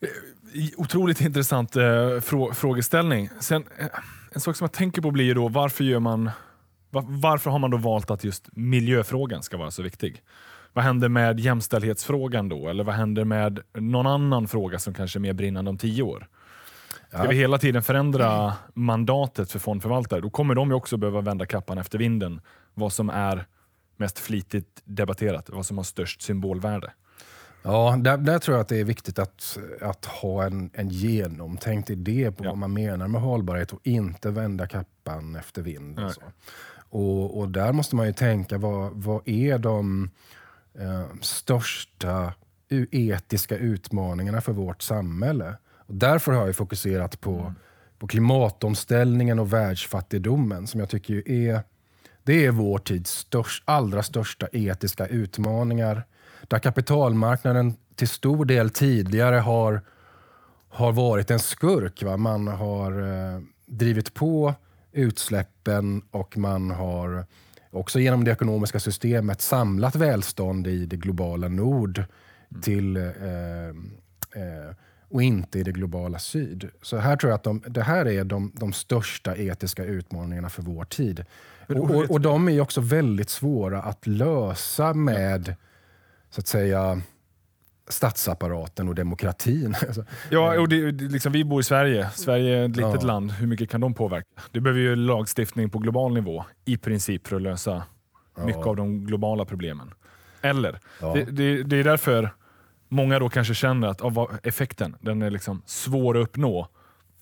Eh, 0.00 0.08
otroligt 0.76 1.20
intressant 1.20 1.76
eh, 1.76 2.20
frå 2.20 2.54
frågeställning. 2.54 3.28
Sen, 3.40 3.64
eh, 3.78 3.86
en 4.32 4.40
sak 4.40 4.56
som 4.56 4.64
jag 4.64 4.72
tänker 4.72 5.02
på 5.02 5.10
blir 5.10 5.34
då 5.34 5.48
varför, 5.48 5.84
gör 5.84 6.00
man, 6.00 6.30
var, 6.90 7.04
varför 7.06 7.50
har 7.50 7.58
man 7.58 7.70
då 7.70 7.76
valt 7.76 8.10
att 8.10 8.24
just 8.24 8.48
miljöfrågan 8.52 9.42
ska 9.42 9.56
vara 9.56 9.70
så 9.70 9.82
viktig? 9.82 10.22
Vad 10.72 10.84
händer 10.84 11.08
med 11.08 11.40
jämställdhetsfrågan 11.40 12.48
då? 12.48 12.68
Eller 12.68 12.84
vad 12.84 12.94
händer 12.94 13.24
med 13.24 13.60
någon 13.74 14.06
annan 14.06 14.48
fråga 14.48 14.78
som 14.78 14.94
kanske 14.94 15.18
är 15.18 15.20
mer 15.20 15.32
brinnande 15.32 15.70
om 15.70 15.78
tio 15.78 16.02
år? 16.02 16.28
Ska 17.08 17.18
ja. 17.18 17.28
vi 17.28 17.36
hela 17.36 17.58
tiden 17.58 17.82
förändra 17.82 18.52
mandatet 18.74 19.50
för 19.50 19.58
fondförvaltare, 19.58 20.20
då 20.20 20.30
kommer 20.30 20.54
de 20.54 20.68
ju 20.68 20.74
också 20.74 20.96
behöva 20.96 21.20
vända 21.20 21.46
kappan 21.46 21.78
efter 21.78 21.98
vinden. 21.98 22.40
Vad 22.74 22.92
som 22.92 23.10
är 23.10 23.46
mest 23.96 24.18
flitigt 24.18 24.82
debatterat, 24.84 25.50
vad 25.50 25.66
som 25.66 25.76
har 25.76 25.84
störst 25.84 26.22
symbolvärde. 26.22 26.92
Ja, 27.62 27.96
där, 27.98 28.16
där, 28.16 28.38
tror 28.38 28.56
jag 28.56 28.62
att 28.62 28.68
det 28.68 28.80
är 28.80 28.84
viktigt 28.84 29.18
att, 29.18 29.58
att 29.80 30.04
ha 30.04 30.44
en, 30.44 30.70
en 30.74 30.88
genomtänkt 30.88 31.90
idé 31.90 32.32
på 32.32 32.44
ja. 32.44 32.50
vad 32.50 32.58
man 32.58 32.72
menar 32.72 33.08
med 33.08 33.20
hållbarhet 33.20 33.72
och 33.72 33.80
inte 33.82 34.30
vända 34.30 34.66
kappan 34.66 35.36
efter 35.36 35.62
vind. 35.62 35.98
Och. 35.98 36.12
Och, 36.92 37.38
och, 37.38 37.48
där 37.48 37.72
måste 37.72 37.96
man 37.96 38.06
ju 38.06 38.12
tänka, 38.12 38.58
vad, 38.58 38.92
vad 38.94 39.28
är 39.28 39.58
de 39.58 40.10
eh, 40.78 41.06
största 41.20 42.32
etiska 42.90 43.56
utmaningarna 43.56 44.40
för 44.40 44.52
vårt 44.52 44.82
samhälle? 44.82 45.56
Och 45.76 45.94
därför 45.94 46.32
har 46.32 46.46
jag 46.46 46.56
fokuserat 46.56 47.20
på, 47.20 47.38
mm. 47.38 47.54
på 47.98 48.06
klimatomställningen 48.06 49.38
och 49.38 49.52
världsfattigdomen 49.52 50.66
som 50.66 50.80
jag 50.80 50.88
tycker 50.88 51.28
är, 51.28 51.62
det 52.22 52.46
är 52.46 52.50
vår 52.50 52.78
tids 52.78 53.10
störst, 53.10 53.62
allra 53.66 54.02
största 54.02 54.48
etiska 54.52 55.06
utmaningar 55.06 56.04
där 56.48 56.58
kapitalmarknaden 56.58 57.74
till 57.94 58.08
stor 58.08 58.44
del 58.44 58.70
tidigare 58.70 59.36
har, 59.36 59.82
har 60.68 60.92
varit 60.92 61.30
en 61.30 61.38
skurk. 61.38 62.02
Va? 62.02 62.16
Man 62.16 62.48
har 62.48 62.92
eh, 63.02 63.40
drivit 63.66 64.14
på 64.14 64.54
utsläppen 64.92 66.02
och 66.10 66.36
man 66.36 66.70
har 66.70 67.26
också 67.70 68.00
genom 68.00 68.24
det 68.24 68.30
ekonomiska 68.30 68.80
systemet 68.80 69.40
samlat 69.40 69.96
välstånd 69.96 70.66
i 70.66 70.86
det 70.86 70.96
globala 70.96 71.48
nord 71.48 71.98
mm. 71.98 72.62
till, 72.62 72.96
eh, 72.96 73.68
eh, 74.42 74.74
och 75.08 75.22
inte 75.22 75.58
i 75.58 75.62
det 75.62 75.72
globala 75.72 76.18
syd. 76.18 76.68
Så 76.82 76.96
här 76.96 77.16
tror 77.16 77.30
jag 77.30 77.36
att 77.36 77.44
de, 77.44 77.62
det 77.66 77.82
här 77.82 78.06
är 78.06 78.24
de, 78.24 78.52
de 78.54 78.72
största 78.72 79.36
etiska 79.36 79.84
utmaningarna 79.84 80.48
för 80.48 80.62
vår 80.62 80.84
tid. 80.84 81.24
Och, 81.68 81.90
och, 81.90 82.10
och 82.10 82.20
de 82.20 82.48
är 82.48 82.60
också 82.60 82.80
väldigt 82.80 83.30
svåra 83.30 83.82
att 83.82 84.06
lösa 84.06 84.94
med 84.94 85.54
så 86.30 86.40
att 86.40 86.46
säga 86.46 87.02
statsapparaten 87.90 88.88
och 88.88 88.94
demokratin. 88.94 89.76
Alltså, 89.90 90.04
ja, 90.30 90.60
och 90.60 90.68
det, 90.68 90.92
liksom, 90.92 91.32
vi 91.32 91.44
bor 91.44 91.60
i 91.60 91.64
Sverige. 91.64 92.10
Sverige 92.10 92.58
är 92.58 92.64
ett 92.64 92.76
litet 92.76 93.00
ja. 93.00 93.06
land. 93.06 93.30
Hur 93.30 93.46
mycket 93.46 93.70
kan 93.70 93.80
de 93.80 93.94
påverka? 93.94 94.26
Det 94.52 94.60
behöver 94.60 94.80
ju 94.80 94.96
lagstiftning 94.96 95.70
på 95.70 95.78
global 95.78 96.14
nivå 96.14 96.44
i 96.64 96.76
princip 96.76 97.26
för 97.26 97.36
att 97.36 97.42
lösa 97.42 97.82
ja. 98.36 98.46
mycket 98.46 98.66
av 98.66 98.76
de 98.76 99.06
globala 99.06 99.44
problemen. 99.44 99.94
Eller, 100.42 100.80
ja. 101.00 101.14
det, 101.14 101.24
det, 101.24 101.62
det, 101.62 101.76
är 101.76 101.84
därför 101.84 102.30
många 102.88 103.18
då 103.18 103.28
kanske 103.28 103.54
känner 103.54 103.88
att 103.88 104.00
av 104.00 104.38
effekten 104.42 104.96
den 105.00 105.22
är 105.22 105.30
liksom 105.30 105.62
svår 105.66 106.18
att 106.18 106.22
uppnå. 106.22 106.68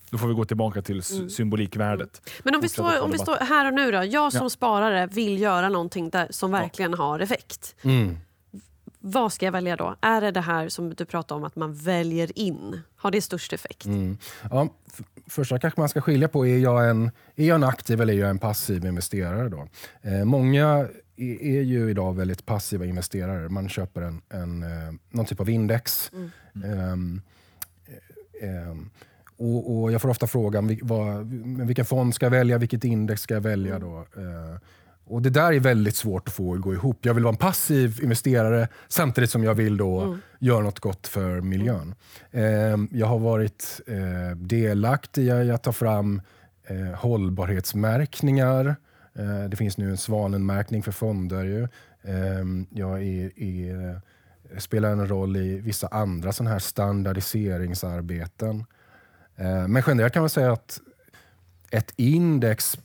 Då 0.09 0.17
får 0.17 0.27
vi 0.27 0.33
gå 0.33 0.45
tillbaka 0.45 0.81
till 0.81 1.01
mm. 1.13 1.29
symbolikvärdet. 1.29 2.29
Men 2.43 2.55
om 2.55 2.61
vi, 2.61 2.69
står, 2.69 3.01
om 3.01 3.11
vi 3.11 3.17
står 3.17 3.35
här 3.35 3.65
och 3.65 3.73
nu 3.73 3.91
då. 3.91 4.03
Jag 4.03 4.31
som 4.31 4.41
ja. 4.41 4.49
sparare 4.49 5.07
vill 5.07 5.39
göra 5.41 5.69
någonting 5.69 6.09
där, 6.09 6.27
som 6.29 6.51
verkligen 6.51 6.91
ja. 6.91 6.97
har 6.97 7.19
effekt. 7.19 7.75
Mm. 7.81 8.17
Vad 9.01 9.33
ska 9.33 9.45
jag 9.45 9.51
välja 9.51 9.75
då? 9.75 9.95
Är 10.01 10.21
det 10.21 10.31
det 10.31 10.41
här 10.41 10.69
som 10.69 10.93
du 10.93 11.05
pratar 11.05 11.35
om 11.35 11.43
att 11.43 11.55
man 11.55 11.73
väljer 11.73 12.39
in? 12.39 12.81
Har 12.95 13.11
det 13.11 13.21
störst 13.21 13.53
effekt? 13.53 13.85
Mm. 13.85 14.17
Ja, 14.51 14.69
första 15.27 15.59
kanske 15.59 15.79
man 15.79 15.89
ska 15.89 16.01
skilja 16.01 16.27
på, 16.27 16.47
är 16.47 16.57
jag 16.57 16.89
en, 16.89 17.11
är 17.35 17.47
jag 17.47 17.55
en 17.55 17.63
aktiv 17.63 18.01
eller 18.01 18.13
är 18.13 18.17
jag 18.17 18.29
en 18.29 18.39
passiv 18.39 18.85
investerare? 18.85 19.49
Då? 19.49 19.67
Eh, 20.01 20.25
många 20.25 20.87
är, 21.15 21.41
är, 21.41 21.61
ju 21.61 21.89
idag 21.89 22.13
väldigt 22.13 22.45
passiva 22.45 22.85
investerare. 22.85 23.49
Man 23.49 23.69
köper 23.69 24.01
en, 24.01 24.21
en, 24.29 24.63
eh, 24.63 24.93
någon 25.09 25.25
typ 25.25 25.39
av 25.39 25.49
index. 25.49 26.11
Mm. 26.13 26.91
Um, 26.91 27.21
um, 28.41 28.89
och, 29.37 29.81
och, 29.81 29.91
Jag 29.91 30.01
får 30.01 30.09
ofta 30.09 30.27
frågan 30.27 30.79
vad, 30.81 31.25
vilken 31.67 31.85
fond 31.85 32.15
ska 32.15 32.25
jag 32.25 32.31
välja, 32.31 32.57
vilket 32.57 32.83
index 32.83 33.21
ska 33.21 33.33
jag 33.33 33.41
välja? 33.41 33.75
Mm. 33.75 33.89
Då? 33.89 34.05
Och 35.09 35.21
Det 35.21 35.29
där 35.29 35.53
är 35.53 35.59
väldigt 35.59 35.95
svårt 35.95 36.27
att 36.27 36.33
få 36.33 36.53
att 36.53 36.61
gå 36.61 36.73
ihop. 36.73 36.97
Jag 37.01 37.13
vill 37.13 37.23
vara 37.23 37.33
en 37.33 37.37
passiv 37.37 37.99
investerare 38.03 38.67
samtidigt 38.87 39.29
som 39.29 39.43
jag 39.43 39.53
vill 39.53 39.77
då 39.77 40.01
mm. 40.01 40.19
göra 40.39 40.63
något 40.63 40.79
gott 40.79 41.07
för 41.07 41.41
miljön. 41.41 41.95
Mm. 42.31 42.89
jag 42.91 43.07
har 43.07 43.19
varit 43.19 43.81
eh, 43.87 44.37
delaktig 44.37 45.27
i 45.27 45.51
att 45.51 45.63
ta 45.63 45.71
fram 45.71 46.21
eh, 46.63 46.99
hållbarhetsmärkningar. 46.99 48.75
Eh, 49.15 49.43
det 49.49 49.57
finns 49.57 49.77
nu 49.77 49.89
en 49.89 49.97
Svanenmärkning 49.97 50.83
för 50.83 50.91
fonder. 50.91 51.43
Ju. 51.43 51.67
Ehm, 52.03 52.67
jag 52.69 53.03
är, 53.03 53.39
är, 53.39 54.01
spelar 54.57 54.91
en 54.91 55.07
roll 55.07 55.37
i 55.37 55.59
vissa 55.59 55.87
andra 55.87 56.33
såna 56.33 56.49
här 56.49 56.59
standardiseringsarbeten. 56.59 58.65
men 59.67 59.83
generellt 59.87 60.13
kan 60.13 60.21
man 60.21 60.29
säga 60.29 60.51
att 60.51 60.81
ett 61.71 61.93
index 61.95 62.77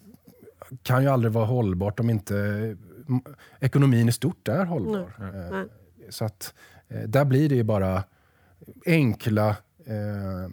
kan 0.83 1.03
ju 1.03 1.09
aldrig 1.09 1.33
vara 1.33 1.45
hållbart 1.45 2.01
om 2.01 2.11
inte 2.11 2.77
ekonomin 3.61 4.09
i 4.09 4.13
stort 4.13 4.49
är 4.49 4.65
hållbar. 4.65 5.13
Nej. 5.19 5.51
Nej. 5.51 5.67
Så 6.11 6.25
att, 6.25 6.55
eh, 6.89 7.01
där 7.01 7.25
blir 7.25 7.49
det 7.49 7.55
ju 7.55 7.63
bara 7.63 8.05
enkla 8.87 9.57
eh, 9.87 10.45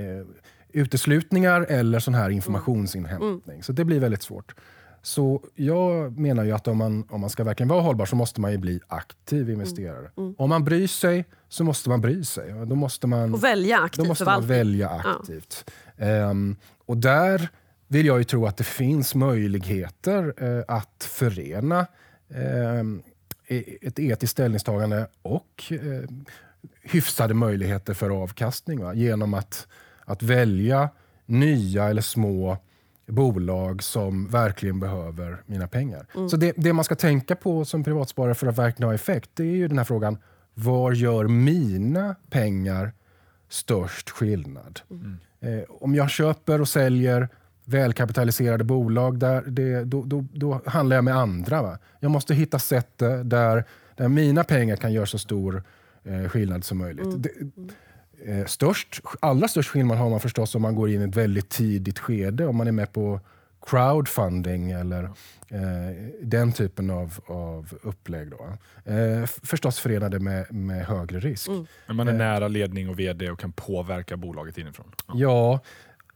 eh, 0.00 0.26
uteslutningar 0.68 1.66
eller 1.68 1.98
sån 1.98 2.14
här 2.14 2.30
informationsinhämtning. 2.30 3.54
Mm. 3.54 3.62
Så 3.62 3.72
det 3.72 3.84
blir 3.84 4.00
väldigt 4.00 4.22
svårt. 4.22 4.54
Så 5.02 5.42
jag 5.54 6.18
menar 6.18 6.44
ju 6.44 6.52
att 6.52 6.68
om 6.68 6.78
man, 6.78 7.04
om 7.10 7.20
man 7.20 7.30
ska 7.30 7.44
verkligen 7.44 7.68
vara 7.68 7.80
hållbar 7.80 8.06
så 8.06 8.16
måste 8.16 8.40
man 8.40 8.52
ju 8.52 8.58
bli 8.58 8.80
aktiv 8.88 9.50
investerare. 9.50 9.98
Mm. 9.98 10.10
Mm. 10.16 10.34
Om 10.38 10.48
man 10.48 10.64
bryr 10.64 10.86
sig 10.86 11.24
så 11.48 11.64
måste 11.64 11.88
man 11.88 12.00
bry 12.00 12.24
sig. 12.24 12.52
Då 12.66 12.74
måste 12.74 13.06
man, 13.06 13.34
och 13.34 13.44
välja 13.44 13.78
aktivt. 13.78 14.04
Då 14.04 14.08
måste 14.08 14.24
man 14.24 14.46
välja 14.46 14.88
aktivt. 14.88 15.70
Ja. 15.96 16.30
Um, 16.30 16.56
och 16.86 16.96
där 16.96 17.48
vill 17.94 18.06
jag 18.06 18.18
ju 18.18 18.24
tro 18.24 18.46
att 18.46 18.56
det 18.56 18.64
finns 18.64 19.14
möjligheter 19.14 20.34
eh, 20.36 20.64
att 20.76 21.08
förena 21.10 21.86
eh, 22.28 22.80
e-, 23.46 23.76
ett 23.82 23.98
etiskt 23.98 24.32
ställningstagande 24.32 25.06
och 25.22 25.64
eh, 25.70 26.10
hyfsade 26.82 27.34
möjligheter 27.34 27.94
för 27.94 28.10
avkastning. 28.10 28.80
Va? 28.80 28.94
Genom 28.94 29.34
att, 29.34 29.66
att 30.04 30.22
välja 30.22 30.88
nya 31.26 31.84
eller 31.84 32.02
små 32.02 32.58
bolag 33.06 33.82
som 33.82 34.28
verkligen 34.28 34.80
behöver 34.80 35.42
mina 35.46 35.68
pengar. 35.68 36.06
Mm. 36.14 36.28
Så 36.28 36.36
det, 36.36 36.52
det, 36.56 36.72
man 36.72 36.84
ska 36.84 36.94
tänka 36.94 37.36
på 37.36 37.64
som 37.64 37.84
privatsparare 37.84 38.34
för 38.34 38.46
att 38.46 38.58
verkligen 38.58 38.88
ha 38.88 38.94
effekt, 38.94 39.30
det 39.34 39.42
är 39.42 39.56
ju 39.56 39.68
den 39.68 39.78
här 39.78 39.84
frågan, 39.84 40.18
var 40.54 40.92
gör 40.92 41.28
mina 41.28 42.16
pengar 42.30 42.92
störst 43.48 44.10
skillnad? 44.10 44.80
Mm. 44.90 45.18
Eh, 45.40 45.64
om 45.68 45.94
jag 45.94 46.10
köper 46.10 46.60
och 46.60 46.68
säljer 46.68 47.28
välkapitaliserade 47.64 48.64
bolag, 48.64 49.18
där 49.18 49.42
det, 49.46 49.84
då, 49.84 50.02
då, 50.02 50.24
då 50.32 50.60
handlar 50.66 50.96
jag 50.96 51.04
med 51.04 51.16
andra. 51.16 51.62
Va? 51.62 51.78
Jag 52.00 52.10
måste 52.10 52.34
hitta 52.34 52.58
sätt 52.58 52.98
där, 53.24 53.64
där 53.96 54.08
mina 54.08 54.44
pengar 54.44 54.76
kan 54.76 54.92
göra 54.92 55.06
så 55.06 55.18
stor 55.18 55.62
eh, 56.04 56.28
skillnad 56.28 56.64
som 56.64 56.78
möjligt. 56.78 57.04
Mm. 57.04 57.22
Det, 57.22 57.30
eh, 58.32 58.46
störst, 58.46 59.00
allra 59.20 59.48
störst 59.48 59.70
skillnad 59.70 59.98
har 59.98 60.10
man 60.10 60.20
förstås 60.20 60.54
om 60.54 60.62
man 60.62 60.74
går 60.74 60.90
in 60.90 61.00
i 61.00 61.04
ett 61.04 61.16
väldigt 61.16 61.48
tidigt 61.48 61.98
skede. 61.98 62.46
Om 62.46 62.56
man 62.56 62.66
är 62.66 62.72
med 62.72 62.92
på 62.92 63.20
crowdfunding 63.66 64.70
eller 64.70 65.04
eh, 65.48 65.60
den 66.22 66.52
typen 66.52 66.90
av, 66.90 67.18
av 67.26 67.78
upplägg. 67.82 68.30
Då. 68.30 68.48
Eh, 68.92 69.26
förstås 69.26 69.78
förenade 69.78 70.18
med, 70.18 70.52
med 70.52 70.86
högre 70.86 71.20
risk. 71.20 71.48
Mm. 71.48 71.66
Men 71.86 71.96
man 71.96 72.08
är 72.08 72.12
eh, 72.12 72.18
nära 72.18 72.48
ledning 72.48 72.88
och 72.88 72.98
vd 72.98 73.30
och 73.30 73.38
kan 73.40 73.52
påverka 73.52 74.16
bolaget 74.16 74.58
inifrån? 74.58 74.92
Ja, 75.14 75.60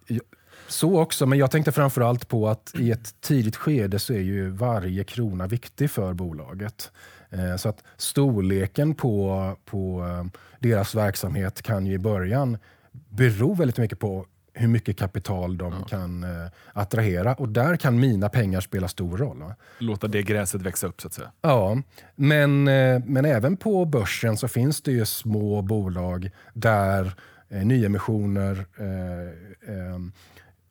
ja 0.07 0.21
så 0.69 1.01
också, 1.01 1.27
men 1.27 1.39
jag 1.39 1.51
tänkte 1.51 1.73
framförallt 1.73 2.29
på 2.29 2.49
att 2.49 2.73
i 2.79 2.91
ett 2.91 3.21
tidigt 3.21 3.57
skede 3.57 3.99
så 3.99 4.13
är 4.13 4.21
ju 4.21 4.49
varje 4.49 5.05
krona 5.05 5.47
viktig 5.47 5.91
för 5.91 6.13
bolaget. 6.13 6.91
Eh, 7.31 7.57
så 7.57 7.69
att 7.69 7.85
storleken 7.97 8.95
på, 8.95 9.57
på 9.65 10.07
eh, 10.07 10.41
deras 10.61 10.95
verksamhet 10.95 11.63
kan 11.63 11.87
ju 11.87 11.93
i 11.93 11.99
början 11.99 12.59
bero 12.93 13.55
väldigt 13.55 13.79
mycket 13.79 13.99
på 13.99 14.27
hur 14.53 14.69
mycket 14.69 14.99
kapital 14.99 15.59
de 15.59 15.73
ja. 15.73 15.85
kan 15.85 16.25
eh, 16.25 16.51
attrahera. 16.73 17.35
Och 17.35 17.49
där 17.49 17.77
kan 17.77 18.01
mina 18.01 18.29
pengar 18.29 18.61
spela 18.61 18.89
stor 18.89 19.17
roll. 19.17 19.39
Va? 19.39 19.55
Låta 19.79 20.09
det 20.09 20.23
gräset 20.23 20.63
växa 20.63 20.87
upp 20.87 21.01
så 21.01 21.07
att 21.07 21.15
säga. 21.15 21.33
Ja, 21.41 21.83
men, 22.15 22.65
men 23.05 23.25
även 23.25 23.57
på 23.57 23.85
börsen 23.85 24.37
så 24.37 24.49
finns 24.49 24.83
det 24.83 24.93
ju 24.93 25.05
små 25.05 25.63
bolag 25.63 26.31
där 26.55 27.15
eh, 27.49 27.67
nyemissioner 27.67 28.67
eh, 28.77 29.99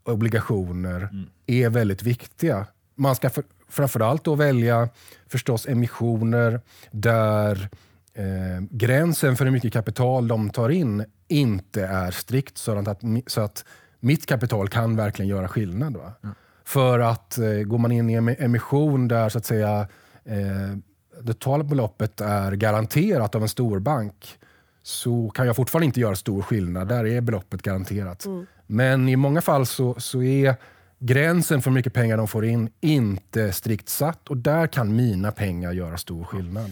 obligationer 0.08 1.02
mm. 1.02 1.26
är 1.46 1.70
väldigt 1.70 2.04
viktiga. 2.04 2.66
Man 2.96 3.16
ska 3.16 3.30
för, 3.30 3.44
framförallt 3.70 4.24
då 4.24 4.36
välja 4.36 4.90
förstås 5.28 5.68
emissioner 5.68 6.62
där 6.92 7.70
eh, 8.14 8.64
gränsen 8.70 9.36
för 9.36 9.46
hur 9.46 9.52
mycket 9.52 9.74
kapital 9.74 10.28
de 10.28 10.50
tar 10.50 10.70
in 10.70 11.06
inte 11.28 11.86
är 11.86 12.12
strikt 12.12 12.58
sådant 12.58 12.88
att, 12.88 13.02
så 13.28 13.42
att 13.42 13.66
mitt 14.00 14.26
kapital 14.26 14.68
kan 14.68 14.96
verkligen 14.96 15.30
göra 15.30 15.48
skillnad. 15.48 15.98
Va? 15.98 16.14
Mm. 16.24 16.36
För 16.64 17.00
att 17.00 17.38
eh, 17.38 17.50
går 17.50 17.78
man 17.78 17.92
in 17.92 18.10
i 18.10 18.14
en 18.14 18.30
emission 18.30 19.08
där 19.08 19.30
så 19.30 19.38
att 19.38 19.46
säga 19.46 19.88
eh, 20.26 20.78
det 21.22 21.34
totala 21.34 21.64
beloppet 21.64 22.22
är 22.22 22.52
garanterat 22.52 23.36
av 23.36 23.42
en 23.42 23.50
storbank 23.50 24.38
så 24.84 25.30
kan 25.30 25.48
jag 25.48 25.56
fortfarande 25.56 25.86
inte 25.86 26.00
göra 26.00 26.16
stor 26.16 26.42
skillnad. 26.42 26.88
Där 26.88 27.06
är 27.06 27.22
beloppet 27.22 27.62
garanterat. 27.62 28.26
Mm. 28.26 28.46
Men 28.68 29.10
i 29.10 29.16
många 29.16 29.42
fall 29.42 29.66
så, 29.66 29.96
så 30.00 30.24
är 30.24 30.56
gränsen 31.00 31.62
för 31.62 31.70
hur 31.70 31.76
mycket 31.76 31.94
pengar 31.94 32.18
de 32.18 32.28
får 32.28 32.46
in 32.46 32.70
inte 32.82 33.54
strikt 33.54 33.90
satt 33.90 34.28
och 34.28 34.38
där 34.38 34.68
kan 34.68 34.96
mina 34.96 35.32
pengar 35.32 35.72
göra 35.72 35.98
stor 35.98 36.24
skillnad. 36.24 36.72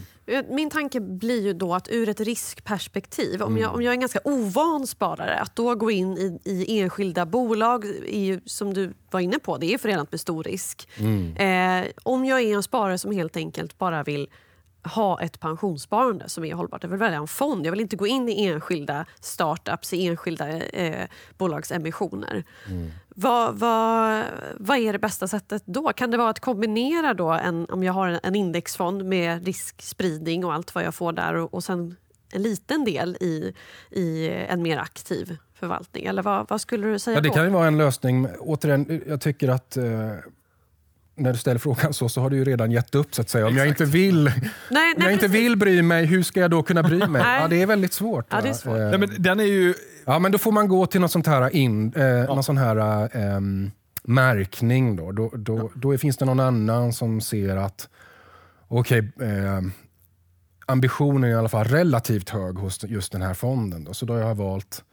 Min 0.50 0.70
tanke 0.70 1.00
blir 1.00 1.42
ju 1.42 1.54
då 1.54 1.74
att 1.74 1.88
ur 1.92 2.10
ett 2.10 2.20
riskperspektiv, 2.20 3.42
om, 3.42 3.58
jag, 3.58 3.64
mm. 3.64 3.76
om 3.76 3.82
jag 3.82 3.92
är 3.92 3.94
en 3.94 4.00
ganska 4.00 4.20
ovan 4.24 4.88
sparare, 4.88 5.40
att 5.40 5.56
då 5.56 5.76
gå 5.76 5.92
in 5.92 6.18
i, 6.18 6.40
i 6.44 6.80
enskilda 6.80 7.26
bolag 7.26 7.86
är 8.08 8.20
ju, 8.20 8.42
som 8.46 8.74
du 8.74 8.94
var 9.12 9.20
inne 9.20 9.40
på, 9.40 9.58
det 9.58 9.74
är 9.74 9.78
förenat 9.78 10.12
med 10.12 10.20
stor 10.20 10.44
risk. 10.44 10.90
Mm. 10.98 11.36
Eh, 11.36 11.92
om 12.04 12.26
jag 12.26 12.42
är 12.42 12.56
en 12.56 12.64
sparare 12.64 12.98
som 12.98 13.12
helt 13.12 13.38
enkelt 13.38 13.78
bara 13.78 14.04
vill 14.04 14.28
ha 14.86 15.22
ett 15.22 15.40
pensionssparande 15.40 16.30
som 16.30 16.46
är 16.46 16.54
hållbart. 16.54 16.84
Jag 16.84 16.90
vill 16.90 17.00
välja 17.00 17.18
en 17.18 17.28
fond. 17.28 17.66
Jag 17.66 17.72
vill 17.72 17.82
inte 17.82 17.96
gå 17.96 18.08
in 18.08 18.30
i 18.30 18.46
enskilda 18.46 19.06
startups, 19.20 19.94
i 19.94 20.08
enskilda 20.08 20.60
eh, 20.60 21.08
bolagsemissioner. 21.38 22.44
Mm. 22.68 22.92
Vad, 23.10 23.56
vad, 23.56 24.24
vad 24.58 24.78
är 24.78 24.94
det 24.94 25.00
bästa 25.00 25.28
sättet 25.28 25.64
då? 25.66 25.94
Kan 25.94 26.12
det 26.12 26.18
vara 26.18 26.30
att 26.30 26.40
kombinera 26.40 27.14
då 27.14 27.32
en, 27.32 27.66
om 27.70 27.84
jag 27.84 27.94
har 27.94 28.20
en 28.24 28.36
indexfond 28.36 29.06
med 29.06 29.46
riskspridning 29.46 30.46
och 30.46 30.54
allt 30.54 30.76
vad 30.76 30.84
jag 30.84 30.96
får 30.96 31.12
där 31.14 31.34
och, 31.34 31.54
och 31.54 31.64
sen 31.64 31.96
en 32.32 32.42
liten 32.42 32.86
del 32.86 33.18
i, 33.20 33.54
i 33.92 34.30
en 34.30 34.62
mer 34.62 34.78
aktiv 34.78 35.38
förvaltning? 35.54 36.06
Eller 36.06 36.24
vad, 36.24 36.50
vad 36.50 36.62
skulle 36.62 36.88
du 36.88 37.00
säga 37.00 37.18
ja, 37.18 37.22
Det 37.22 37.28
då? 37.28 37.34
kan 37.34 37.44
ju 37.44 37.50
vara 37.50 37.68
en 37.68 37.78
lösning. 37.78 38.28
Återigen, 38.40 39.02
jag 39.08 39.22
tycker 39.22 39.50
att 39.50 39.78
eh, 39.78 40.12
när 41.16 41.34
du 41.34 41.40
ställer 41.40 41.60
frågan 41.60 41.94
så, 41.94 42.10
så 42.10 42.22
har 42.22 42.30
du 42.30 42.38
ju 42.38 42.46
redan 42.46 42.72
gett 42.72 42.96
upp. 42.96 43.16
så 43.16 43.22
att 43.22 43.30
säga. 43.30 43.48
Om 43.48 43.58
jag 43.58 43.68
inte 43.68 43.86
vill, 43.86 44.24
nej, 44.24 44.34
nej, 44.70 44.94
om 44.96 45.04
jag 45.04 45.14
inte 45.14 45.28
vill 45.28 45.58
bry 45.58 45.82
mig, 45.82 46.06
hur 46.06 46.24
ska 46.24 46.40
jag 46.40 46.52
då 46.52 46.64
kunna 46.64 46.84
bry 46.84 47.08
mig? 47.08 47.22
ja, 47.22 47.48
det 47.48 47.62
är 47.62 47.66
väldigt 47.66 47.94
svårt. 47.94 48.26
Ja, 48.30 48.42
det 48.42 48.50
är 48.50 48.54
svårt. 48.54 48.78
Nej, 48.78 48.98
men 48.98 49.10
den 49.18 49.40
är 49.40 49.44
ju... 49.44 49.74
Ja, 50.06 50.20
men 50.20 50.32
då 50.32 50.38
får 50.38 50.52
man 50.52 50.68
gå 50.68 50.86
till 50.86 51.00
någon, 51.00 51.10
sånt 51.10 51.28
här 51.28 51.56
in, 51.56 51.94
eh, 51.96 52.04
ja. 52.04 52.26
någon 52.26 52.44
sån 52.44 52.58
här 52.58 53.10
eh, 53.18 53.40
märkning. 54.04 54.96
Då. 54.96 55.12
Då, 55.12 55.32
då, 55.36 55.58
ja. 55.58 55.70
då 55.76 55.98
finns 55.98 56.18
det 56.18 56.26
någon 56.26 56.40
annan 56.40 56.94
som 56.94 57.22
ser 57.22 57.58
att 57.58 57.90
okej, 58.68 59.12
okay, 59.16 59.30
eh, 59.30 59.62
ambitionen 60.66 61.24
är 61.24 61.28
i 61.28 61.36
alla 61.36 61.50
fall 61.50 61.66
relativt 61.66 62.30
hög 62.30 62.56
hos 62.56 62.84
just 62.84 63.12
den 63.12 63.22
här 63.22 63.34
fonden. 63.34 63.84
Då. 63.84 63.94
Så 63.94 64.06
då 64.06 64.14
har 64.14 64.22
jag 64.22 64.36
valt 64.36 64.84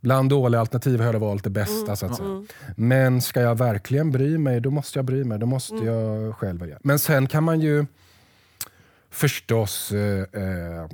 Bland 0.00 0.30
dåliga 0.30 0.60
alternativ 0.60 1.00
har 1.00 1.12
jag 1.12 1.20
valt 1.20 1.44
det 1.44 1.50
bästa. 1.50 1.84
Mm. 1.84 1.96
så 1.96 2.06
att 2.06 2.16
säga. 2.16 2.28
Mm. 2.28 2.46
Men 2.76 3.20
ska 3.20 3.40
jag 3.40 3.58
verkligen 3.58 4.10
bry 4.10 4.38
mig, 4.38 4.60
då 4.60 4.70
måste 4.70 4.98
jag 4.98 5.06
bry 5.06 5.24
mig. 5.24 5.38
Då 5.38 5.46
måste 5.46 5.74
mm. 5.74 5.86
jag 5.86 6.36
själv 6.36 6.60
välja. 6.60 6.78
Men 6.82 6.98
sen 6.98 7.26
kan 7.26 7.44
man 7.44 7.60
ju 7.60 7.86
förstås 9.10 9.92
eh, 9.92 10.42
eh, 10.42 10.88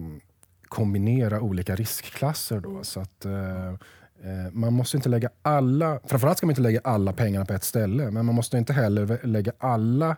kombinera 0.69 1.41
olika 1.41 1.75
riskklasser. 1.75 2.61
Då, 2.61 2.85
så 2.85 3.01
att, 3.01 3.25
eh, 3.25 3.69
eh, 3.69 4.53
man 4.53 4.73
måste 4.73 4.97
inte 4.97 5.09
lägga 5.09 5.29
alla, 5.43 6.01
framförallt 6.05 6.39
ska 6.39 6.47
man 6.47 6.53
inte 6.53 6.63
lägga 6.63 6.81
alla 6.85 7.13
pengarna 7.13 7.45
på 7.45 7.53
ett 7.53 7.65
ställe, 7.65 8.11
men 8.11 8.27
man 8.27 8.35
måste 8.35 8.59
inte 8.59 8.73
heller 8.73 9.27
lägga 9.27 9.53
alla 9.59 10.17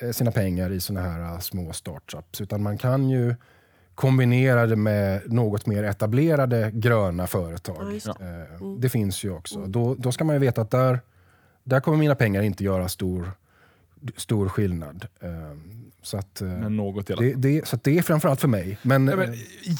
eh, 0.00 0.10
sina 0.10 0.30
pengar 0.30 0.70
i 0.70 0.80
såna 0.80 1.00
här 1.00 1.34
uh, 1.34 1.40
små 1.40 1.72
startups. 1.72 2.40
Utan 2.40 2.62
man 2.62 2.78
kan 2.78 3.10
ju 3.10 3.34
kombinera 3.94 4.66
det 4.66 4.76
med 4.76 5.32
något 5.32 5.66
mer 5.66 5.84
etablerade 5.84 6.70
gröna 6.74 7.26
företag. 7.26 8.00
Ja, 8.04 8.14
det. 8.18 8.24
Eh, 8.24 8.60
Mm. 8.60 8.80
det 8.80 8.88
finns 8.88 9.24
ju 9.24 9.30
också. 9.30 9.66
Då, 9.66 9.94
då 9.94 10.12
ska 10.12 10.24
man 10.24 10.34
ju 10.34 10.40
veta 10.40 10.60
att 10.62 10.70
där, 10.70 11.00
där 11.64 11.80
kommer 11.80 11.98
mina 11.98 12.14
pengar 12.14 12.42
inte 12.42 12.64
göra 12.64 12.88
stor, 12.88 13.30
stor 14.16 14.48
skillnad. 14.48 15.06
Eh, 15.20 15.30
så 16.02 16.16
att, 16.16 16.40
eh, 16.40 16.48
Men 16.48 16.76
något 16.76 17.10
i 17.10 17.14
det, 17.14 17.32
det, 17.34 17.68
så 17.68 17.76
att 17.76 17.84
det 17.84 17.98
är 17.98 18.02
framförallt 18.02 18.40
för 18.40 18.48
mig. 18.48 18.78
Men, 18.82 19.08
Ja, 19.08 19.16
men, 19.16 19.34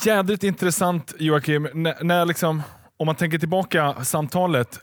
jädrigt 0.04 0.42
intressant 0.44 1.14
Joakim, 1.18 1.68
när, 1.74 2.04
när 2.04 2.24
liksom, 2.26 2.62
om 2.96 3.06
man 3.06 3.14
tänker 3.16 3.38
tillbaka 3.38 3.94
samtalet. 4.04 4.80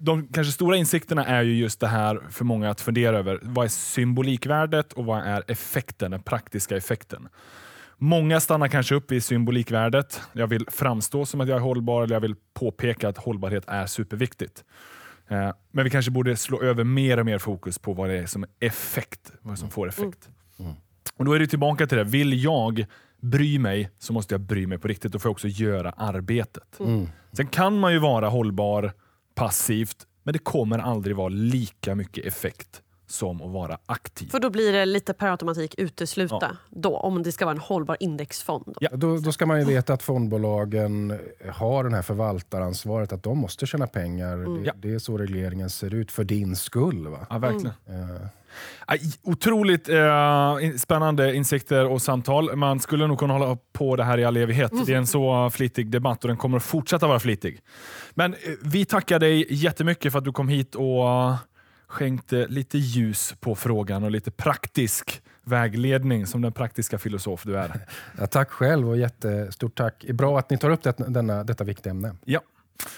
De 0.00 0.28
kanske 0.32 0.52
stora 0.52 0.76
insikterna 0.76 1.24
är 1.26 1.42
ju 1.42 1.54
just 1.56 1.80
det 1.80 1.86
här 1.88 2.20
för 2.30 2.44
många 2.44 2.70
att 2.70 2.80
fundera 2.80 3.18
över. 3.18 3.38
Vad 3.42 3.64
är 3.64 3.68
symbolikvärdet 3.68 4.92
och 4.92 5.04
vad 5.04 5.18
är 5.22 5.44
effekten, 5.48 6.10
den 6.10 6.22
praktiska 6.22 6.76
effekten? 6.76 7.28
Många 7.98 8.40
stannar 8.40 8.68
kanske 8.68 8.94
upp 8.94 9.10
vid 9.12 9.24
symbolikvärdet. 9.24 10.20
Jag 10.32 10.46
vill 10.46 10.66
framstå 10.70 11.26
som 11.26 11.40
att 11.40 11.48
jag 11.48 11.56
är 11.56 11.60
hållbar 11.60 12.02
eller 12.02 12.14
jag 12.14 12.20
vill 12.20 12.34
påpeka 12.54 13.08
att 13.08 13.18
hållbarhet 13.18 13.64
är 13.66 13.86
superviktigt. 13.86 14.64
Eh, 15.28 15.50
Men 15.72 15.84
vi 15.84 15.90
kanske 15.90 16.10
borde 16.10 16.36
slå 16.36 16.62
över 16.62 16.84
mer 16.84 17.18
och 17.18 17.26
mer 17.26 17.38
fokus 17.38 17.78
på 17.78 17.92
vad 17.92 18.08
det 18.08 18.18
är 18.18 18.26
som 18.26 18.42
är 18.42 18.48
effekt, 18.60 19.32
vad 19.40 19.58
som 19.58 19.70
får 19.70 19.88
effekt. 19.88 20.28
Och 21.16 21.24
Då 21.24 21.32
är 21.32 21.38
det 21.38 21.46
tillbaka 21.46 21.86
till 21.86 21.98
det, 21.98 22.04
vill 22.04 22.44
jag 22.44 22.86
bry 23.20 23.58
mig 23.58 23.90
så 23.98 24.12
måste 24.12 24.34
jag 24.34 24.40
bry 24.40 24.66
mig 24.66 24.78
på 24.78 24.88
riktigt. 24.88 25.12
Då 25.12 25.18
får 25.18 25.28
jag 25.28 25.32
också 25.32 25.48
göra 25.48 25.90
arbetet. 25.90 26.80
mm, 26.80 27.08
Sen 27.32 27.46
kan 27.46 27.78
man 27.78 27.92
ju 27.92 27.98
vara 27.98 28.28
hållbar 28.28 28.92
passivt, 29.34 30.06
men 30.22 30.32
det 30.32 30.38
kommer 30.38 30.78
aldrig 30.78 31.16
vara 31.16 31.28
lika 31.28 31.94
mycket 31.94 32.26
effekt 32.26 32.82
som 33.10 33.42
att 33.42 33.50
vara 33.50 33.78
aktiv. 33.86 34.28
För 34.30 34.40
då 34.40 34.50
blir 34.50 34.72
det 34.72 34.86
lite 34.86 35.12
per 35.12 35.26
automatik 35.30 35.74
utesluta 35.78 36.38
Ja. 36.40 36.48
då, 36.70 36.96
om 36.96 37.22
det 37.22 37.32
ska 37.32 37.44
vara 37.44 37.54
en 37.54 37.60
hållbar 37.60 37.96
indexfond. 38.00 38.64
Då. 38.66 38.74
Ja. 38.80 38.88
Då, 38.92 39.16
då 39.16 39.32
ska 39.32 39.46
man 39.46 39.58
ju 39.60 39.64
veta 39.66 39.92
att 39.92 40.02
fondbolagen 40.02 41.18
har 41.52 41.84
det 41.84 41.94
här 41.96 42.02
förvaltaransvaret, 42.02 43.12
att 43.12 43.22
de 43.22 43.38
måste 43.38 43.66
tjäna 43.66 43.86
pengar. 43.86 44.36
Det, 44.36 44.66
Ja. 44.66 44.72
det 44.76 44.94
är 44.94 44.98
så 44.98 45.18
regleringen 45.18 45.70
ser 45.70 45.94
ut, 45.94 46.10
för 46.12 46.24
din 46.24 46.56
skull. 46.56 47.08
Va? 47.08 47.26
Ja, 47.30 47.38
verkligen. 47.38 47.66
Eh, 47.88 48.26
Aj, 48.86 49.00
Otroligt 49.22 49.88
eh, 49.88 50.56
spännande 50.78 51.34
insikter 51.34 51.86
och 51.86 52.02
samtal. 52.02 52.56
Man 52.56 52.80
skulle 52.80 53.06
nog 53.06 53.18
kunna 53.18 53.32
hålla 53.32 53.58
på 53.72 53.96
det 53.96 54.04
här 54.04 54.18
i 54.18 54.24
all 54.24 54.36
evighet. 54.36 54.72
Det 54.86 54.92
är 54.92 54.96
en 54.98 55.06
så 55.06 55.50
flitig 55.50 55.90
debatt 55.90 56.24
och 56.24 56.28
den 56.28 56.36
kommer 56.36 56.56
att 56.56 56.62
fortsätta 56.62 57.06
vara 57.06 57.20
flitig. 57.20 57.60
Men 58.14 58.32
eh, 58.34 58.38
vi 58.62 58.84
tackar 58.84 59.18
dig 59.18 59.46
jättemycket 59.54 60.12
för 60.12 60.18
att 60.18 60.24
du 60.24 60.32
kom 60.32 60.48
hit 60.48 60.74
och 60.74 61.04
skänkte 61.88 62.46
lite 62.48 62.78
ljus 62.78 63.34
på 63.40 63.54
frågan 63.54 64.04
och 64.04 64.10
lite 64.10 64.30
praktisk 64.30 65.22
vägledning 65.44 66.26
som 66.26 66.42
den 66.42 66.52
praktiska 66.52 66.98
filosof 66.98 67.42
du 67.44 67.56
är. 67.58 67.80
ja, 68.18 68.26
tack 68.26 68.50
själv 68.50 68.88
och 68.88 68.96
jättestort 68.98 69.74
tack. 69.74 69.94
Det 70.00 70.08
är 70.08 70.12
bra 70.14 70.38
att 70.38 70.50
ni 70.50 70.58
tar 70.58 70.70
upp 70.70 70.82
det, 70.82 70.94
denna, 71.08 71.44
detta 71.44 71.64
viktiga 71.64 71.90
ämne. 71.90 72.14
Ja. 72.24 72.40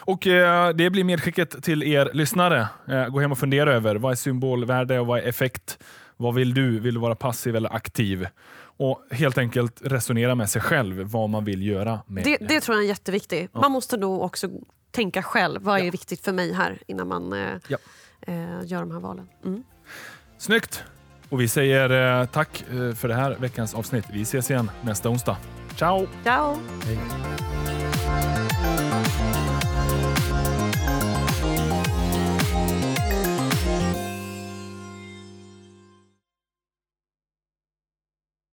Och 0.01 0.27
eh, 0.27 0.71
Det 0.75 0.91
blir 0.91 1.05
medskicket 1.05 1.63
till 1.63 1.83
er 1.83 2.11
lyssnare. 2.13 2.69
Eh, 2.89 3.09
gå 3.09 3.21
hem 3.21 3.33
och 3.33 3.39
fundera 3.39 3.73
över 3.75 3.97
vad 3.97 4.13
är 4.13 4.17
symbolvärde 4.17 5.01
och 5.01 5.07
vad 5.07 5.19
är 5.19 5.23
effekt? 5.23 5.79
Vad 6.17 6.35
vill 6.35 6.55
du? 6.55 6.81
Vill 6.81 6.95
du 6.95 7.01
vara 7.01 7.15
passiv 7.15 7.57
eller 7.57 7.75
aktiv? 7.75 8.27
Och 8.61 9.03
helt 9.11 9.39
enkelt 9.39 9.81
resonera 9.85 10.35
med 10.35 10.51
sig 10.51 10.63
själv 10.63 11.01
vad 11.03 11.31
man 11.31 11.45
vill 11.45 11.67
göra 11.67 12.01
med 12.07 12.25
Det, 12.25 12.37
det. 12.41 12.47
det 12.47 12.61
tror 12.61 12.77
jag 12.77 12.85
är 12.85 12.89
jätteviktigt. 12.89 13.55
Man 13.55 13.73
måste 13.73 13.97
nog 13.97 14.23
också 14.23 14.49
tänka 14.91 15.23
själv. 15.23 15.63
Vad 15.63 15.81
är 15.81 15.91
viktigt 15.91 16.21
för 16.25 16.33
mig 16.33 16.53
här 16.53 16.79
innan 16.87 17.09
man 17.09 17.33
eh, 17.33 17.49
Ja. 17.69 17.79
Eh, 18.21 18.35
gör 18.65 18.81
de 18.81 18.91
här 18.91 19.01
valen. 19.01 19.29
Mm. 19.45 19.65
Snyggt! 20.39 20.85
Och 21.29 21.41
vi 21.41 21.49
säger 21.49 22.21
eh, 22.21 22.27
tack 22.27 22.65
eh, 22.71 22.93
för 22.95 23.09
det 23.09 23.15
här 23.15 23.37
veckans 23.41 23.75
avsnitt. 23.75 24.05
Vi 24.13 24.23
ses 24.23 24.51
igen 24.51 24.71
nästa 24.83 25.09
onsdag. 25.09 25.37
Ciao! 25.77 26.07
Ciao! 26.25 26.57
Hej. 26.85 26.99